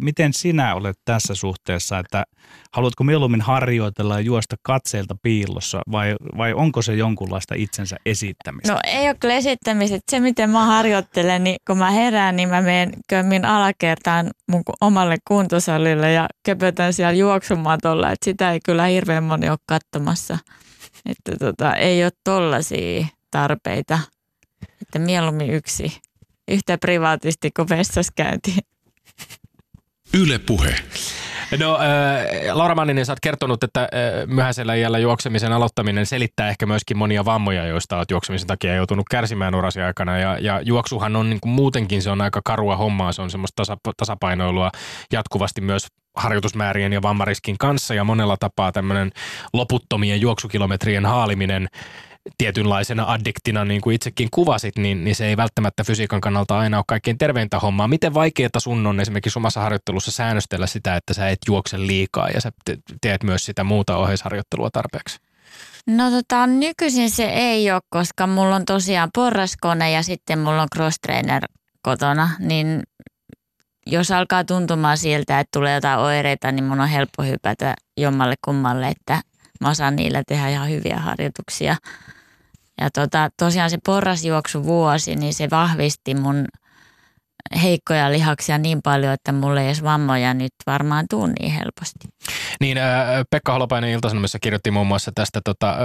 Miten 0.00 0.32
sinä 0.32 0.74
olet 0.74 0.98
tässä 1.04 1.34
suhteessa, 1.34 1.98
että 1.98 2.24
haluatko 2.72 3.04
mieluummin 3.04 3.40
harjoitella 3.40 4.14
ja 4.14 4.20
juosta 4.20 4.56
katseelta 4.62 5.16
piilossa 5.22 5.80
vai, 5.92 6.14
vai 6.38 6.52
onko 6.52 6.82
se 6.82 6.94
jonkunlaista 6.94 7.54
itsensä 7.54 7.96
esittämistä? 8.06 8.72
No 8.72 8.80
ei 8.86 9.08
ole 9.08 9.16
kyllä 9.20 9.34
esittämistä. 9.34 9.98
Se 10.10 10.20
miten 10.20 10.50
mä 10.50 10.64
harjoittelen, 10.66 11.44
niin 11.44 11.56
kun 11.66 11.78
mä 11.78 11.90
herään, 11.90 12.36
niin 12.36 12.48
mä 12.48 12.62
menen 12.62 12.92
kömmin 13.08 13.44
alakertaan 13.44 14.30
mun 14.50 14.62
omalle 14.80 15.16
kuntosalille 15.28 16.12
ja 16.12 16.26
köpötän 16.42 16.92
siellä 16.92 17.12
juoksumatolla. 17.12 18.10
Että 18.12 18.24
sitä 18.24 18.52
ei 18.52 18.60
kyllä 18.64 18.86
hirveän 18.86 19.24
moni 19.24 19.48
ole 19.48 19.58
katsomassa. 19.66 20.38
Että 21.06 21.46
tota, 21.46 21.74
ei 21.76 22.04
ole 22.04 22.12
tollaisia 22.24 23.06
tarpeita. 23.34 23.98
Että 24.82 24.98
mieluummin 24.98 25.50
yksi 25.50 26.00
yhtä 26.48 26.78
privaatisti 26.78 27.50
kuin 27.50 27.68
vessassa 27.68 28.12
käyntiin. 28.16 28.58
Yle 30.14 30.38
Puhe. 30.38 30.76
No, 31.58 31.78
äh, 31.78 32.56
Laura 32.56 32.74
Manninen, 32.74 33.06
sä 33.06 33.12
oot 33.12 33.20
kertonut, 33.20 33.64
että 33.64 33.80
äh, 33.80 33.88
myöhäisellä 34.26 34.74
iällä 34.74 34.98
juoksemisen 34.98 35.52
aloittaminen 35.52 36.06
selittää 36.06 36.48
ehkä 36.48 36.66
myöskin 36.66 36.98
monia 36.98 37.24
vammoja, 37.24 37.66
joista 37.66 37.96
oot 37.96 38.10
juoksemisen 38.10 38.48
takia 38.48 38.74
joutunut 38.74 39.06
kärsimään 39.10 39.54
urasi 39.54 39.80
aikana. 39.80 40.18
Ja, 40.18 40.38
ja 40.38 40.60
juoksuhan 40.60 41.16
on 41.16 41.30
niin 41.30 41.40
kuin 41.40 41.52
muutenkin, 41.52 42.02
se 42.02 42.10
on 42.10 42.20
aika 42.20 42.40
karua 42.44 42.76
hommaa, 42.76 43.12
se 43.12 43.22
on 43.22 43.30
semmoista 43.30 43.56
tasa, 43.56 43.76
tasapainoilua 43.96 44.70
jatkuvasti 45.12 45.60
myös 45.60 45.86
harjoitusmäärien 46.16 46.92
ja 46.92 47.02
vammariskin 47.02 47.58
kanssa 47.58 47.94
ja 47.94 48.04
monella 48.04 48.36
tapaa 48.36 48.72
tämmöinen 48.72 49.10
loputtomien 49.52 50.20
juoksukilometrien 50.20 51.06
haaliminen 51.06 51.68
tietynlaisena 52.38 53.04
addiktina, 53.12 53.64
niin 53.64 53.80
kuin 53.80 53.94
itsekin 53.94 54.28
kuvasit, 54.30 54.78
niin, 54.78 55.04
niin 55.04 55.14
se 55.14 55.26
ei 55.26 55.36
välttämättä 55.36 55.84
fysiikan 55.84 56.20
kannalta 56.20 56.58
aina 56.58 56.76
ole 56.76 56.84
kaikkein 56.88 57.18
terveintä 57.18 57.58
hommaa. 57.58 57.88
Miten 57.88 58.14
vaikeaa 58.14 58.48
sun 58.58 58.86
on 58.86 59.00
esimerkiksi 59.00 59.38
omassa 59.38 59.60
harjoittelussa 59.60 60.10
säännöstellä 60.10 60.66
sitä, 60.66 60.96
että 60.96 61.14
sä 61.14 61.28
et 61.28 61.38
juokse 61.46 61.78
liikaa 61.78 62.28
ja 62.28 62.40
sä 62.40 62.52
teet 63.00 63.22
myös 63.22 63.44
sitä 63.44 63.64
muuta 63.64 63.96
ohjeisharjoittelua 63.96 64.70
tarpeeksi? 64.70 65.18
No 65.86 66.10
tota, 66.10 66.46
nykyisin 66.46 67.10
se 67.10 67.24
ei 67.24 67.70
ole, 67.70 67.80
koska 67.90 68.26
mulla 68.26 68.56
on 68.56 68.64
tosiaan 68.64 69.10
porraskone 69.14 69.90
ja 69.90 70.02
sitten 70.02 70.38
mulla 70.38 70.62
on 70.62 70.68
cross 70.74 70.96
trainer 71.02 71.42
kotona, 71.82 72.30
niin 72.38 72.82
jos 73.86 74.10
alkaa 74.10 74.44
tuntumaan 74.44 74.98
siltä, 74.98 75.40
että 75.40 75.58
tulee 75.58 75.74
jotain 75.74 76.00
oireita, 76.00 76.52
niin 76.52 76.64
mun 76.64 76.80
on 76.80 76.88
helppo 76.88 77.22
hypätä 77.22 77.74
jommalle 77.96 78.34
kummalle, 78.44 78.88
että 78.88 79.20
mä 79.60 79.70
osaan 79.70 79.96
niillä 79.96 80.22
tehdä 80.28 80.48
ihan 80.48 80.70
hyviä 80.70 80.98
harjoituksia. 80.98 81.76
Ja 82.80 82.90
tota, 82.90 83.30
tosiaan 83.38 83.70
se 83.70 83.78
porrasjuoksu 83.86 84.64
vuosi, 84.64 85.16
niin 85.16 85.34
se 85.34 85.50
vahvisti 85.50 86.14
mun 86.14 86.46
heikkoja 87.62 88.12
lihaksia 88.12 88.58
niin 88.58 88.82
paljon, 88.82 89.12
että 89.12 89.32
mulle 89.32 89.60
ei 89.60 89.66
edes 89.66 89.82
vammoja 89.82 90.34
nyt 90.34 90.52
varmaan 90.66 91.06
tuu 91.10 91.26
niin 91.26 91.52
helposti. 91.52 92.08
Niin, 92.60 92.78
äh, 92.78 92.84
Pekka 93.30 93.52
Holopainen 93.52 93.90
Iltasanomissa 93.90 94.38
kirjoitti 94.38 94.70
muun 94.70 94.86
muassa 94.86 95.12
tästä 95.14 95.40
tota, 95.44 95.70
äh, 95.70 95.78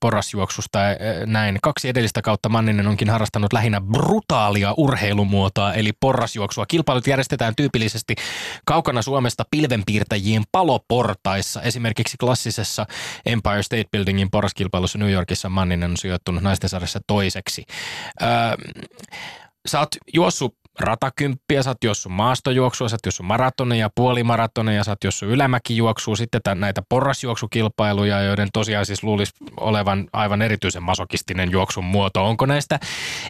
porrasjuoksusta 0.00 0.78
äh, 0.78 0.96
näin. 1.26 1.58
Kaksi 1.62 1.88
edellistä 1.88 2.22
kautta 2.22 2.48
Manninen 2.48 2.86
onkin 2.86 3.10
harrastanut 3.10 3.52
lähinnä 3.52 3.80
brutaalia 3.80 4.74
urheilumuotoa, 4.76 5.72
eli 5.72 5.90
porrasjuoksua. 6.00 6.66
Kilpailut 6.66 7.06
järjestetään 7.06 7.54
tyypillisesti 7.56 8.14
kaukana 8.66 9.02
Suomesta 9.02 9.44
pilvenpiirtäjien 9.50 10.42
paloportaissa. 10.52 11.62
Esimerkiksi 11.62 12.16
klassisessa 12.16 12.86
Empire 13.26 13.62
State 13.62 13.84
Buildingin 13.92 14.30
porraskilpailussa 14.30 14.98
New 14.98 15.10
Yorkissa 15.10 15.48
Manninen 15.48 15.90
on 15.90 15.96
sijoittunut 15.96 16.42
naisten 16.42 16.70
sarjassa 16.70 17.00
toiseksi. 17.06 17.64
Äh, 18.22 18.28
sä 19.68 19.78
oot 19.78 19.88
juossut 20.14 20.54
ratakymppiä, 20.80 21.62
sä 21.62 21.70
oot 21.70 21.84
juossut 21.84 22.12
maastojuoksua, 22.12 22.88
sä 22.88 22.94
oot 22.94 23.06
juossut 23.06 23.26
maratoneja, 23.26 23.90
puolimaratoneja, 23.94 24.84
sä 24.84 24.90
oot 24.90 25.04
juossut 25.04 25.28
ylämäkijuoksua, 25.28 26.16
sitten 26.16 26.40
tämän, 26.44 26.60
näitä 26.60 26.82
porrasjuoksukilpailuja, 26.88 28.22
joiden 28.22 28.48
tosiaan 28.52 28.86
siis 28.86 29.02
luulisi 29.02 29.32
olevan 29.56 30.08
aivan 30.12 30.42
erityisen 30.42 30.82
masokistinen 30.82 31.50
juoksun 31.50 31.84
muoto. 31.84 32.24
Onko 32.24 32.46
näistä 32.46 32.80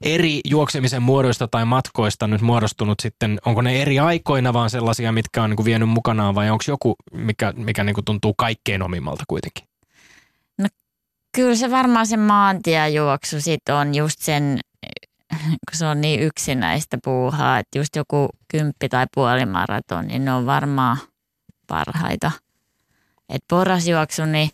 eri 0.03 0.41
juoksemisen 0.45 1.03
muodoista 1.03 1.49
tai 1.49 1.65
matkoista 1.65 2.27
nyt 2.27 2.41
muodostunut 2.41 3.01
sitten, 3.01 3.39
onko 3.47 3.63
ne 3.63 3.83
eri 3.83 3.99
aikoina 3.99 4.53
vaan 4.53 4.71
sellaisia, 4.71 5.13
mitkä 5.13 5.43
on 5.43 5.51
niin 5.51 5.57
kuin 5.57 5.67
vienyt 5.67 5.89
mukanaan 5.89 6.35
vai 6.35 6.51
onko 6.51 6.65
joku, 6.69 6.95
mikä, 7.13 7.53
mikä 7.57 7.85
niin 7.85 7.95
kuin 7.95 8.05
tuntuu 8.05 8.35
kaikkein 8.35 8.83
omimmalta 8.83 9.25
kuitenkin? 9.29 9.69
No 10.59 10.69
kyllä 11.37 11.55
se 11.55 11.71
varmaan 11.71 12.07
se 12.07 12.17
maantiejuoksu 12.17 13.41
sitten 13.41 13.75
on 13.75 13.95
just 13.95 14.19
sen 14.19 14.61
kun 15.71 15.79
se 15.79 15.87
on 15.87 16.01
niin 16.01 16.21
yksinäistä 16.21 16.99
puuhaa, 17.05 17.59
että 17.59 17.79
just 17.79 17.97
joku 17.97 18.29
kymppi 18.49 18.89
tai 18.89 19.07
puolimaraton, 19.15 20.07
niin 20.07 20.25
ne 20.25 20.33
on 20.33 20.47
varmaan 20.47 20.97
parhaita. 21.67 22.31
Et 23.29 23.45
porrasjuoksu, 23.49 24.25
niin 24.25 24.51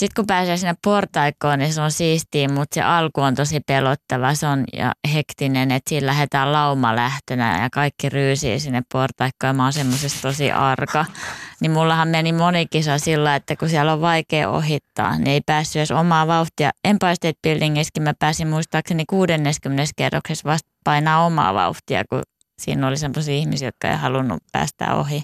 sitten 0.00 0.14
kun 0.16 0.26
pääsee 0.26 0.56
sinne 0.56 0.74
portaikkoon, 0.84 1.58
niin 1.58 1.72
se 1.72 1.80
on 1.80 1.90
siistiä, 1.90 2.48
mutta 2.48 2.74
se 2.74 2.82
alku 2.82 3.20
on 3.20 3.34
tosi 3.34 3.60
pelottava. 3.60 4.34
Se 4.34 4.46
on 4.46 4.64
ja 4.72 4.92
hektinen, 5.14 5.70
että 5.70 5.88
siinä 5.88 6.06
lähdetään 6.06 6.52
laumalähtönä 6.52 7.62
ja 7.62 7.70
kaikki 7.70 8.08
ryysii 8.08 8.60
sinne 8.60 8.82
portaikkoon. 8.92 9.48
Ja 9.48 9.52
mä 9.52 9.62
oon 9.62 9.72
semmoisessa 9.72 10.22
tosi 10.22 10.52
arka. 10.52 11.04
Niin 11.60 11.72
mullahan 11.72 12.08
meni 12.08 12.32
moni 12.32 12.66
kisa 12.66 12.98
sillä, 12.98 13.36
että 13.36 13.56
kun 13.56 13.68
siellä 13.68 13.92
on 13.92 14.00
vaikea 14.00 14.50
ohittaa, 14.50 15.18
niin 15.18 15.26
ei 15.26 15.40
päässyt 15.46 15.76
edes 15.76 15.90
omaa 15.90 16.26
vauhtia. 16.26 16.70
Empire 16.84 17.14
State 17.14 17.38
Buildingissakin 17.42 18.02
mä 18.02 18.12
pääsin 18.18 18.48
muistaakseni 18.48 19.04
60 19.10 19.92
kerroksessa 19.96 20.48
vasta 20.48 20.70
painaa 20.84 21.26
omaa 21.26 21.54
vauhtia, 21.54 22.02
kun 22.10 22.22
siinä 22.58 22.88
oli 22.88 22.96
semmoisia 22.96 23.34
ihmisiä, 23.34 23.68
jotka 23.68 23.88
ei 23.88 23.96
halunnut 23.96 24.42
päästä 24.52 24.94
ohi. 24.94 25.22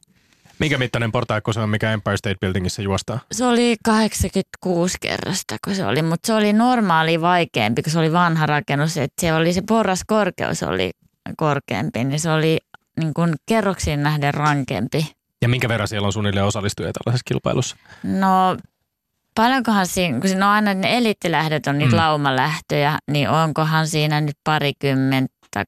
Mikä 0.61 0.79
mittainen 0.79 1.13
portaikko 1.13 1.53
se 1.53 1.61
on, 1.61 1.71
mikä 1.71 1.93
Empire 1.93 2.17
State 2.17 2.37
Buildingissa 2.41 2.83
juostaa? 2.83 3.21
Se 3.33 3.45
oli 3.45 3.77
86 3.85 4.97
kerrosta, 5.01 5.57
kun 5.65 5.75
se 5.75 5.87
oli, 5.87 6.03
mutta 6.03 6.27
se 6.27 6.35
oli 6.35 6.53
normaali 6.53 7.21
vaikeampi, 7.21 7.83
kun 7.83 7.93
se 7.93 7.99
oli 7.99 8.13
vanha 8.13 8.47
rakennus. 8.47 8.97
Että 8.97 9.21
se 9.21 9.35
oli 9.35 9.53
se 9.53 9.63
porraskorkeus 9.69 10.63
oli 10.63 10.91
korkeampi, 11.37 12.05
niin 12.05 12.21
se 12.21 12.31
oli 12.31 12.59
niin 13.01 13.15
kuin 13.15 13.35
kerroksiin 13.47 14.03
nähden 14.03 14.35
rankempi. 14.35 15.13
Ja 15.43 15.49
minkä 15.49 15.69
verran 15.69 15.89
siellä 15.89 16.07
on 16.07 16.13
suunnilleen 16.13 16.47
osallistujia 16.47 16.93
tällaisessa 16.93 17.25
kilpailussa? 17.29 17.77
No 18.03 18.57
paljonkohan 19.35 19.87
siinä, 19.87 20.21
kun 20.21 20.29
siinä 20.29 20.47
on 20.47 20.53
aina 20.53 20.75
ne 20.75 20.99
elittilähdöt 20.99 21.67
on 21.67 21.79
niitä 21.79 21.93
mm. 21.93 21.99
laumalähtöjä, 21.99 22.99
niin 23.11 23.29
onkohan 23.29 23.87
siinä 23.87 24.21
nyt 24.21 24.37
parikymmentä, 24.45 25.65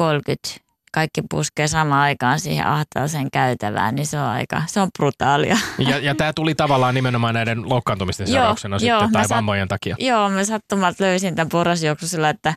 20-30 0.00 0.65
kaikki 0.92 1.22
puskee 1.30 1.68
samaan 1.68 2.00
aikaan 2.00 2.40
siihen 2.40 2.66
ahtaaseen 2.66 3.30
käytävään, 3.30 3.94
niin 3.94 4.06
se 4.06 4.20
on 4.20 4.26
aika, 4.26 4.62
se 4.66 4.80
on 4.80 4.88
brutaalia. 4.98 5.58
Ja, 5.78 5.98
ja 5.98 6.14
tämä 6.14 6.32
tuli 6.32 6.54
tavallaan 6.54 6.94
nimenomaan 6.94 7.34
näiden 7.34 7.68
loukkaantumisten 7.70 8.26
seurauksena 8.26 8.76
joo, 8.80 9.00
sitten, 9.00 9.12
tai 9.12 9.36
vammojen 9.36 9.68
takia. 9.68 9.96
Joo, 9.98 10.28
mä 10.28 10.44
sattumalta 10.44 11.04
löysin 11.04 11.34
tämän 11.34 11.48
porrasjuoksun 11.48 12.08
sillä, 12.08 12.30
että 12.30 12.54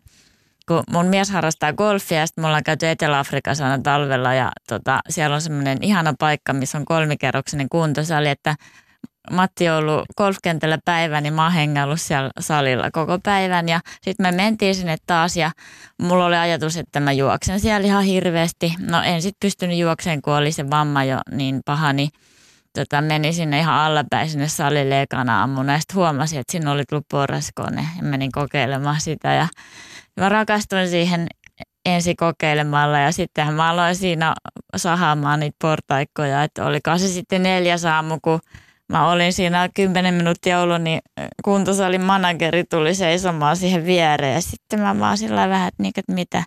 kun 0.67 0.83
mun 0.91 1.05
mies 1.05 1.29
harrastaa 1.29 1.73
golfia 1.73 2.19
ja 2.19 2.27
sitten 2.27 2.41
me 2.43 2.47
ollaan 2.47 2.63
käyty 2.63 2.87
Etelä-Afrikassa 2.87 3.63
aina 3.63 3.83
talvella 3.83 4.33
ja 4.33 4.51
tota, 4.67 4.99
siellä 5.09 5.35
on 5.35 5.41
semmoinen 5.41 5.77
ihana 5.81 6.13
paikka, 6.19 6.53
missä 6.53 6.77
on 6.77 6.85
kolmikerroksinen 6.85 7.69
kuntosali, 7.69 8.29
että 8.29 8.55
Matti 9.31 9.69
on 9.69 9.77
ollut 9.77 10.05
golfkentällä 10.17 10.77
päivän, 10.85 11.23
niin 11.23 11.33
mä 11.33 11.43
oon 11.43 11.51
hengaillut 11.51 12.01
siellä 12.01 12.29
salilla 12.39 12.91
koko 12.91 13.19
päivän. 13.23 13.69
Ja 13.69 13.79
sitten 14.01 14.25
me 14.25 14.31
mentiin 14.31 14.75
sinne 14.75 14.97
taas 15.07 15.37
ja 15.37 15.51
mulla 16.01 16.25
oli 16.25 16.35
ajatus, 16.35 16.77
että 16.77 16.99
mä 16.99 17.11
juoksen 17.11 17.59
siellä 17.59 17.87
ihan 17.87 18.03
hirveästi. 18.03 18.73
No 18.79 19.01
en 19.01 19.21
sitten 19.21 19.47
pystynyt 19.47 19.77
juokseen, 19.77 20.21
kun 20.21 20.33
oli 20.33 20.51
se 20.51 20.69
vamma 20.69 21.03
jo 21.03 21.17
niin 21.31 21.61
paha, 21.65 21.93
niin 21.93 22.09
tota, 22.73 23.01
menin 23.01 23.33
sinne 23.33 23.59
ihan 23.59 23.75
allapäin 23.75 24.29
sinne 24.29 24.47
salille 24.47 25.01
ekana 25.01 25.39
aamuna. 25.39 25.73
Ja 25.73 25.79
sitten 25.79 25.95
huomasin, 25.95 26.39
että 26.39 26.51
siinä 26.51 26.71
oli 26.71 26.83
tullut 26.89 27.07
porraskone 27.11 27.87
ja 27.97 28.03
menin 28.03 28.31
kokeilemaan 28.31 29.01
sitä. 29.01 29.33
Ja 29.33 29.47
mä 30.19 30.29
rakastuin 30.29 30.89
siihen 30.89 31.27
ensi 31.85 32.15
kokeilemalla 32.15 32.99
ja 32.99 33.11
sittenhän 33.11 33.55
mä 33.55 33.69
aloin 33.69 33.95
siinä 33.95 34.33
sahaamaan 34.75 35.39
niitä 35.39 35.57
portaikkoja, 35.61 36.43
että 36.43 36.65
oliko 36.65 36.97
se 36.97 37.07
sitten 37.07 37.43
neljäs 37.43 37.85
aamu, 37.85 38.17
kun 38.21 38.39
mä 38.89 39.11
olin 39.11 39.33
siinä 39.33 39.69
kymmenen 39.75 40.13
minuuttia 40.13 40.61
ollut, 40.61 40.81
niin 40.81 40.99
kuntosalin 41.43 42.01
manageri 42.01 42.63
tuli 42.63 42.95
seisomaan 42.95 43.57
siihen 43.57 43.85
viereen. 43.85 44.33
Ja 44.33 44.41
sitten 44.41 44.79
mä 44.79 44.99
vaan 44.99 45.17
sillä 45.17 45.49
vähän, 45.49 45.67
että, 45.67 45.83
niin, 45.83 45.93
että 45.95 46.13
mitä. 46.13 46.43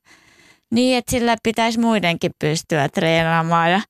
Niin, 0.71 0.99
että 0.99 1.11
sillä 1.11 1.37
pitäisi 1.43 1.81
muidenkin 1.81 2.31
pystyä 2.39 2.89
treenaamaan. 2.89 3.71
Ja 3.71 3.81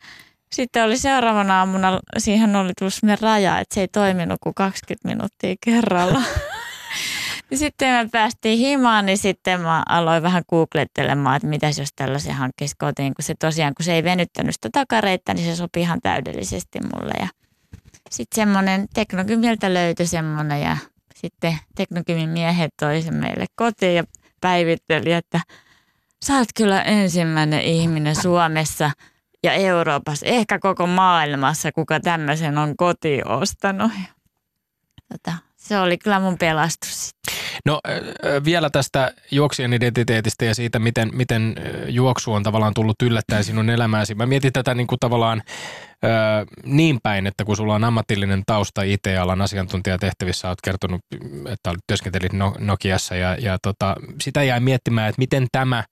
sitten 0.52 0.84
oli 0.84 0.98
seuraavana 0.98 1.58
aamuna, 1.58 2.00
siihen 2.18 2.56
oli 2.56 2.72
tullut 2.78 2.94
sellainen 2.94 3.22
raja, 3.22 3.58
että 3.58 3.74
se 3.74 3.80
ei 3.80 3.88
toiminut 3.88 4.38
kuin 4.42 4.54
20 4.54 5.08
minuuttia 5.08 5.54
kerralla. 5.64 6.22
sitten 7.54 8.04
me 8.04 8.08
päästiin 8.12 8.58
himaan, 8.58 9.06
niin 9.06 9.18
sitten 9.18 9.60
mä 9.60 9.82
aloin 9.88 10.22
vähän 10.22 10.42
googlettelemaan, 10.50 11.36
että 11.36 11.48
mitäs 11.48 11.78
jos 11.78 11.88
tällaisen 11.96 12.34
hankkisi 12.34 12.74
kotiin, 12.78 13.14
kun 13.14 13.24
se 13.24 13.34
tosiaan, 13.38 13.74
kun 13.76 13.84
se 13.84 13.94
ei 13.94 14.04
venyttänyt 14.04 14.54
sitä 14.54 14.68
takareita, 14.72 15.34
niin 15.34 15.46
se 15.46 15.56
sopii 15.56 15.82
ihan 15.82 16.00
täydellisesti 16.02 16.78
mulle. 16.80 17.12
Ja 17.20 17.28
sitten 18.12 18.36
semmoinen 18.36 18.88
teknokymiltä 18.94 19.74
löytyi 19.74 20.06
semmoinen 20.06 20.60
ja 20.60 20.76
sitten 21.14 21.58
teknokymin 21.74 22.28
miehet 22.28 22.70
toi 22.80 23.02
sen 23.02 23.14
meille 23.14 23.46
kotiin 23.56 23.94
ja 23.94 24.04
päivitteli, 24.40 25.12
että 25.12 25.40
sä 26.24 26.34
oot 26.38 26.48
kyllä 26.56 26.82
ensimmäinen 26.82 27.60
ihminen 27.60 28.16
Suomessa 28.16 28.90
ja 29.42 29.52
Euroopassa, 29.52 30.26
ehkä 30.26 30.58
koko 30.58 30.86
maailmassa, 30.86 31.72
kuka 31.72 32.00
tämmöisen 32.00 32.58
on 32.58 32.76
kotiin 32.76 33.28
ostanut. 33.28 33.92
Tota, 35.12 35.38
se 35.56 35.78
oli 35.78 35.98
kyllä 35.98 36.20
mun 36.20 36.38
pelastus 36.38 37.08
sitten. 37.08 37.41
No 37.66 37.80
vielä 38.44 38.70
tästä 38.70 39.14
juoksijan 39.30 39.72
identiteetistä 39.72 40.44
ja 40.44 40.54
siitä, 40.54 40.78
miten, 40.78 41.10
miten 41.12 41.54
juoksu 41.88 42.32
on 42.32 42.42
tavallaan 42.42 42.74
tullut 42.74 43.02
yllättäen 43.02 43.44
sinun 43.52 43.70
elämääsi. 43.70 44.14
Mä 44.14 44.26
mietin 44.26 44.52
tätä 44.52 44.74
niin 44.74 44.86
kuin 44.86 44.98
tavallaan 44.98 45.42
niin 46.64 46.98
päin, 47.02 47.26
että 47.26 47.44
kun 47.44 47.56
sulla 47.56 47.74
on 47.74 47.84
ammatillinen 47.84 48.42
tausta 48.46 48.82
IT-alan 48.82 49.42
asiantuntijatehtävissä, 49.42 50.48
olet 50.48 50.60
kertonut, 50.64 51.00
että 51.46 51.74
työskentelit 51.86 52.32
Nokiassa 52.58 53.16
ja, 53.16 53.36
ja 53.40 53.58
tota, 53.62 53.96
sitä 54.20 54.42
jäi 54.42 54.60
miettimään, 54.60 55.08
että 55.08 55.20
miten 55.20 55.46
tämä 55.52 55.84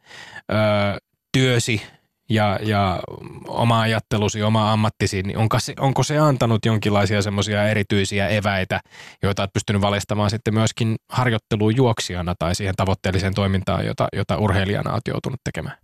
työsi 1.32 1.82
ja, 2.30 2.58
ja 2.62 3.00
oma 3.48 3.80
ajattelusi, 3.80 4.42
oma 4.42 4.72
ammattisi, 4.72 5.22
niin 5.22 5.38
onko 5.38 5.60
se, 5.60 5.74
onko 5.80 6.02
se 6.02 6.18
antanut 6.18 6.64
jonkinlaisia 6.64 7.22
semmoisia 7.22 7.68
erityisiä 7.68 8.28
eväitä, 8.28 8.80
joita 9.22 9.42
olet 9.42 9.52
pystynyt 9.52 9.82
valistamaan 9.82 10.30
sitten 10.30 10.54
myöskin 10.54 10.96
harjoitteluun 11.08 11.76
juoksijana 11.76 12.34
tai 12.38 12.54
siihen 12.54 12.74
tavoitteelliseen 12.76 13.34
toimintaan, 13.34 13.86
jota, 13.86 14.08
jota 14.12 14.38
urheilijana 14.38 14.92
olet 14.92 15.08
joutunut 15.08 15.40
tekemään? 15.44 15.76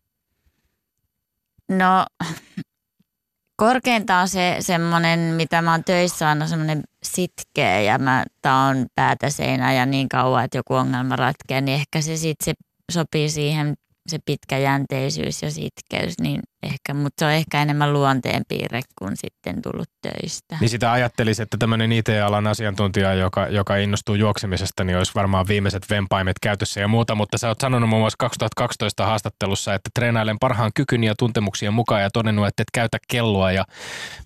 No 1.68 2.06
korkeintaan 3.56 4.28
se 4.28 4.56
semmoinen, 4.60 5.18
mitä 5.20 5.62
mä 5.62 5.70
oon 5.70 5.84
töissä 5.84 6.28
aina 6.28 6.46
semmoinen 6.46 6.82
sitkeä 7.02 7.80
ja 7.80 7.98
mä 7.98 8.24
taon 8.42 8.86
päätä 8.94 9.30
seinää 9.30 9.72
ja 9.72 9.86
niin 9.86 10.08
kauan, 10.08 10.44
että 10.44 10.58
joku 10.58 10.74
ongelma 10.74 11.16
ratkeaa, 11.16 11.60
niin 11.60 11.74
ehkä 11.74 12.00
se 12.00 12.16
sitten 12.16 12.44
se 12.44 12.54
sopii 12.92 13.30
siihen 13.30 13.74
se 14.08 14.18
pitkäjänteisyys 14.24 15.42
ja 15.42 15.50
sitkeys, 15.50 16.14
niin 16.20 16.40
ehkä, 16.62 16.94
mutta 16.94 17.14
se 17.18 17.24
on 17.26 17.32
ehkä 17.32 17.62
enemmän 17.62 17.92
luonteenpiirre 17.92 18.80
kuin 18.98 19.12
sitten 19.16 19.62
tullut 19.62 19.88
töistä. 20.02 20.56
Niin 20.60 20.68
sitä 20.68 20.92
ajattelisi, 20.92 21.42
että 21.42 21.56
tämmöinen 21.56 21.92
IT-alan 21.92 22.46
asiantuntija, 22.46 23.14
joka, 23.14 23.46
joka 23.46 23.76
innostuu 23.76 24.14
juoksemisesta, 24.14 24.84
niin 24.84 24.96
olisi 24.96 25.12
varmaan 25.14 25.48
viimeiset 25.48 25.82
vempaimet 25.90 26.36
käytössä 26.42 26.80
ja 26.80 26.88
muuta, 26.88 27.14
mutta 27.14 27.38
sä 27.38 27.48
oot 27.48 27.60
sanonut 27.60 27.88
muun 27.88 28.02
muassa 28.02 28.16
2012 28.18 29.06
haastattelussa, 29.06 29.74
että 29.74 29.90
treenailen 29.94 30.38
parhaan 30.38 30.70
kykyn 30.74 31.04
ja 31.04 31.14
tuntemuksien 31.18 31.74
mukaan 31.74 32.02
ja 32.02 32.10
todennut, 32.10 32.46
että 32.46 32.62
et 32.62 32.70
käytä 32.74 32.98
kelloa 33.08 33.52
ja 33.52 33.64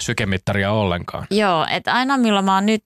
sykemittaria 0.02 0.72
ollenkaan. 0.72 1.26
Joo, 1.30 1.66
että 1.70 1.92
aina 1.92 2.16
milloin 2.16 2.44
mä 2.44 2.54
oon 2.54 2.66
nyt, 2.66 2.82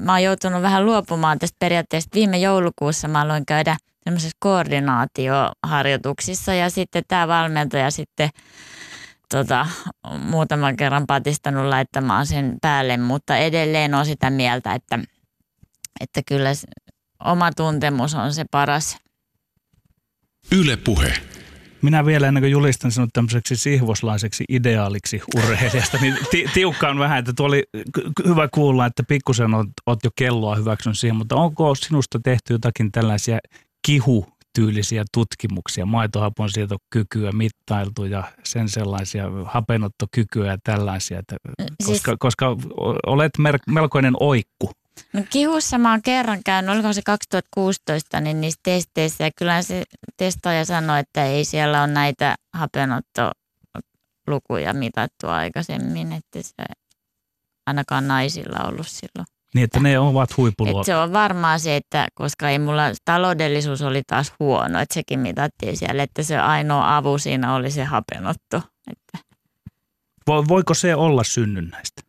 mä 0.00 0.12
oon 0.12 0.22
joutunut 0.22 0.62
vähän 0.62 0.86
luopumaan 0.86 1.38
tästä 1.38 1.56
periaatteesta. 1.58 2.14
Viime 2.14 2.38
joulukuussa 2.38 3.08
mä 3.08 3.20
aloin 3.20 3.46
käydä 3.46 3.76
koordinaatioharjoituksissa 4.38 6.54
ja 6.54 6.70
sitten 6.70 7.02
tämä 7.08 7.28
valmentaja 7.28 7.90
sitten 7.90 8.30
tota, 9.30 9.66
muutaman 10.18 10.76
kerran 10.76 11.06
patistanut 11.06 11.66
laittamaan 11.66 12.26
sen 12.26 12.56
päälle, 12.62 12.96
mutta 12.96 13.36
edelleen 13.36 13.94
on 13.94 14.06
sitä 14.06 14.30
mieltä, 14.30 14.74
että, 14.74 14.98
että 16.00 16.22
kyllä 16.28 16.50
oma 17.24 17.52
tuntemus 17.52 18.14
on 18.14 18.34
se 18.34 18.44
paras. 18.50 18.98
Yle 20.52 20.76
Puhe. 20.76 21.12
Minä 21.82 22.06
vielä 22.06 22.28
ennen 22.28 22.42
kuin 22.42 22.50
julistan 22.50 22.92
sinut 22.92 23.10
tämmöiseksi 23.12 23.56
sihvoslaiseksi 23.56 24.44
ideaaliksi 24.48 25.22
urheilijasta, 25.36 25.98
niin 26.00 26.18
ti- 26.30 26.46
tiukkaan 26.54 26.98
vähän, 26.98 27.18
että 27.18 27.32
tuo 27.36 27.46
oli 27.46 27.62
hyvä 28.28 28.48
kuulla, 28.54 28.86
että 28.86 29.02
pikkusen 29.08 29.54
olet, 29.54 29.70
olet 29.86 30.00
jo 30.04 30.10
kelloa 30.16 30.56
hyväksynyt 30.56 30.98
siihen, 30.98 31.16
mutta 31.16 31.36
onko 31.36 31.74
sinusta 31.74 32.20
tehty 32.24 32.54
jotakin 32.54 32.92
tällaisia 32.92 33.38
kihu 33.86 34.26
tyylisiä 34.54 35.04
tutkimuksia, 35.12 35.86
maitohapon 35.86 36.50
sietokykyä 36.50 37.32
mittailtu 37.32 38.04
ja 38.04 38.32
sen 38.44 38.68
sellaisia 38.68 39.24
hapenottokykyä 39.44 40.46
ja 40.46 40.58
tällaisia, 40.64 41.18
että, 41.18 41.36
siis, 41.84 42.02
koska, 42.02 42.16
koska 42.18 42.56
olet 43.06 43.32
mer- 43.38 43.58
melkoinen 43.66 44.14
oikku. 44.20 44.70
No 45.12 45.22
kihussa 45.30 45.78
mä 45.78 45.90
oon 45.90 46.02
kerran 46.02 46.40
käynyt, 46.44 46.74
oliko 46.74 46.92
se 46.92 47.02
2016, 47.02 48.20
niin 48.20 48.40
niissä 48.40 48.60
testeissä 48.62 49.24
ja 49.24 49.30
kyllä 49.36 49.62
se 49.62 49.84
testaaja 50.16 50.64
sanoi, 50.64 51.00
että 51.00 51.24
ei 51.24 51.44
siellä 51.44 51.82
ole 51.82 51.92
näitä 51.92 52.36
hapenottolukuja 52.54 54.74
mitattu 54.74 55.26
aikaisemmin, 55.26 56.12
että 56.12 56.42
se 56.42 56.64
ainakaan 57.66 58.08
naisilla 58.08 58.68
ollut 58.68 58.88
silloin. 58.88 59.37
Niin, 59.54 59.64
että 59.64 59.80
ne 59.80 59.98
ovat 59.98 60.36
huippuluokkaa. 60.36 60.84
Se 60.84 60.96
on 60.96 61.12
varmaan 61.12 61.60
se, 61.60 61.76
että 61.76 62.08
koska 62.14 62.50
ei 62.50 62.58
mulla 62.58 62.82
taloudellisuus 63.04 63.82
oli 63.82 64.02
taas 64.06 64.32
huono, 64.40 64.80
että 64.80 64.94
sekin 64.94 65.20
mitattiin 65.20 65.76
siellä, 65.76 66.02
että 66.02 66.22
se 66.22 66.38
ainoa 66.38 66.96
avu 66.96 67.18
siinä 67.18 67.54
oli 67.54 67.70
se 67.70 67.84
hapenotto. 67.84 68.62
Että. 68.90 69.18
Voiko 70.48 70.74
se 70.74 70.94
olla 70.94 71.24
synnynnäistä? 71.24 72.02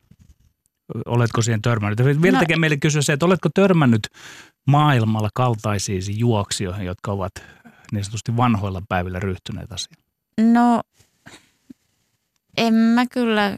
Oletko 1.05 1.41
siihen 1.41 1.61
törmännyt? 1.61 2.21
Vielä 2.21 2.37
no, 2.37 2.39
tekee 2.39 2.57
meille 2.57 2.77
kysyä 2.77 3.01
se, 3.01 3.13
että 3.13 3.25
oletko 3.25 3.49
törmännyt 3.53 4.07
maailmalla 4.67 5.29
kaltaisiin 5.33 6.19
juoksijoihin, 6.19 6.85
jotka 6.85 7.11
ovat 7.11 7.31
niin 7.91 8.03
sanotusti 8.03 8.37
vanhoilla 8.37 8.81
päivillä 8.89 9.19
ryhtyneet 9.19 9.71
asiaan? 9.71 10.03
No, 10.53 10.81
en 12.57 12.73
mä 12.73 13.05
kyllä, 13.07 13.57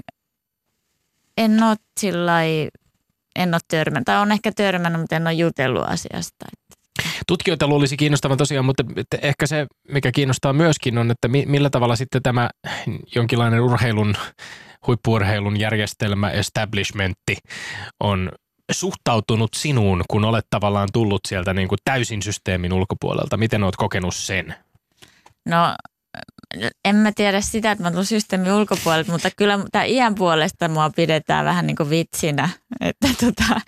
en 1.38 1.64
ole 1.64 1.78
sillä 2.00 2.42
en 3.36 3.54
ole 3.54 3.62
törmännyt, 3.68 4.06
tai 4.06 4.18
on 4.18 4.32
ehkä 4.32 4.52
törmännyt, 4.56 5.02
mutta 5.02 5.16
en 5.16 5.28
ole 5.28 5.34
jutellut 5.34 5.88
asiasta. 5.88 6.46
Tutkijoita 7.28 7.68
luulisi 7.68 7.98
kiinnostavan 7.98 8.38
tosiaan, 8.38 8.66
mutta 8.66 8.84
ehkä 9.22 9.48
se, 9.48 9.68
mikä 9.88 10.12
kiinnostaa 10.12 10.54
myöskin 10.54 10.98
on, 10.98 11.12
että 11.12 11.28
millä 11.28 11.70
tavalla 11.70 11.96
sitten 11.96 12.22
tämä 12.24 12.50
jonkinlainen 13.16 13.62
urheilun, 13.62 14.16
huippuurheilun 14.88 15.60
järjestelmä, 15.60 16.30
establishmentti 16.30 17.38
on 18.00 18.32
suhtautunut 18.72 19.54
sinuun, 19.54 20.04
kun 20.08 20.26
olet 20.26 20.46
tavallaan 20.50 20.90
tullut 20.94 21.22
sieltä 21.28 21.54
niin 21.54 21.68
kuin 21.68 21.80
täysin 21.84 22.22
systeemin 22.22 22.74
ulkopuolelta. 22.74 23.38
Miten 23.38 23.64
olet 23.64 23.76
kokenut 23.76 24.16
sen? 24.16 24.56
No 25.46 25.76
en 26.86 26.96
mä 26.96 27.12
tiedä 27.12 27.42
sitä, 27.42 27.72
että 27.72 27.84
mä 27.84 27.92
tulen 27.92 28.06
systeemin 28.06 28.52
ulkopuolelta, 28.52 29.12
mutta 29.12 29.30
kyllä 29.38 29.60
tämä 29.72 29.86
iän 29.86 30.16
puolesta 30.16 30.68
mua 30.68 30.90
pidetään 30.90 31.46
vähän 31.46 31.68
niin 31.68 31.78
kuin 31.78 31.90
vitsinä, 31.90 32.50
että, 32.82 33.08
tota, 33.20 33.62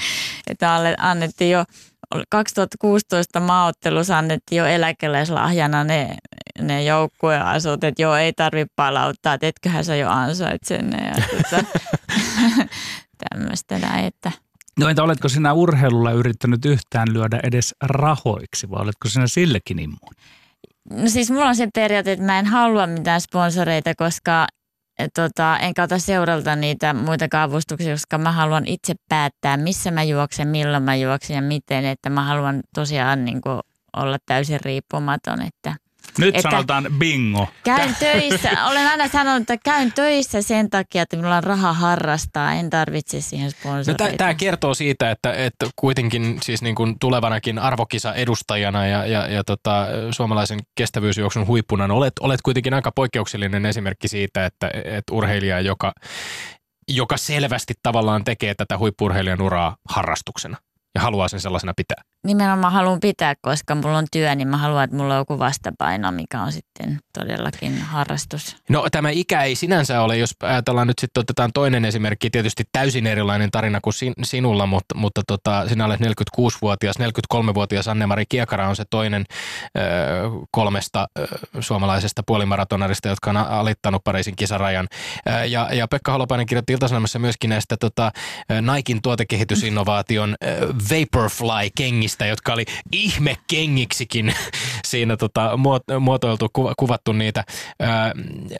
että 0.47 0.95
annettiin 0.97 1.51
jo 1.51 1.65
2016 2.29 3.39
maaottelussa 3.39 4.17
annettiin 4.17 4.59
jo 4.59 4.65
eläkeläislahjana 4.65 5.83
ne, 5.83 6.17
ne 6.61 6.83
joukkueasut, 6.83 7.83
että 7.83 8.01
joo 8.01 8.15
ei 8.15 8.33
tarvitse 8.33 8.73
palauttaa, 8.75 9.33
että 9.33 9.47
etköhän 9.47 9.85
sä 9.85 9.95
jo 9.95 10.09
ansait 10.09 10.63
sen 10.63 10.91
ja 10.91 11.23
tota, 11.37 11.63
tämmöistä 13.29 13.79
näin, 13.79 14.05
että 14.05 14.31
No 14.79 14.89
entä 14.89 15.03
oletko 15.03 15.29
sinä 15.29 15.53
urheilulla 15.53 16.11
yrittänyt 16.11 16.65
yhtään 16.65 17.13
lyödä 17.13 17.39
edes 17.43 17.75
rahoiksi 17.81 18.69
vai 18.69 18.81
oletko 18.81 19.09
sinä 19.09 19.27
sillekin 19.27 19.79
immuun? 19.79 20.13
No 20.89 21.09
siis 21.09 21.31
mulla 21.31 21.47
on 21.47 21.55
se 21.55 21.67
periaate, 21.73 22.11
että 22.11 22.25
mä 22.25 22.39
en 22.39 22.45
halua 22.45 22.87
mitään 22.87 23.21
sponsoreita, 23.21 23.95
koska 23.97 24.47
et, 24.99 25.11
tota, 25.15 25.57
en 25.57 25.73
kautta 25.73 25.99
seuralta 25.99 26.55
niitä 26.55 26.93
muita 26.93 27.41
avustuksia, 27.43 27.93
koska 27.93 28.17
mä 28.17 28.31
haluan 28.31 28.67
itse 28.67 28.93
päättää, 29.09 29.57
missä 29.57 29.91
mä 29.91 30.03
juoksen, 30.03 30.47
milloin 30.47 30.83
mä 30.83 30.95
juoksen 30.95 31.35
ja 31.35 31.41
miten. 31.41 31.85
Että 31.85 32.09
mä 32.09 32.23
haluan 32.23 32.61
tosiaan 32.75 33.25
niin 33.25 33.41
kuin, 33.41 33.59
olla 33.97 34.17
täysin 34.25 34.59
riippumaton. 34.61 35.41
Että 35.41 35.75
nyt 36.17 36.35
että 36.35 36.51
sanotaan 36.51 36.87
bingo. 36.97 37.47
Käyn 37.63 37.95
töissä, 37.99 38.65
olen 38.65 38.87
aina 38.87 39.07
sanonut, 39.07 39.41
että 39.41 39.57
käyn 39.63 39.93
töissä 39.93 40.41
sen 40.41 40.69
takia, 40.69 41.01
että 41.01 41.15
minulla 41.15 41.37
on 41.37 41.43
raha 41.43 41.73
harrastaa, 41.73 42.53
en 42.53 42.69
tarvitse 42.69 43.21
siihen 43.21 43.51
sponsoreita. 43.51 44.09
No, 44.09 44.17
Tämä 44.17 44.33
kertoo 44.33 44.73
siitä, 44.73 45.11
että, 45.11 45.33
että 45.33 45.65
kuitenkin 45.75 46.37
siis 46.43 46.61
niin 46.61 46.75
kuin 46.75 46.99
tulevanakin 46.99 47.59
arvokisa 47.59 48.13
edustajana 48.13 48.87
ja, 48.87 49.05
ja, 49.05 49.27
ja 49.27 49.43
tota, 49.43 49.87
suomalaisen 50.11 50.59
kestävyysjuoksun 50.75 51.47
huippuna 51.47 51.87
no 51.87 51.97
olet, 51.97 52.13
olet 52.19 52.41
kuitenkin 52.41 52.73
aika 52.73 52.91
poikkeuksellinen 52.91 53.65
esimerkki 53.65 54.07
siitä, 54.07 54.45
että, 54.45 54.71
että 54.73 55.13
urheilija, 55.13 55.59
joka, 55.61 55.93
joka 56.87 57.17
selvästi 57.17 57.73
tavallaan 57.83 58.23
tekee 58.23 58.55
tätä 58.55 58.77
huippurheilijan 58.77 59.41
uraa 59.41 59.75
harrastuksena 59.89 60.57
ja 60.95 61.01
haluaa 61.01 61.27
sen 61.27 61.39
sellaisena 61.39 61.73
pitää 61.77 62.12
nimenomaan 62.23 62.73
haluan 62.73 62.99
pitää, 62.99 63.35
koska 63.41 63.75
mulla 63.75 63.97
on 63.97 64.05
työ, 64.11 64.35
niin 64.35 64.47
mä 64.47 64.57
haluan, 64.57 64.83
että 64.83 64.95
mulla 64.95 65.13
on 65.13 65.19
joku 65.19 65.39
vastapaino, 65.39 66.11
mikä 66.11 66.41
on 66.41 66.51
sitten 66.51 66.99
todellakin 67.19 67.81
harrastus. 67.81 68.55
No 68.69 68.87
tämä 68.91 69.09
ikä 69.09 69.43
ei 69.43 69.55
sinänsä 69.55 70.01
ole, 70.01 70.17
jos 70.17 70.35
ajatellaan 70.43 70.87
nyt 70.87 70.99
sitten 70.99 71.21
otetaan 71.21 71.51
toinen 71.53 71.85
esimerkki, 71.85 72.29
tietysti 72.29 72.63
täysin 72.71 73.07
erilainen 73.07 73.51
tarina 73.51 73.79
kuin 73.81 73.93
sin, 73.93 74.13
sinulla, 74.23 74.65
mutta, 74.65 74.95
mutta 74.95 75.21
tota, 75.27 75.69
sinä 75.69 75.85
olet 75.85 75.99
46-vuotias, 76.01 76.95
43-vuotias 76.99 77.87
Anne-Mari 77.87 78.25
Kiekara 78.29 78.69
on 78.69 78.75
se 78.75 78.83
toinen 78.89 79.25
ö, 79.77 79.81
kolmesta 80.51 81.07
ö, 81.19 81.27
suomalaisesta 81.59 82.21
puolimaratonarista, 82.27 83.09
jotka 83.09 83.29
on 83.29 83.37
alittanut 83.37 84.03
Pariisin 84.03 84.35
kisarajan. 84.35 84.87
Ö, 85.29 85.45
ja, 85.45 85.69
ja 85.73 85.87
Pekka 85.87 86.11
Holopainen 86.11 86.45
kirjoitti 86.45 86.73
iltasanomassa 86.73 87.19
myöskin 87.19 87.49
näistä 87.49 87.77
tota, 87.77 88.11
Naikin 88.61 89.01
tuotekehitysinnovaation 89.01 90.35
ö, 90.43 90.67
Vaporfly-kengistä, 90.67 92.12
kengistä, 92.13 92.25
jotka 92.25 92.53
oli 92.53 92.65
ihmekengiksikin 92.91 94.33
siinä 94.91 95.17
tota, 95.17 95.51
muotoiltu, 95.99 96.49
kuvattu 96.77 97.13
niitä. 97.13 97.43
Ö, 97.81 97.85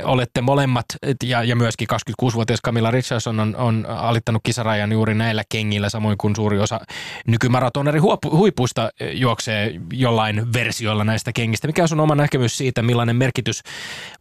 olette 0.04 0.42
molemmat, 0.42 0.86
ja, 1.24 1.44
ja 1.44 1.56
myöskin 1.56 1.88
26-vuotias 1.94 2.60
Camilla 2.66 2.92
Richardson 2.92 3.40
on, 3.40 3.56
on 3.56 3.86
alittanut 3.90 4.42
kisarajan 4.46 4.92
juuri 4.92 5.16
näillä 5.16 5.44
kengillä, 5.50 5.90
samoin 5.90 6.18
kuin 6.18 6.36
suuri 6.36 6.60
osa 6.60 6.80
nykymaratoneri 7.28 8.00
huipuista 8.32 8.90
juoksee 9.14 9.80
jollain 9.94 10.54
versioilla 10.54 11.04
näistä 11.04 11.32
kengistä. 11.34 11.68
Mikä 11.68 11.82
on 11.82 11.88
sun 11.88 12.00
oma 12.00 12.16
näkemys 12.16 12.58
siitä, 12.58 12.82
millainen 12.82 13.16
merkitys 13.16 13.62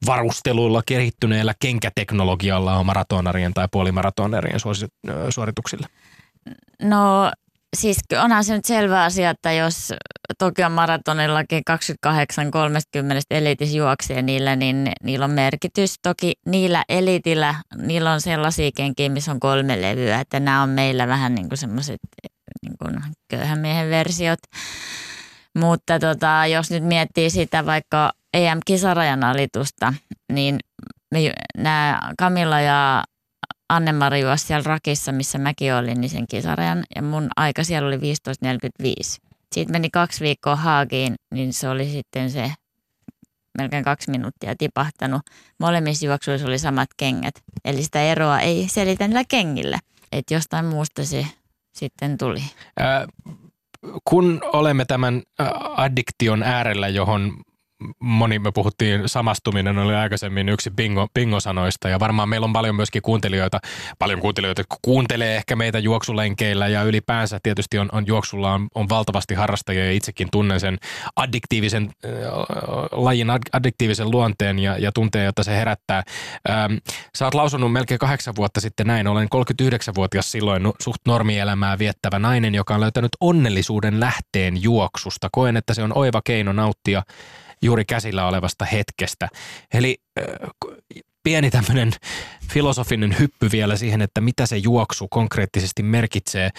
varusteluilla 0.06 0.82
kehittyneellä 0.86 1.54
kenkäteknologialla 1.60 2.78
on 2.78 2.86
maratonarien 2.86 3.54
tai 3.54 3.68
puolimaratonarien 3.72 4.60
suorituksille? 5.30 5.86
No 6.82 7.30
siis 7.76 7.98
onhan 8.22 8.44
se 8.44 8.56
nyt 8.56 8.64
selvä 8.64 9.04
asia, 9.04 9.30
että 9.30 9.52
jos 9.52 9.92
Tokion 10.38 10.72
maratonillakin 10.72 11.62
28-30 12.06 12.12
elitis 13.30 13.74
juoksee 13.74 14.22
niillä, 14.22 14.56
niin 14.56 14.92
niillä 15.02 15.24
on 15.24 15.30
merkitys. 15.30 15.94
Toki 16.02 16.32
niillä 16.46 16.84
elitillä, 16.88 17.54
niillä 17.76 18.12
on 18.12 18.20
sellaisia 18.20 18.70
kenkiä, 18.76 19.08
missä 19.08 19.32
on 19.32 19.40
kolme 19.40 19.82
levyä, 19.82 20.20
että 20.20 20.40
nämä 20.40 20.62
on 20.62 20.68
meillä 20.68 21.08
vähän 21.08 21.34
niin 21.34 21.48
kuin 21.48 21.58
semmoiset 21.58 22.00
niin 22.62 22.74
kuin 22.78 23.00
köyhän 23.28 23.58
miehen 23.58 23.90
versiot. 23.90 24.40
Mutta 25.58 25.98
tota, 25.98 26.46
jos 26.46 26.70
nyt 26.70 26.84
miettii 26.84 27.30
sitä 27.30 27.66
vaikka 27.66 28.12
EM-kisarajan 28.34 29.24
alitusta, 29.24 29.94
niin 30.32 30.58
nämä 31.56 32.00
Kamilla 32.18 32.60
ja 32.60 33.04
Anne-Mari 33.72 34.20
juosi 34.20 34.46
siellä 34.46 34.62
rakissa, 34.66 35.12
missä 35.12 35.38
mäkin 35.38 35.74
olin, 35.74 36.00
niin 36.00 36.10
sen 36.10 36.26
kisarajan. 36.26 36.84
Ja 36.96 37.02
mun 37.02 37.28
aika 37.36 37.64
siellä 37.64 37.88
oli 37.88 37.96
15.45. 37.96 38.02
Siitä 39.52 39.72
meni 39.72 39.90
kaksi 39.90 40.24
viikkoa 40.24 40.56
Haagiin, 40.56 41.14
niin 41.34 41.52
se 41.52 41.68
oli 41.68 41.88
sitten 41.88 42.30
se 42.30 42.52
melkein 43.58 43.84
kaksi 43.84 44.10
minuuttia 44.10 44.54
tipahtanut. 44.58 45.22
Molemmissa 45.60 46.06
juoksuissa 46.06 46.48
oli 46.48 46.58
samat 46.58 46.88
kengät. 46.96 47.34
Eli 47.64 47.82
sitä 47.82 48.02
eroa 48.02 48.40
ei 48.40 48.68
selitä 48.68 49.08
niillä 49.08 49.24
kengillä. 49.28 49.78
Että 50.12 50.34
jostain 50.34 50.64
muusta 50.64 51.04
se 51.04 51.26
sitten 51.74 52.18
tuli. 52.18 52.42
Äh, 52.80 53.06
kun 54.04 54.40
olemme 54.52 54.84
tämän 54.84 55.22
addiktion 55.76 56.42
äärellä, 56.42 56.88
johon 56.88 57.42
moni, 57.98 58.38
me 58.38 58.52
puhuttiin, 58.52 59.08
samastuminen 59.08 59.78
oli 59.78 59.94
aikaisemmin 59.94 60.48
yksi 60.48 60.70
bingo, 60.70 61.08
bingo-sanoista 61.14 61.88
ja 61.88 62.00
varmaan 62.00 62.28
meillä 62.28 62.44
on 62.44 62.52
paljon 62.52 62.76
myöskin 62.76 63.02
kuuntelijoita, 63.02 63.60
paljon 63.98 64.20
kuuntelijoita, 64.20 64.60
jotka 64.60 64.76
kuuntelee 64.82 65.36
ehkä 65.36 65.56
meitä 65.56 65.78
juoksulenkeillä 65.78 66.68
ja 66.68 66.82
ylipäänsä 66.82 67.38
tietysti 67.42 67.78
on, 67.78 67.88
on 67.92 68.06
juoksulla 68.06 68.52
on, 68.54 68.68
on 68.74 68.88
valtavasti 68.88 69.34
harrastajia 69.34 69.84
ja 69.84 69.92
itsekin 69.92 70.28
tunnen 70.32 70.60
sen 70.60 70.78
addiktiivisen 71.16 71.90
äh, 72.04 72.10
lajin 72.92 73.28
addiktiivisen 73.52 74.10
luonteen 74.10 74.58
ja, 74.58 74.78
ja 74.78 74.92
tunteen, 74.92 75.24
jota 75.24 75.42
se 75.42 75.56
herättää. 75.56 76.02
Ähm, 76.50 76.74
sä 77.16 77.24
oot 77.24 77.34
lausunut 77.34 77.72
melkein 77.72 77.98
kahdeksan 77.98 78.36
vuotta 78.36 78.60
sitten 78.60 78.86
näin, 78.86 79.06
olen 79.06 79.28
39-vuotias 79.34 80.32
silloin 80.32 80.72
suht 80.82 81.00
normielämää 81.06 81.78
viettävä 81.78 82.18
nainen, 82.18 82.54
joka 82.54 82.74
on 82.74 82.80
löytänyt 82.80 83.12
onnellisuuden 83.20 84.00
lähteen 84.00 84.62
juoksusta. 84.62 85.28
Koen, 85.32 85.56
että 85.56 85.74
se 85.74 85.82
on 85.82 85.92
oiva 85.96 86.20
keino 86.24 86.52
nauttia 86.52 87.02
juuri 87.62 87.84
käsillä 87.84 88.26
olevasta 88.26 88.64
hetkestä. 88.64 89.28
Eli 89.74 89.96
pieni 91.22 91.50
tämmöinen 91.50 91.92
filosofinen 92.52 93.16
hyppy 93.18 93.48
vielä 93.52 93.76
siihen, 93.76 94.02
että 94.02 94.20
mitä 94.20 94.46
se 94.46 94.56
juoksu 94.56 95.08
konkreettisesti 95.10 95.82
merkitsee. 95.82 96.50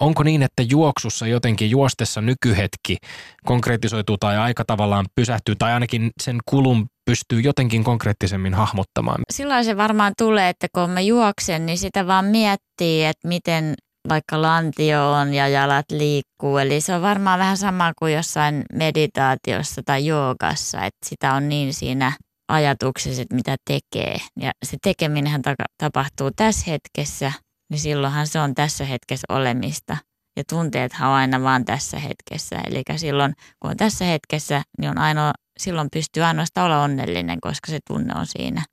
Onko 0.00 0.22
niin, 0.22 0.42
että 0.42 0.62
juoksussa 0.62 1.26
jotenkin 1.26 1.70
juostessa 1.70 2.20
nykyhetki 2.20 2.96
konkretisoituu 3.44 4.18
tai 4.18 4.38
aika 4.38 4.64
tavallaan 4.64 5.06
pysähtyy 5.14 5.56
tai 5.56 5.72
ainakin 5.72 6.10
sen 6.22 6.38
kulun 6.46 6.86
pystyy 7.04 7.40
jotenkin 7.40 7.84
konkreettisemmin 7.84 8.54
hahmottamaan? 8.54 9.22
Silloin 9.30 9.64
se 9.64 9.76
varmaan 9.76 10.12
tulee, 10.18 10.48
että 10.48 10.66
kun 10.74 10.90
mä 10.90 11.00
juoksen, 11.00 11.66
niin 11.66 11.78
sitä 11.78 12.06
vaan 12.06 12.24
miettii, 12.24 13.04
että 13.04 13.28
miten 13.28 13.74
vaikka 14.08 14.42
lantio 14.42 15.12
on 15.12 15.34
ja 15.34 15.48
jalat 15.48 15.86
liikkuu. 15.90 16.58
Eli 16.58 16.80
se 16.80 16.94
on 16.94 17.02
varmaan 17.02 17.38
vähän 17.38 17.56
sama 17.56 17.92
kuin 17.98 18.14
jossain 18.14 18.64
meditaatiossa 18.72 19.82
tai 19.84 20.06
joogassa, 20.06 20.84
että 20.84 21.08
sitä 21.08 21.34
on 21.34 21.48
niin 21.48 21.74
siinä 21.74 22.12
ajatuksessa, 22.48 23.22
että 23.22 23.34
mitä 23.34 23.56
tekee. 23.70 24.18
Ja 24.40 24.52
se 24.64 24.76
tekeminen 24.82 25.42
tapahtuu 25.78 26.30
tässä 26.36 26.70
hetkessä, 26.70 27.32
niin 27.70 27.78
silloinhan 27.78 28.26
se 28.26 28.40
on 28.40 28.54
tässä 28.54 28.84
hetkessä 28.84 29.26
olemista. 29.28 29.96
Ja 30.36 30.44
tunteethan 30.48 31.08
on 31.08 31.14
aina 31.14 31.42
vaan 31.42 31.64
tässä 31.64 31.98
hetkessä. 31.98 32.60
Eli 32.66 32.82
silloin, 32.96 33.34
kun 33.60 33.70
on 33.70 33.76
tässä 33.76 34.04
hetkessä, 34.04 34.62
niin 34.78 34.90
on 34.90 34.98
ainoa, 34.98 35.32
silloin 35.58 35.88
pystyy 35.92 36.22
ainoastaan 36.22 36.64
olla 36.64 36.82
onnellinen, 36.82 37.40
koska 37.40 37.70
se 37.70 37.78
tunne 37.88 38.14
on 38.16 38.26
siinä. 38.26 38.64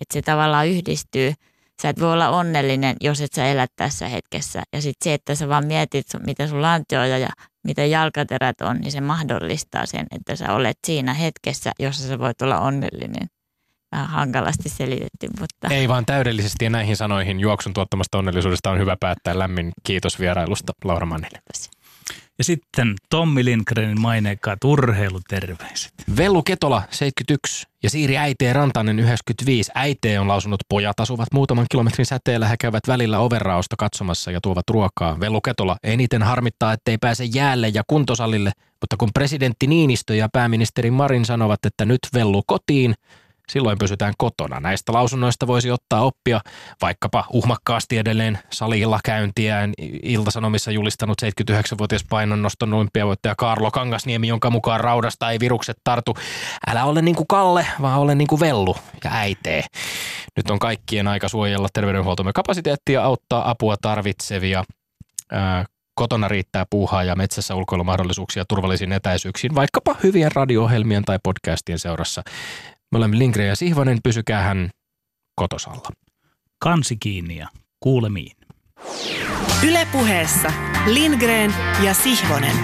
Että 0.00 0.12
se 0.12 0.22
tavallaan 0.22 0.68
yhdistyy– 0.68 1.34
sä 1.82 1.88
et 1.88 2.00
voi 2.00 2.12
olla 2.12 2.28
onnellinen, 2.28 2.96
jos 3.00 3.20
et 3.20 3.32
sä 3.32 3.46
elä 3.46 3.66
tässä 3.76 4.08
hetkessä. 4.08 4.62
Ja 4.72 4.82
sitten 4.82 5.04
se, 5.04 5.14
että 5.14 5.34
sä 5.34 5.48
vaan 5.48 5.66
mietit, 5.66 6.06
mitä 6.26 6.46
sun 6.46 6.62
lantio 6.62 7.04
ja 7.04 7.28
mitä 7.64 7.84
jalkaterät 7.84 8.60
on, 8.60 8.76
niin 8.76 8.92
se 8.92 9.00
mahdollistaa 9.00 9.86
sen, 9.86 10.06
että 10.10 10.36
sä 10.36 10.54
olet 10.54 10.78
siinä 10.86 11.14
hetkessä, 11.14 11.72
jossa 11.78 12.08
sä 12.08 12.18
voit 12.18 12.42
olla 12.42 12.58
onnellinen. 12.58 13.28
Vähän 13.92 14.08
hankalasti 14.08 14.68
selitetty, 14.68 15.28
mutta... 15.40 15.68
Ei 15.70 15.88
vaan 15.88 16.06
täydellisesti 16.06 16.64
ja 16.64 16.70
näihin 16.70 16.96
sanoihin 16.96 17.40
juoksun 17.40 17.74
tuottamasta 17.74 18.18
onnellisuudesta 18.18 18.70
on 18.70 18.78
hyvä 18.78 18.96
päättää. 19.00 19.38
Lämmin 19.38 19.72
kiitos 19.82 20.20
vierailusta 20.20 20.72
Laura 20.84 21.06
Mannille. 21.06 21.38
Ja 22.38 22.44
sitten 22.44 22.94
Tommi 23.10 23.44
Lindgrenin 23.44 24.00
maineikkaat 24.00 24.64
urheiluterveiset. 24.64 25.92
Vellu 26.16 26.42
Ketola 26.42 26.82
71 26.90 27.66
ja 27.82 27.90
Siiri 27.90 28.16
Äiteen 28.16 28.56
Rantanen 28.56 28.98
95. 28.98 29.72
Äite 29.74 30.20
on 30.20 30.28
lausunut, 30.28 30.60
pojat 30.68 31.00
asuvat 31.00 31.28
muutaman 31.32 31.66
kilometrin 31.70 32.06
säteellä, 32.06 32.48
he 32.48 32.56
käyvät 32.60 32.88
välillä 32.88 33.18
overraosta 33.18 33.76
katsomassa 33.78 34.30
ja 34.30 34.40
tuovat 34.40 34.70
ruokaa. 34.70 35.20
Vellu 35.20 35.40
Ketola 35.40 35.76
eniten 35.82 36.22
harmittaa, 36.22 36.72
ettei 36.72 36.98
pääse 36.98 37.24
jäälle 37.24 37.68
ja 37.68 37.82
kuntosalille, 37.86 38.52
mutta 38.80 38.96
kun 38.98 39.10
presidentti 39.14 39.66
Niinistö 39.66 40.14
ja 40.14 40.28
pääministeri 40.32 40.90
Marin 40.90 41.24
sanovat, 41.24 41.64
että 41.66 41.84
nyt 41.84 42.00
Vellu 42.14 42.42
kotiin, 42.46 42.94
silloin 43.50 43.78
pysytään 43.78 44.14
kotona. 44.18 44.60
Näistä 44.60 44.92
lausunnoista 44.92 45.46
voisi 45.46 45.70
ottaa 45.70 46.00
oppia 46.00 46.40
vaikkapa 46.82 47.24
uhmakkaasti 47.32 47.98
edelleen 47.98 48.38
salilla 48.50 49.00
käyntiään 49.04 49.72
iltasanomissa 50.02 50.70
julistanut 50.70 51.22
79-vuotias 51.22 52.04
painonnoston 52.10 52.74
olympiavoittaja 52.74 53.34
Karlo 53.38 53.70
Kangasniemi, 53.70 54.28
jonka 54.28 54.50
mukaan 54.50 54.80
raudasta 54.80 55.30
ei 55.30 55.40
virukset 55.40 55.76
tartu. 55.84 56.14
Älä 56.66 56.84
ole 56.84 57.02
niin 57.02 57.16
kuin 57.16 57.26
Kalle, 57.26 57.66
vaan 57.82 57.98
ole 57.98 58.14
niin 58.14 58.28
kuin 58.28 58.40
Vellu 58.40 58.76
ja 59.04 59.10
äitee. 59.12 59.64
Nyt 60.36 60.50
on 60.50 60.58
kaikkien 60.58 61.08
aika 61.08 61.28
suojella 61.28 61.68
terveydenhuoltomme 61.72 62.32
kapasiteettia 62.32 63.02
auttaa 63.02 63.50
apua 63.50 63.76
tarvitsevia. 63.82 64.64
Ää, 65.32 65.64
kotona 65.94 66.28
riittää 66.28 66.64
puuhaa 66.70 67.04
ja 67.04 67.16
metsässä 67.16 67.54
ulkoilumahdollisuuksia 67.54 68.44
turvallisiin 68.48 68.92
etäisyyksiin, 68.92 69.54
vaikkapa 69.54 69.96
hyvien 70.02 70.32
radio-ohjelmien 70.32 71.04
tai 71.04 71.18
podcastien 71.22 71.78
seurassa. 71.78 72.22
Me 72.92 72.98
olemme 72.98 73.18
Lindgren 73.18 73.48
ja 73.48 73.56
Sihvonen, 73.56 73.98
pysykää 74.02 74.42
hän 74.42 74.70
kotosalla. 75.34 75.90
Kansi 76.60 76.96
kiinni 76.96 77.36
ja 77.36 77.48
kuulemiin. 77.80 78.36
Ylepuheessa 79.68 80.52
Lindgren 80.86 81.54
ja 81.82 81.94
Sihvonen. 81.94 82.56